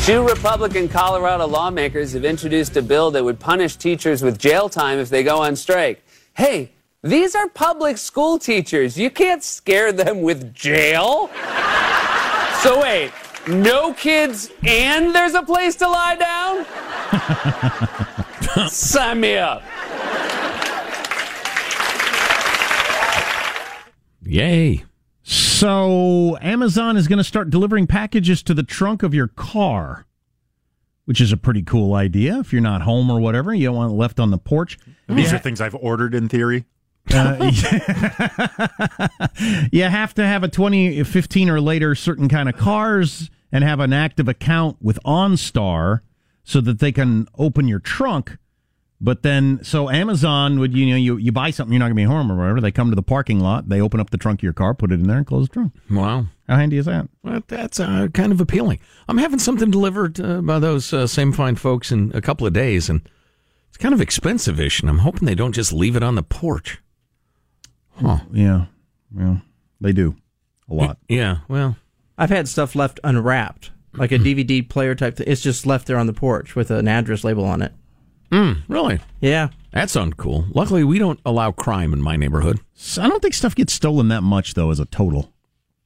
Two 0.08 0.26
Republican 0.26 0.88
Colorado 0.88 1.46
lawmakers 1.46 2.14
have 2.14 2.24
introduced 2.24 2.74
a 2.78 2.80
bill 2.80 3.10
that 3.10 3.22
would 3.22 3.38
punish 3.38 3.76
teachers 3.76 4.22
with 4.22 4.38
jail 4.38 4.70
time 4.70 4.98
if 4.98 5.10
they 5.10 5.22
go 5.22 5.42
on 5.42 5.54
strike. 5.54 6.02
Hey, 6.32 6.72
these 7.02 7.34
are 7.34 7.46
public 7.46 7.98
school 7.98 8.38
teachers. 8.38 8.96
You 8.96 9.10
can't 9.10 9.44
scare 9.44 9.92
them 9.92 10.22
with 10.22 10.54
jail. 10.54 11.28
so, 12.62 12.80
wait, 12.80 13.12
no 13.48 13.92
kids 13.92 14.50
and 14.66 15.14
there's 15.14 15.34
a 15.34 15.42
place 15.42 15.76
to 15.76 15.86
lie 15.86 16.16
down? 16.16 16.64
Sign 18.70 19.20
me 19.20 19.36
up. 19.36 19.62
Yay. 24.22 24.87
So 25.58 26.38
Amazon 26.40 26.96
is 26.96 27.08
going 27.08 27.16
to 27.18 27.24
start 27.24 27.50
delivering 27.50 27.88
packages 27.88 28.44
to 28.44 28.54
the 28.54 28.62
trunk 28.62 29.02
of 29.02 29.12
your 29.12 29.26
car, 29.26 30.06
which 31.04 31.20
is 31.20 31.32
a 31.32 31.36
pretty 31.36 31.62
cool 31.62 31.94
idea. 31.94 32.38
If 32.38 32.52
you're 32.52 32.62
not 32.62 32.82
home 32.82 33.10
or 33.10 33.18
whatever, 33.18 33.52
you 33.52 33.66
don't 33.66 33.74
want 33.74 33.90
it 33.92 33.96
left 33.96 34.20
on 34.20 34.30
the 34.30 34.38
porch. 34.38 34.78
These 35.08 35.30
Yeah. 35.32 35.36
are 35.36 35.40
things 35.40 35.60
I've 35.60 35.74
ordered 35.74 36.14
in 36.14 36.28
theory. 36.28 36.64
Uh, 37.12 37.50
you 39.72 39.82
have 39.82 40.14
to 40.14 40.24
have 40.24 40.44
a 40.44 40.48
2015 40.48 41.50
or 41.50 41.60
later 41.60 41.96
certain 41.96 42.28
kind 42.28 42.48
of 42.48 42.56
cars 42.56 43.28
and 43.50 43.64
have 43.64 43.80
an 43.80 43.92
active 43.92 44.28
account 44.28 44.76
with 44.80 45.00
OnStar 45.04 46.02
so 46.44 46.60
that 46.60 46.78
they 46.78 46.92
can 46.92 47.26
open 47.36 47.66
your 47.66 47.80
trunk. 47.80 48.36
But 49.00 49.22
then, 49.22 49.60
so 49.62 49.88
Amazon 49.88 50.58
would, 50.58 50.74
you 50.74 50.86
know, 50.86 50.96
you, 50.96 51.16
you 51.18 51.30
buy 51.30 51.50
something, 51.50 51.72
you're 51.72 51.78
not 51.78 51.86
going 51.86 51.96
to 51.96 52.02
be 52.02 52.04
home 52.04 52.32
or 52.32 52.36
whatever. 52.36 52.60
They 52.60 52.72
come 52.72 52.90
to 52.90 52.96
the 52.96 53.02
parking 53.02 53.38
lot, 53.38 53.68
they 53.68 53.80
open 53.80 54.00
up 54.00 54.10
the 54.10 54.18
trunk 54.18 54.40
of 54.40 54.42
your 54.42 54.52
car, 54.52 54.74
put 54.74 54.90
it 54.90 54.94
in 54.94 55.06
there, 55.06 55.18
and 55.18 55.26
close 55.26 55.46
the 55.46 55.52
trunk. 55.54 55.72
Wow. 55.88 56.26
How 56.48 56.56
handy 56.56 56.78
is 56.78 56.86
that? 56.86 57.08
Well, 57.22 57.42
that's 57.46 57.78
uh, 57.78 58.08
kind 58.12 58.32
of 58.32 58.40
appealing. 58.40 58.80
I'm 59.08 59.18
having 59.18 59.38
something 59.38 59.70
delivered 59.70 60.20
uh, 60.20 60.40
by 60.40 60.58
those 60.58 60.92
uh, 60.92 61.06
same 61.06 61.32
fine 61.32 61.54
folks 61.54 61.92
in 61.92 62.10
a 62.12 62.20
couple 62.20 62.46
of 62.46 62.52
days, 62.52 62.88
and 62.90 63.08
it's 63.68 63.76
kind 63.76 63.94
of 63.94 64.00
expensive 64.00 64.58
ish, 64.58 64.80
and 64.80 64.90
I'm 64.90 64.98
hoping 64.98 65.26
they 65.26 65.34
don't 65.36 65.54
just 65.54 65.72
leave 65.72 65.94
it 65.94 66.02
on 66.02 66.16
the 66.16 66.22
porch. 66.24 66.78
Huh. 68.00 68.18
Yeah. 68.32 68.66
Well, 69.14 69.42
they 69.80 69.92
do 69.92 70.16
a 70.68 70.74
lot. 70.74 70.98
Yeah, 71.08 71.38
well. 71.48 71.76
I've 72.16 72.30
had 72.30 72.48
stuff 72.48 72.74
left 72.74 72.98
unwrapped, 73.04 73.70
like 73.92 74.10
a 74.10 74.18
DVD 74.18 74.68
player 74.68 74.96
type 74.96 75.16
thing. 75.16 75.28
It's 75.28 75.40
just 75.40 75.66
left 75.66 75.86
there 75.86 75.98
on 75.98 76.08
the 76.08 76.12
porch 76.12 76.56
with 76.56 76.72
an 76.72 76.88
address 76.88 77.22
label 77.22 77.44
on 77.44 77.62
it. 77.62 77.72
Mm, 78.30 78.62
really? 78.68 79.00
Yeah. 79.20 79.48
That's 79.72 79.94
uncool. 79.96 80.46
Luckily, 80.54 80.82
we 80.84 80.98
don't 80.98 81.20
allow 81.24 81.50
crime 81.52 81.92
in 81.92 82.00
my 82.00 82.16
neighborhood. 82.16 82.60
So 82.74 83.02
I 83.02 83.08
don't 83.08 83.20
think 83.20 83.34
stuff 83.34 83.54
gets 83.54 83.72
stolen 83.72 84.08
that 84.08 84.22
much, 84.22 84.54
though, 84.54 84.70
as 84.70 84.80
a 84.80 84.84
total. 84.86 85.32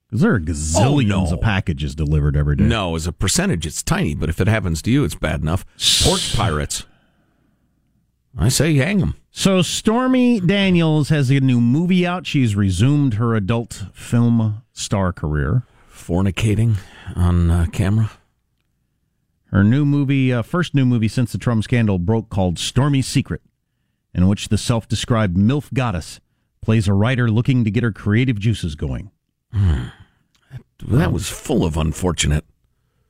Because 0.08 0.20
there 0.22 0.34
are 0.34 0.40
gazillions 0.40 1.12
Oh, 1.12 1.24
no. 1.24 1.32
of 1.32 1.40
packages 1.40 1.94
delivered 1.94 2.36
every 2.36 2.56
day. 2.56 2.64
No, 2.64 2.94
as 2.96 3.06
a 3.06 3.12
percentage, 3.12 3.66
it's 3.66 3.82
tiny, 3.82 4.14
but 4.14 4.28
if 4.28 4.40
it 4.40 4.46
happens 4.48 4.82
to 4.82 4.90
you, 4.90 5.04
it's 5.04 5.14
bad 5.14 5.40
enough. 5.40 5.64
Porch 6.04 6.36
pirates. 6.36 6.84
I 8.38 8.48
say 8.48 8.74
hang 8.76 8.98
them. 8.98 9.16
So 9.30 9.62
Stormy 9.62 10.40
Daniels 10.40 11.08
has 11.10 11.30
a 11.30 11.40
new 11.40 11.60
movie 11.60 12.06
out. 12.06 12.26
She's 12.26 12.54
resumed 12.56 13.14
her 13.14 13.34
adult 13.34 13.84
film 13.94 14.62
star 14.72 15.12
career. 15.12 15.64
Fornicating 15.92 16.76
on 17.14 17.50
uh, 17.50 17.66
camera. 17.72 18.10
Her 19.52 19.62
new 19.62 19.84
movie, 19.84 20.32
uh, 20.32 20.42
first 20.42 20.74
new 20.74 20.86
movie 20.86 21.08
since 21.08 21.32
the 21.32 21.38
Trump 21.38 21.62
scandal 21.62 21.98
broke, 21.98 22.30
called 22.30 22.58
Stormy 22.58 23.02
Secret, 23.02 23.42
in 24.14 24.26
which 24.26 24.48
the 24.48 24.56
self-described 24.56 25.36
MILF 25.36 25.72
goddess 25.74 26.20
plays 26.62 26.88
a 26.88 26.94
writer 26.94 27.30
looking 27.30 27.62
to 27.64 27.70
get 27.70 27.82
her 27.82 27.92
creative 27.92 28.38
juices 28.38 28.74
going. 28.74 29.10
That 29.52 31.12
was 31.12 31.28
full 31.28 31.64
of 31.64 31.76
unfortunate. 31.76 32.44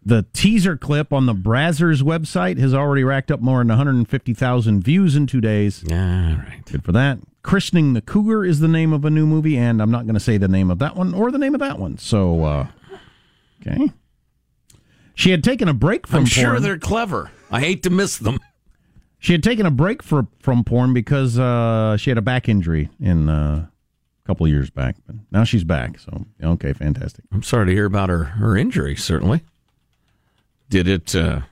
The 0.05 0.27
teaser 0.33 0.77
clip 0.77 1.13
on 1.13 1.27
the 1.27 1.35
Brazzers 1.35 2.03
website 2.03 2.59
has 2.59 2.75
already 2.75 3.05
racked 3.05 3.31
up 3.31 3.41
more 3.41 3.61
than 3.61 3.69
150,000 3.69 4.83
views 4.83 5.15
in 5.15 5.29
two 5.29 5.41
days. 5.41 5.85
Yeah, 5.87 6.31
all 6.31 6.37
right. 6.39 6.63
Good 6.65 6.85
for 6.85 6.91
that. 6.91 7.19
Christening 7.43 7.93
the 7.93 8.01
Cougar 8.01 8.45
is 8.45 8.59
the 8.59 8.69
name 8.69 8.93
of 8.93 9.05
a 9.05 9.11
new 9.11 9.27
movie, 9.27 9.57
and 9.57 9.81
I'm 9.81 9.93
not 9.93 10.05
going 10.05 10.15
to 10.15 10.21
say 10.21 10.39
the 10.39 10.49
name 10.49 10.73
of 10.73 10.81
that 10.81 10.97
one 10.97 11.15
or 11.15 11.31
the 11.31 11.39
name 11.39 11.55
of 11.55 11.61
that 11.61 11.79
one. 11.79 11.99
So, 11.99 12.45
uh, 12.45 12.67
okay. 13.61 13.93
She 15.15 15.31
had 15.31 15.45
taken 15.45 15.69
a 15.69 15.75
break 15.75 16.07
from 16.07 16.21
porn. 16.21 16.23
I'm 16.23 16.27
sure 16.27 16.61
they're 16.61 16.79
clever. 16.79 17.31
I 17.51 17.61
hate 17.61 17.83
to 17.85 17.91
miss 17.91 18.17
them. 18.17 18.39
She 19.19 19.33
had 19.33 19.43
taken 19.43 19.67
a 19.67 19.71
break 19.71 20.03
for, 20.03 20.27
from 20.41 20.65
porn 20.65 20.93
because 20.93 21.39
uh, 21.39 21.97
she 21.97 22.11
had 22.11 22.19
a 22.19 22.23
back 22.23 22.49
injury 22.49 22.89
in 22.99 23.29
uh, 23.29 23.67
a 23.67 24.27
couple 24.27 24.49
years 24.49 24.71
back. 24.71 24.97
But 25.07 25.17
now 25.31 25.45
she's 25.45 25.65
back. 25.65 25.99
So, 25.99 26.27
okay, 26.43 26.73
fantastic. 26.73 27.25
I'm 27.33 27.43
sorry 27.43 27.67
to 27.67 27.73
hear 27.73 27.85
about 27.85 28.09
her, 28.09 28.25
her 28.25 28.57
injury, 28.57 28.97
certainly. 28.97 29.43
Did 30.69 30.89
it, 30.89 31.15
uh, 31.15 31.43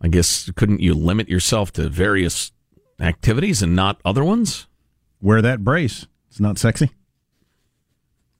I 0.00 0.08
guess, 0.08 0.50
couldn't 0.56 0.80
you 0.80 0.94
limit 0.94 1.28
yourself 1.28 1.72
to 1.74 1.88
various 1.88 2.52
activities 3.00 3.60
and 3.60 3.76
not 3.76 4.00
other 4.04 4.24
ones? 4.24 4.66
Wear 5.20 5.42
that 5.42 5.62
brace. 5.62 6.06
It's 6.30 6.40
not 6.40 6.58
sexy. 6.58 6.90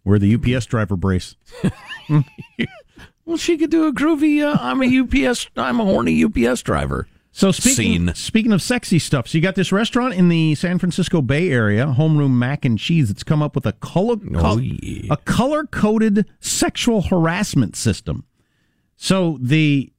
Wear 0.04 0.18
the 0.18 0.34
UPS 0.34 0.66
driver 0.66 0.96
brace. 0.96 1.36
Well, 3.24 3.36
she 3.36 3.56
could 3.56 3.70
do 3.70 3.86
a 3.86 3.92
groovy, 3.92 4.42
uh, 4.42 4.58
I'm 4.60 4.82
a 4.82 5.26
UPS, 5.28 5.48
I'm 5.56 5.78
a 5.80 5.84
horny 5.84 6.24
UPS 6.24 6.62
driver. 6.62 7.06
So 7.34 7.50
speaking 7.50 8.08
Scene. 8.08 8.14
speaking 8.14 8.52
of 8.52 8.60
sexy 8.60 8.98
stuff, 8.98 9.26
so 9.26 9.38
you 9.38 9.42
got 9.42 9.54
this 9.54 9.72
restaurant 9.72 10.12
in 10.12 10.28
the 10.28 10.54
San 10.54 10.78
Francisco 10.78 11.22
Bay 11.22 11.50
Area, 11.50 11.86
Homeroom 11.86 12.32
Mac 12.32 12.64
and 12.66 12.78
Cheese. 12.78 13.10
It's 13.10 13.22
come 13.22 13.40
up 13.42 13.54
with 13.54 13.64
a 13.64 13.72
color 13.72 14.16
Oh, 14.34 14.58
yeah. 14.58 15.10
a 15.10 15.16
color 15.16 15.64
coded 15.64 16.26
sexual 16.40 17.00
harassment 17.02 17.74
system. 17.74 18.24
So 18.96 19.38
the 19.40 19.90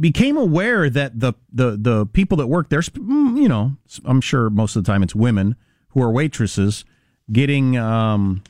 became 0.00 0.36
aware 0.36 0.90
that 0.90 1.18
the 1.20 1.32
the 1.50 1.76
the 1.80 2.04
people 2.06 2.36
that 2.36 2.48
work 2.48 2.68
there, 2.68 2.80
mm, 2.80 3.40
you 3.40 3.48
know, 3.48 3.76
I'm 4.04 4.20
sure 4.20 4.50
most 4.50 4.76
of 4.76 4.84
the 4.84 4.92
time 4.92 5.02
it's 5.02 5.14
women 5.14 5.56
who 5.90 6.02
are 6.02 6.10
waitresses 6.10 6.84
getting 7.32 7.78
um, 7.78 8.42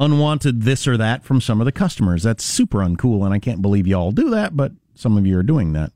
unwanted 0.00 0.62
this 0.62 0.88
or 0.88 0.96
that 0.96 1.22
from 1.22 1.40
some 1.40 1.60
of 1.60 1.66
the 1.66 1.72
customers. 1.72 2.24
That's 2.24 2.42
super 2.42 2.78
uncool, 2.78 3.24
and 3.24 3.32
I 3.32 3.38
can't 3.38 3.62
believe 3.62 3.86
you 3.86 3.94
all 3.94 4.10
do 4.10 4.30
that, 4.30 4.56
but 4.56 4.72
some 4.94 5.16
of 5.16 5.26
you 5.26 5.38
are 5.38 5.44
doing 5.44 5.74
that. 5.74 5.92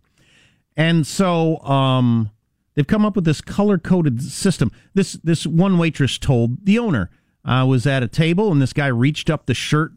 And 0.77 1.07
so 1.07 1.59
um, 1.61 2.31
they've 2.75 2.87
come 2.87 3.05
up 3.05 3.17
with 3.17 3.25
this 3.25 3.40
color 3.40 3.79
coded 3.79 4.23
system. 4.23 4.71
This 4.93 5.14
this 5.14 5.47
one 5.47 5.79
waitress 5.79 6.19
told 6.19 6.64
the 6.67 6.79
owner, 6.79 7.11
I 7.45 7.64
was 7.64 7.87
at 7.87 8.03
a 8.03 8.09
table 8.09 8.53
and 8.53 8.61
this 8.61 8.73
guy 8.73 8.88
reached 8.88 9.31
up 9.31 9.47
the 9.47 9.55
shirt, 9.55 9.93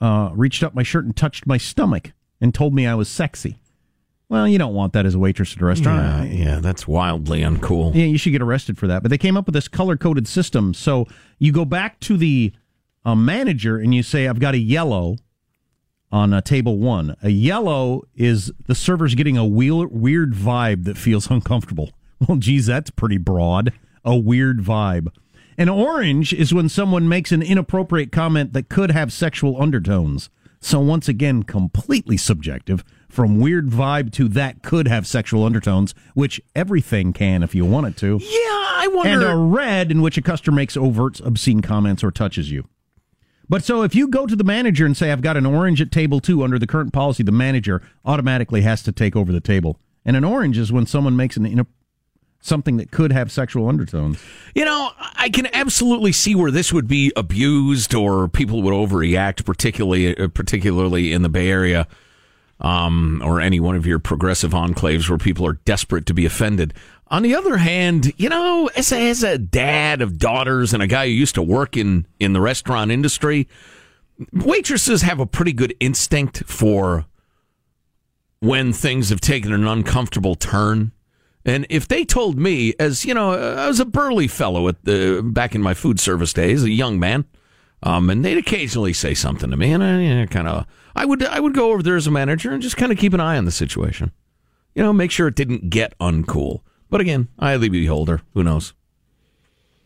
uh, 0.00 0.30
reached 0.34 0.62
up 0.62 0.74
my 0.74 0.82
shirt 0.82 1.04
and 1.04 1.16
touched 1.16 1.46
my 1.46 1.58
stomach 1.58 2.12
and 2.40 2.54
told 2.54 2.74
me 2.74 2.86
I 2.86 2.94
was 2.94 3.08
sexy. 3.08 3.58
Well, 4.30 4.48
you 4.48 4.58
don't 4.58 4.74
want 4.74 4.94
that 4.94 5.04
as 5.04 5.14
a 5.14 5.18
waitress 5.18 5.54
at 5.54 5.62
a 5.62 5.64
restaurant. 5.66 6.30
Yeah, 6.30 6.44
yeah, 6.44 6.58
that's 6.60 6.88
wildly 6.88 7.42
uncool. 7.42 7.94
Yeah, 7.94 8.06
you 8.06 8.16
should 8.16 8.32
get 8.32 8.40
arrested 8.40 8.78
for 8.78 8.86
that. 8.86 9.02
But 9.02 9.10
they 9.10 9.18
came 9.18 9.36
up 9.36 9.46
with 9.46 9.54
this 9.54 9.68
color 9.68 9.96
coded 9.96 10.26
system. 10.26 10.72
So 10.72 11.06
you 11.38 11.52
go 11.52 11.66
back 11.66 12.00
to 12.00 12.16
the 12.16 12.52
uh, 13.04 13.14
manager 13.14 13.76
and 13.76 13.94
you 13.94 14.02
say, 14.02 14.26
I've 14.28 14.40
got 14.40 14.54
a 14.54 14.58
yellow 14.58 15.16
on 16.10 16.32
uh, 16.32 16.40
table 16.40 16.78
one. 16.78 17.16
A 17.22 17.30
yellow 17.30 18.02
is 18.14 18.52
the 18.66 18.74
server's 18.74 19.14
getting 19.14 19.36
a 19.36 19.44
wheel- 19.46 19.86
weird 19.88 20.32
vibe 20.32 20.84
that 20.84 20.96
feels 20.96 21.30
uncomfortable. 21.30 21.90
Well, 22.26 22.38
geez, 22.38 22.66
that's 22.66 22.90
pretty 22.90 23.18
broad. 23.18 23.72
A 24.04 24.16
weird 24.16 24.60
vibe. 24.60 25.08
An 25.56 25.68
orange 25.68 26.32
is 26.32 26.52
when 26.54 26.68
someone 26.68 27.08
makes 27.08 27.30
an 27.32 27.42
inappropriate 27.42 28.10
comment 28.12 28.52
that 28.52 28.68
could 28.68 28.90
have 28.90 29.12
sexual 29.12 29.60
undertones. 29.60 30.30
So, 30.60 30.80
once 30.80 31.08
again, 31.08 31.42
completely 31.42 32.16
subjective. 32.16 32.84
From 33.08 33.38
weird 33.38 33.68
vibe 33.68 34.12
to 34.14 34.26
that 34.28 34.62
could 34.62 34.88
have 34.88 35.06
sexual 35.06 35.44
undertones, 35.44 35.94
which 36.14 36.40
everything 36.56 37.12
can 37.12 37.42
if 37.42 37.54
you 37.54 37.64
want 37.64 37.86
it 37.86 37.96
to. 37.98 38.18
Yeah, 38.20 38.28
I 38.30 38.88
wonder. 38.92 39.12
And 39.12 39.22
a 39.22 39.36
red 39.36 39.90
in 39.92 40.00
which 40.02 40.16
a 40.18 40.22
customer 40.22 40.56
makes 40.56 40.76
overt 40.76 41.20
obscene 41.20 41.60
comments 41.60 42.02
or 42.02 42.10
touches 42.10 42.50
you. 42.50 42.66
But 43.48 43.64
so 43.64 43.82
if 43.82 43.94
you 43.94 44.08
go 44.08 44.26
to 44.26 44.36
the 44.36 44.44
manager 44.44 44.86
and 44.86 44.96
say, 44.96 45.12
I've 45.12 45.22
got 45.22 45.36
an 45.36 45.46
orange 45.46 45.80
at 45.80 45.90
table 45.90 46.20
two 46.20 46.42
under 46.42 46.58
the 46.58 46.66
current 46.66 46.92
policy, 46.92 47.22
the 47.22 47.32
manager 47.32 47.82
automatically 48.04 48.62
has 48.62 48.82
to 48.84 48.92
take 48.92 49.14
over 49.16 49.32
the 49.32 49.40
table. 49.40 49.78
And 50.04 50.16
an 50.16 50.24
orange 50.24 50.58
is 50.58 50.72
when 50.72 50.86
someone 50.86 51.16
makes 51.16 51.36
an 51.36 51.46
ina- 51.46 51.66
something 52.40 52.76
that 52.76 52.90
could 52.90 53.12
have 53.12 53.32
sexual 53.32 53.68
undertones. 53.68 54.22
You 54.54 54.64
know, 54.64 54.90
I 55.16 55.30
can 55.30 55.48
absolutely 55.54 56.12
see 56.12 56.34
where 56.34 56.50
this 56.50 56.72
would 56.72 56.86
be 56.86 57.12
abused 57.16 57.94
or 57.94 58.28
people 58.28 58.62
would 58.62 58.74
overreact, 58.74 59.44
particularly 59.44 60.16
uh, 60.16 60.28
particularly 60.28 61.12
in 61.12 61.22
the 61.22 61.30
Bay 61.30 61.50
Area 61.50 61.86
um, 62.60 63.22
or 63.24 63.40
any 63.40 63.60
one 63.60 63.76
of 63.76 63.86
your 63.86 63.98
progressive 63.98 64.52
enclaves 64.52 65.08
where 65.08 65.18
people 65.18 65.46
are 65.46 65.54
desperate 65.64 66.06
to 66.06 66.14
be 66.14 66.26
offended. 66.26 66.74
On 67.08 67.22
the 67.22 67.34
other 67.34 67.58
hand, 67.58 68.12
you 68.16 68.28
know, 68.28 68.70
as 68.76 68.90
a, 68.90 69.10
as 69.10 69.22
a 69.22 69.38
dad 69.38 70.00
of 70.00 70.18
daughters 70.18 70.72
and 70.72 70.82
a 70.82 70.86
guy 70.86 71.06
who 71.06 71.12
used 71.12 71.34
to 71.34 71.42
work 71.42 71.76
in, 71.76 72.06
in 72.18 72.32
the 72.32 72.40
restaurant 72.40 72.90
industry, 72.90 73.46
waitresses 74.32 75.02
have 75.02 75.20
a 75.20 75.26
pretty 75.26 75.52
good 75.52 75.74
instinct 75.80 76.44
for 76.46 77.06
when 78.40 78.72
things 78.72 79.10
have 79.10 79.20
taken 79.20 79.52
an 79.52 79.66
uncomfortable 79.66 80.34
turn. 80.34 80.92
And 81.44 81.66
if 81.68 81.86
they 81.86 82.04
told 82.04 82.38
me, 82.38 82.74
as 82.78 83.04
you 83.04 83.12
know, 83.12 83.32
I 83.32 83.66
was 83.68 83.80
a 83.80 83.84
burly 83.84 84.28
fellow 84.28 84.66
at 84.68 84.82
the 84.84 85.22
back 85.22 85.54
in 85.54 85.60
my 85.60 85.74
food 85.74 86.00
service 86.00 86.32
days, 86.32 86.62
a 86.62 86.70
young 86.70 86.98
man, 86.98 87.26
um, 87.82 88.08
and 88.08 88.24
they'd 88.24 88.38
occasionally 88.38 88.94
say 88.94 89.12
something 89.12 89.50
to 89.50 89.56
me, 89.58 89.72
and 89.72 89.84
I 89.84 90.00
you 90.00 90.14
know, 90.14 90.26
kind 90.26 90.48
of, 90.48 90.66
I 90.96 91.04
would, 91.04 91.22
I 91.22 91.38
would 91.40 91.52
go 91.52 91.72
over 91.72 91.82
there 91.82 91.96
as 91.96 92.06
a 92.06 92.10
manager 92.10 92.50
and 92.50 92.62
just 92.62 92.78
kind 92.78 92.90
of 92.90 92.96
keep 92.96 93.12
an 93.12 93.20
eye 93.20 93.36
on 93.36 93.44
the 93.44 93.50
situation, 93.50 94.10
you 94.74 94.82
know, 94.82 94.92
make 94.92 95.10
sure 95.10 95.28
it 95.28 95.34
didn't 95.34 95.68
get 95.68 95.98
uncool. 95.98 96.62
But 96.94 97.00
again, 97.00 97.26
eye 97.40 97.54
of 97.54 97.60
the 97.60 97.68
beholder. 97.70 98.20
Who 98.34 98.44
knows? 98.44 98.72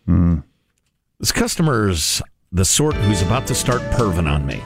Hmm. 0.04 0.40
This 1.18 1.32
customer's 1.32 2.20
the 2.52 2.66
sort 2.66 2.96
who's 2.96 3.22
about 3.22 3.46
to 3.46 3.54
start 3.54 3.80
perving 3.92 4.30
on 4.30 4.44
me. 4.44 4.62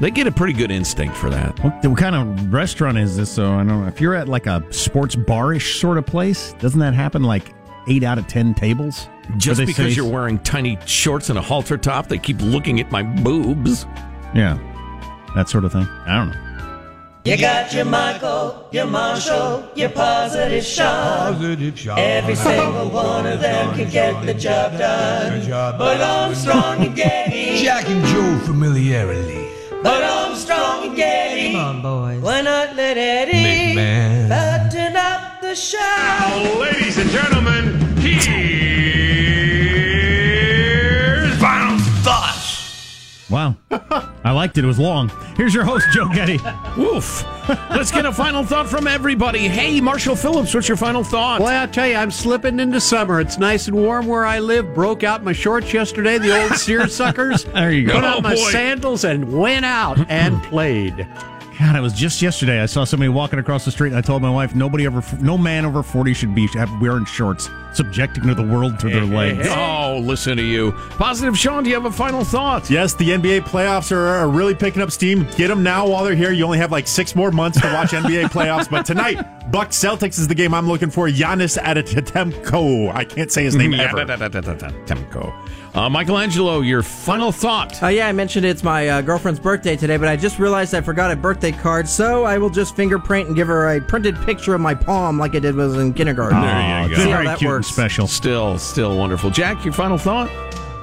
They 0.00 0.10
get 0.10 0.26
a 0.26 0.32
pretty 0.32 0.54
good 0.54 0.72
instinct 0.72 1.16
for 1.16 1.30
that. 1.30 1.56
What, 1.62 1.86
what 1.86 1.96
kind 1.96 2.16
of 2.16 2.52
restaurant 2.52 2.98
is 2.98 3.16
this? 3.16 3.30
So 3.30 3.52
I 3.52 3.58
don't 3.58 3.68
know. 3.68 3.86
If 3.86 4.00
you're 4.00 4.16
at 4.16 4.28
like 4.28 4.46
a 4.46 4.66
sports 4.72 5.14
barish 5.14 5.78
sort 5.78 5.98
of 5.98 6.04
place, 6.04 6.52
doesn't 6.54 6.80
that 6.80 6.94
happen 6.94 7.22
like 7.22 7.54
eight 7.86 8.02
out 8.02 8.18
of 8.18 8.26
ten 8.26 8.54
tables? 8.54 9.06
Just 9.36 9.60
because 9.64 9.76
say- 9.76 9.90
you're 9.90 10.12
wearing 10.12 10.40
tiny 10.40 10.80
shorts 10.84 11.30
and 11.30 11.38
a 11.38 11.42
halter 11.42 11.78
top, 11.78 12.08
they 12.08 12.18
keep 12.18 12.40
looking 12.40 12.80
at 12.80 12.90
my 12.90 13.04
boobs. 13.04 13.86
yeah, 14.34 14.58
that 15.36 15.48
sort 15.48 15.64
of 15.64 15.70
thing. 15.70 15.86
I 16.06 16.16
don't 16.16 16.30
know. 16.30 16.47
You 17.28 17.36
got 17.36 17.74
your 17.74 17.84
Michael, 17.84 18.66
your 18.72 18.86
Marshall, 18.86 19.68
your 19.74 19.90
positive 19.90 20.64
Sean. 20.64 21.34
Every 21.98 22.34
single 22.34 22.88
one 22.88 23.26
of 23.26 23.40
them 23.40 23.74
can 23.74 23.90
get 23.90 24.24
the 24.24 24.32
job 24.32 24.78
done. 24.78 25.46
But 25.76 26.00
Armstrong 26.00 26.86
and 26.86 26.96
Getty. 26.96 27.62
Jack 27.62 27.86
and 27.90 28.02
Joe 28.06 28.38
familiarly. 28.46 29.50
But 29.82 30.02
Armstrong 30.02 30.86
and 30.86 30.96
Getty. 30.96 31.52
Come 31.52 31.60
on, 31.60 31.82
boys. 31.82 32.22
Why 32.22 32.40
not 32.40 32.74
let 32.76 32.96
Eddie 32.96 33.76
McMahon. 33.76 34.28
fatten 34.28 34.96
up 34.96 35.42
the 35.42 35.54
show? 35.54 36.58
Ladies 36.58 36.96
and 36.96 37.10
gentlemen, 37.10 37.78
here's 37.98 38.26
Wow, 43.30 43.56
I 44.24 44.30
liked 44.32 44.56
it. 44.56 44.64
It 44.64 44.66
was 44.66 44.78
long. 44.78 45.10
Here's 45.36 45.54
your 45.54 45.64
host, 45.64 45.86
Joe 45.92 46.08
Getty. 46.08 46.38
Woof. 46.78 47.24
Let's 47.70 47.90
get 47.92 48.06
a 48.06 48.12
final 48.12 48.42
thought 48.42 48.66
from 48.68 48.86
everybody. 48.86 49.48
Hey, 49.48 49.80
Marshall 49.82 50.16
Phillips, 50.16 50.54
what's 50.54 50.66
your 50.66 50.78
final 50.78 51.04
thought? 51.04 51.40
Well, 51.40 51.48
I'll 51.60 51.68
tell 51.68 51.86
you, 51.86 51.96
I'm 51.96 52.10
slipping 52.10 52.58
into 52.58 52.80
summer. 52.80 53.20
It's 53.20 53.36
nice 53.38 53.68
and 53.68 53.76
warm 53.76 54.06
where 54.06 54.24
I 54.24 54.38
live. 54.38 54.74
Broke 54.74 55.04
out 55.04 55.22
my 55.24 55.32
shorts 55.34 55.74
yesterday, 55.74 56.16
the 56.16 56.40
old 56.42 56.52
seersuckers. 56.58 57.44
There 57.52 57.70
you 57.70 57.86
go. 57.86 57.94
Put 57.94 58.04
on 58.04 58.14
Oh, 58.16 58.20
my 58.22 58.34
boy. 58.34 58.50
sandals 58.50 59.04
and 59.04 59.30
went 59.38 59.66
out 59.66 59.98
and 60.10 60.42
played. 60.44 61.06
God, 61.58 61.74
it 61.74 61.80
was 61.80 61.92
just 61.92 62.22
yesterday. 62.22 62.60
I 62.60 62.66
saw 62.66 62.84
somebody 62.84 63.08
walking 63.08 63.40
across 63.40 63.64
the 63.64 63.72
street, 63.72 63.88
and 63.88 63.96
I 63.96 64.00
told 64.00 64.22
my 64.22 64.30
wife, 64.30 64.54
nobody 64.54 64.86
over, 64.86 65.02
no 65.18 65.36
man 65.36 65.64
over 65.64 65.82
forty 65.82 66.14
should 66.14 66.32
be 66.32 66.48
wearing 66.80 67.04
shorts, 67.04 67.50
subjecting 67.72 68.24
to 68.28 68.34
the 68.34 68.44
world 68.44 68.78
to 68.80 68.88
their 68.88 69.04
legs. 69.04 69.48
Oh, 69.50 69.98
listen 70.00 70.36
to 70.36 70.42
you. 70.42 70.70
Positive 70.90 71.36
Sean, 71.36 71.64
do 71.64 71.70
you 71.70 71.74
have 71.74 71.84
a 71.84 71.90
final 71.90 72.22
thought? 72.24 72.70
Yes, 72.70 72.94
the 72.94 73.08
NBA 73.10 73.40
playoffs 73.40 73.90
are, 73.90 74.06
are 74.06 74.28
really 74.28 74.54
picking 74.54 74.82
up 74.82 74.92
steam. 74.92 75.26
Get 75.36 75.48
them 75.48 75.64
now 75.64 75.88
while 75.88 76.04
they're 76.04 76.14
here. 76.14 76.30
You 76.30 76.44
only 76.44 76.58
have 76.58 76.70
like 76.70 76.86
six 76.86 77.16
more 77.16 77.32
months 77.32 77.60
to 77.60 77.66
watch 77.72 77.90
NBA 77.90 78.24
playoffs. 78.30 78.70
But 78.70 78.86
tonight, 78.86 79.50
Bucks 79.50 79.76
Celtics 79.76 80.18
is 80.20 80.28
the 80.28 80.36
game 80.36 80.54
I'm 80.54 80.68
looking 80.68 80.90
for. 80.90 81.08
Giannis 81.08 81.58
Antetokounmpo. 81.60 82.94
I 82.94 83.04
can't 83.04 83.32
say 83.32 83.42
his 83.42 83.56
name 83.56 83.74
ever. 83.80 84.04
Temco. 84.04 85.34
Uh, 85.74 85.88
Michelangelo, 85.88 86.60
your 86.60 86.82
final 86.82 87.30
thought. 87.30 87.82
Oh, 87.82 87.88
yeah, 87.88 88.08
I 88.08 88.12
mentioned 88.12 88.44
it's 88.46 88.62
my 88.64 88.88
uh, 88.88 89.00
girlfriend's 89.02 89.38
birthday 89.38 89.76
today, 89.76 89.96
but 89.96 90.08
I 90.08 90.16
just 90.16 90.38
realized 90.38 90.74
I 90.74 90.80
forgot 90.80 91.10
a 91.10 91.16
birthday 91.16 91.47
card, 91.52 91.88
so 91.88 92.24
I 92.24 92.38
will 92.38 92.50
just 92.50 92.76
fingerprint 92.76 93.28
and 93.28 93.36
give 93.36 93.46
her 93.48 93.68
a 93.76 93.80
printed 93.80 94.16
picture 94.22 94.54
of 94.54 94.60
my 94.60 94.74
palm 94.74 95.18
like 95.18 95.34
I 95.34 95.38
did 95.38 95.54
was 95.54 95.76
in 95.76 95.94
kindergarten. 95.94 96.40
There 96.40 96.82
you 96.82 96.88
go. 96.90 96.94
See 97.02 97.10
how 97.10 97.16
Very 97.16 97.26
that 97.26 97.38
cute 97.38 97.48
and 97.50 97.56
works. 97.58 97.68
special. 97.68 98.06
Still, 98.06 98.58
still 98.58 98.96
wonderful. 98.98 99.30
Jack, 99.30 99.64
your 99.64 99.72
final 99.74 99.98
thought? 99.98 100.30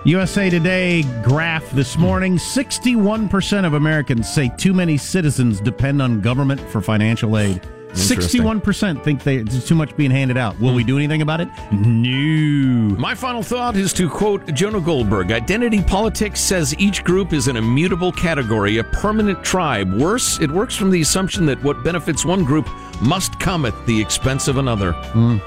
USA 0.05 0.49
Today 0.51 1.03
graph 1.23 1.67
this 1.71 1.97
morning 1.97 2.37
61% 2.37 3.65
of 3.65 3.73
Americans 3.73 4.31
say 4.31 4.49
too 4.55 4.71
many 4.73 4.97
citizens 4.97 5.59
depend 5.59 5.99
on 6.01 6.21
government 6.21 6.61
for 6.69 6.79
financial 6.79 7.37
aid. 7.39 7.59
Interesting. 7.95 8.41
61% 8.41 9.03
think 9.03 9.23
they, 9.23 9.37
there's 9.37 9.65
too 9.65 9.75
much 9.75 9.95
being 9.95 10.11
handed 10.11 10.37
out. 10.37 10.59
Will 10.59 10.73
we 10.73 10.83
do 10.83 10.97
anything 10.97 11.21
about 11.21 11.41
it? 11.41 11.47
No. 11.71 12.95
My 12.97 13.15
final 13.15 13.41
thought 13.41 13.75
is 13.75 13.93
to 13.93 14.09
quote 14.09 14.53
Jonah 14.53 14.81
Goldberg 14.81 15.31
Identity 15.31 15.81
politics 15.81 16.39
says 16.41 16.75
each 16.77 17.03
group 17.03 17.31
is 17.33 17.47
an 17.47 17.55
immutable 17.55 18.11
category, 18.11 18.77
a 18.77 18.83
permanent 18.83 19.43
tribe. 19.43 19.93
Worse, 19.93 20.39
it 20.39 20.51
works 20.51 20.75
from 20.75 20.91
the 20.91 21.01
assumption 21.01 21.45
that 21.45 21.61
what 21.63 21.83
benefits 21.83 22.25
one 22.25 22.43
group 22.43 22.67
must 23.01 23.39
come 23.39 23.65
at 23.65 23.73
the 23.85 24.01
expense 24.01 24.47
of 24.47 24.57
another. 24.57 24.91
Hmm. 24.91 25.37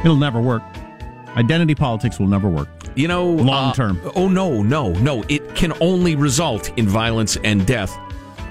It'll 0.00 0.16
never 0.16 0.40
work. 0.40 0.62
Identity 1.36 1.74
politics 1.74 2.18
will 2.18 2.28
never 2.28 2.48
work. 2.48 2.68
You 2.94 3.06
know, 3.08 3.26
Long 3.26 3.70
uh, 3.70 3.74
term. 3.74 4.00
oh 4.16 4.28
no, 4.28 4.62
no, 4.62 4.92
no! 4.92 5.22
It 5.28 5.54
can 5.54 5.72
only 5.80 6.16
result 6.16 6.76
in 6.78 6.88
violence 6.88 7.36
and 7.44 7.64
death. 7.66 7.96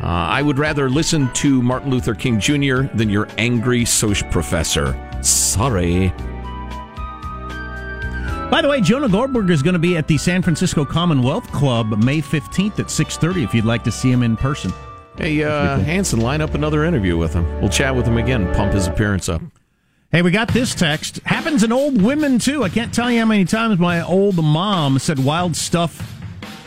Uh, 0.02 0.06
I 0.06 0.42
would 0.42 0.60
rather 0.60 0.90
listen 0.90 1.32
to 1.34 1.62
Martin 1.62 1.90
Luther 1.90 2.14
King 2.14 2.40
Jr. 2.40 2.84
than 2.94 3.10
your 3.10 3.28
angry 3.38 3.84
social 3.86 4.30
professor. 4.30 4.96
Sorry. 5.22 6.14
By 8.50 8.62
the 8.62 8.70
way, 8.70 8.80
Jonah 8.80 9.10
Goldberg 9.10 9.50
is 9.50 9.62
going 9.62 9.74
to 9.74 9.80
be 9.80 9.98
at 9.98 10.08
the 10.08 10.18
San 10.18 10.42
Francisco 10.42 10.86
Commonwealth 10.86 11.52
Club 11.52 12.02
May 12.02 12.22
15th 12.22 12.80
at 12.80 12.88
6:30 12.88 13.44
if 13.44 13.54
you'd 13.54 13.66
like 13.66 13.84
to 13.84 13.92
see 13.92 14.10
him 14.10 14.24
in 14.24 14.38
person. 14.38 14.72
Hey, 15.18 15.44
uh, 15.44 15.80
Hanson, 15.80 16.22
line 16.22 16.42
up 16.42 16.54
another 16.54 16.86
interview 16.86 17.18
with 17.18 17.34
him. 17.34 17.46
We'll 17.60 17.70
chat 17.70 17.96
with 17.96 18.06
him 18.06 18.18
again. 18.18 18.54
Pump 18.54 18.74
his 18.74 18.88
appearance 18.88 19.28
up. 19.28 19.42
Hey, 20.12 20.22
we 20.22 20.32
got 20.32 20.48
this 20.54 20.74
text. 20.74 21.20
Happens 21.26 21.64
in 21.64 21.74
old 21.74 22.02
women 22.02 22.40
too. 22.40 22.64
I 22.64 22.70
can't 22.70 22.94
tell 22.94 23.12
you 23.12 23.20
how 23.20 23.26
many 23.26 23.44
times 23.44 23.80
my 23.80 24.02
old 24.02 24.42
mom 24.42 25.00
said 25.00 25.20
wild 25.20 25.56
stuff 25.58 26.16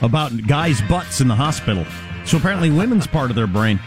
about 0.03 0.47
guys' 0.47 0.83
butts 0.83 1.23
in 1.23 1.29
the 1.29 1.35
hospital. 1.35 1.87
So 2.25 2.37
apparently, 2.37 2.71
women's 2.71 3.07
part 3.07 3.31
of 3.31 3.37
their 3.37 3.47
brain. 3.47 3.81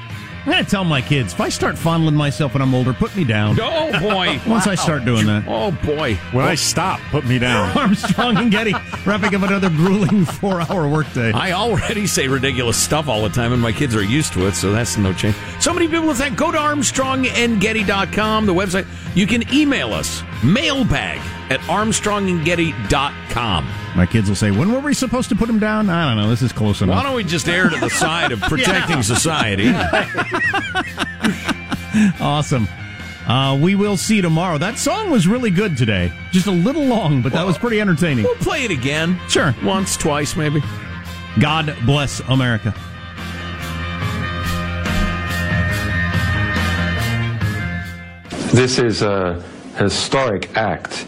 I'm 0.46 0.52
gonna 0.52 0.66
tell 0.66 0.84
my 0.84 1.02
kids 1.02 1.32
if 1.32 1.40
I 1.40 1.48
start 1.48 1.78
fondling 1.78 2.16
myself 2.16 2.54
when 2.54 2.62
I'm 2.62 2.76
older, 2.76 2.92
put 2.92 3.16
me 3.16 3.24
down. 3.24 3.58
Oh 3.62 3.98
boy! 4.02 4.42
Once 4.48 4.68
I 4.68 4.76
start 4.76 5.06
doing 5.06 5.26
that. 5.28 5.46
Oh 5.48 5.72
boy! 5.72 6.16
When 6.34 6.44
I 6.44 6.52
oh. 6.52 6.56
stop, 6.56 7.00
put 7.12 7.26
me 7.26 7.40
down. 7.40 7.78
Armstrong 7.78 8.36
and 8.36 8.52
Getty 8.52 8.74
wrapping 9.06 9.34
up 9.36 9.42
another 9.44 9.70
grueling 9.70 10.26
four-hour 10.42 10.90
workday. 10.90 11.32
I 11.32 11.54
already 11.54 12.08
say 12.08 12.28
ridiculous 12.28 12.76
stuff 12.76 13.08
all 13.08 13.24
the 13.24 13.30
time, 13.30 13.54
and 13.54 13.62
my 13.62 13.72
kids 13.72 13.96
are 13.96 14.04
used 14.04 14.34
to 14.34 14.46
it, 14.48 14.56
so 14.56 14.74
that's 14.74 14.98
no 14.98 15.14
change. 15.14 15.38
So 15.62 15.74
many 15.74 15.88
people 15.88 16.14
think 16.14 16.36
go 16.36 16.52
to 16.52 16.58
ArmstrongandGetty.com, 16.58 18.46
the 18.46 18.54
website. 18.54 18.86
You 19.16 19.28
can 19.28 19.44
email 19.54 19.94
us, 19.94 20.24
mailbag 20.44 21.22
at 21.54 21.60
ArmstrongandGetty.com. 21.62 23.70
My 23.96 24.06
kids 24.06 24.28
will 24.28 24.36
say, 24.36 24.52
"When 24.52 24.74
were 24.74 24.80
we 24.80 24.94
supposed 24.94 25.30
to 25.30 25.36
put 25.36 25.48
him 25.48 25.60
down?" 25.60 25.90
I 25.90 26.08
don't 26.08 26.18
know. 26.22 26.30
This 26.30 26.42
is 26.42 26.52
close 26.52 26.82
enough. 26.82 26.96
Why 26.96 27.04
don't 27.04 27.16
we 27.16 27.24
just 27.24 27.48
err 27.48 27.70
to 27.70 27.80
the 27.80 27.90
side 27.90 28.32
of 28.32 28.42
protecting 28.42 29.04
society? 29.04 29.70
awesome. 32.20 32.68
Uh, 33.28 33.58
we 33.62 33.76
will 33.76 33.96
see 33.96 34.18
you 34.18 34.22
tomorrow. 34.22 34.58
That 34.58 34.78
song 34.78 35.10
was 35.10 35.28
really 35.28 35.52
good 35.52 35.78
today. 35.78 36.12
Just 36.32 36.48
a 36.48 36.52
little 36.52 36.84
long, 36.84 37.22
but 37.22 37.32
that 37.32 37.46
was 37.46 37.58
pretty 37.58 37.80
entertaining. 37.80 38.26
We'll 38.26 38.36
play 38.36 38.66
it 38.66 38.72
again. 38.72 39.18
Sure. 39.30 39.56
Once, 39.64 39.96
twice, 39.96 40.36
maybe. 40.36 40.62
God 41.40 41.74
bless 41.86 42.20
America. 42.22 42.74
This 48.54 48.78
is 48.78 49.02
a 49.02 49.42
historic 49.78 50.56
act 50.56 51.08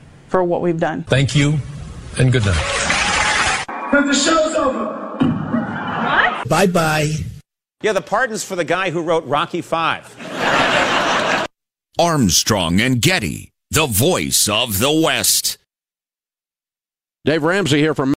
for 0.31 0.43
what 0.43 0.61
we've 0.61 0.79
done. 0.79 1.03
Thank 1.03 1.35
you, 1.35 1.59
and 2.17 2.31
good 2.31 2.45
night. 2.45 3.67
Because 3.67 4.05
the 4.05 4.13
show's 4.13 4.55
over. 4.55 4.85
What? 5.19 6.47
Bye 6.47 6.67
bye. 6.67 7.11
Yeah, 7.83 7.91
the 7.93 8.01
pardon's 8.01 8.43
for 8.43 8.55
the 8.55 8.63
guy 8.63 8.89
who 8.89 9.01
wrote 9.01 9.25
Rocky 9.25 9.61
Five. 9.61 10.15
Armstrong 11.99 12.79
and 12.79 13.01
Getty, 13.01 13.51
the 13.69 13.85
voice 13.85 14.47
of 14.47 14.79
the 14.79 14.91
West. 14.91 15.57
Dave 17.25 17.43
Ramsey 17.43 17.79
here 17.79 17.93
from. 17.93 18.13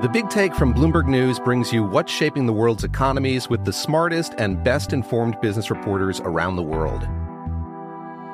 The 0.00 0.08
Big 0.08 0.30
Take 0.30 0.54
from 0.54 0.72
Bloomberg 0.72 1.08
News 1.08 1.40
brings 1.40 1.72
you 1.72 1.84
what's 1.84 2.12
shaping 2.12 2.46
the 2.46 2.52
world's 2.52 2.84
economies 2.84 3.48
with 3.48 3.64
the 3.64 3.72
smartest 3.72 4.32
and 4.38 4.62
best 4.62 4.92
informed 4.92 5.40
business 5.40 5.70
reporters 5.70 6.20
around 6.20 6.56
the 6.56 6.62
world. 6.62 7.06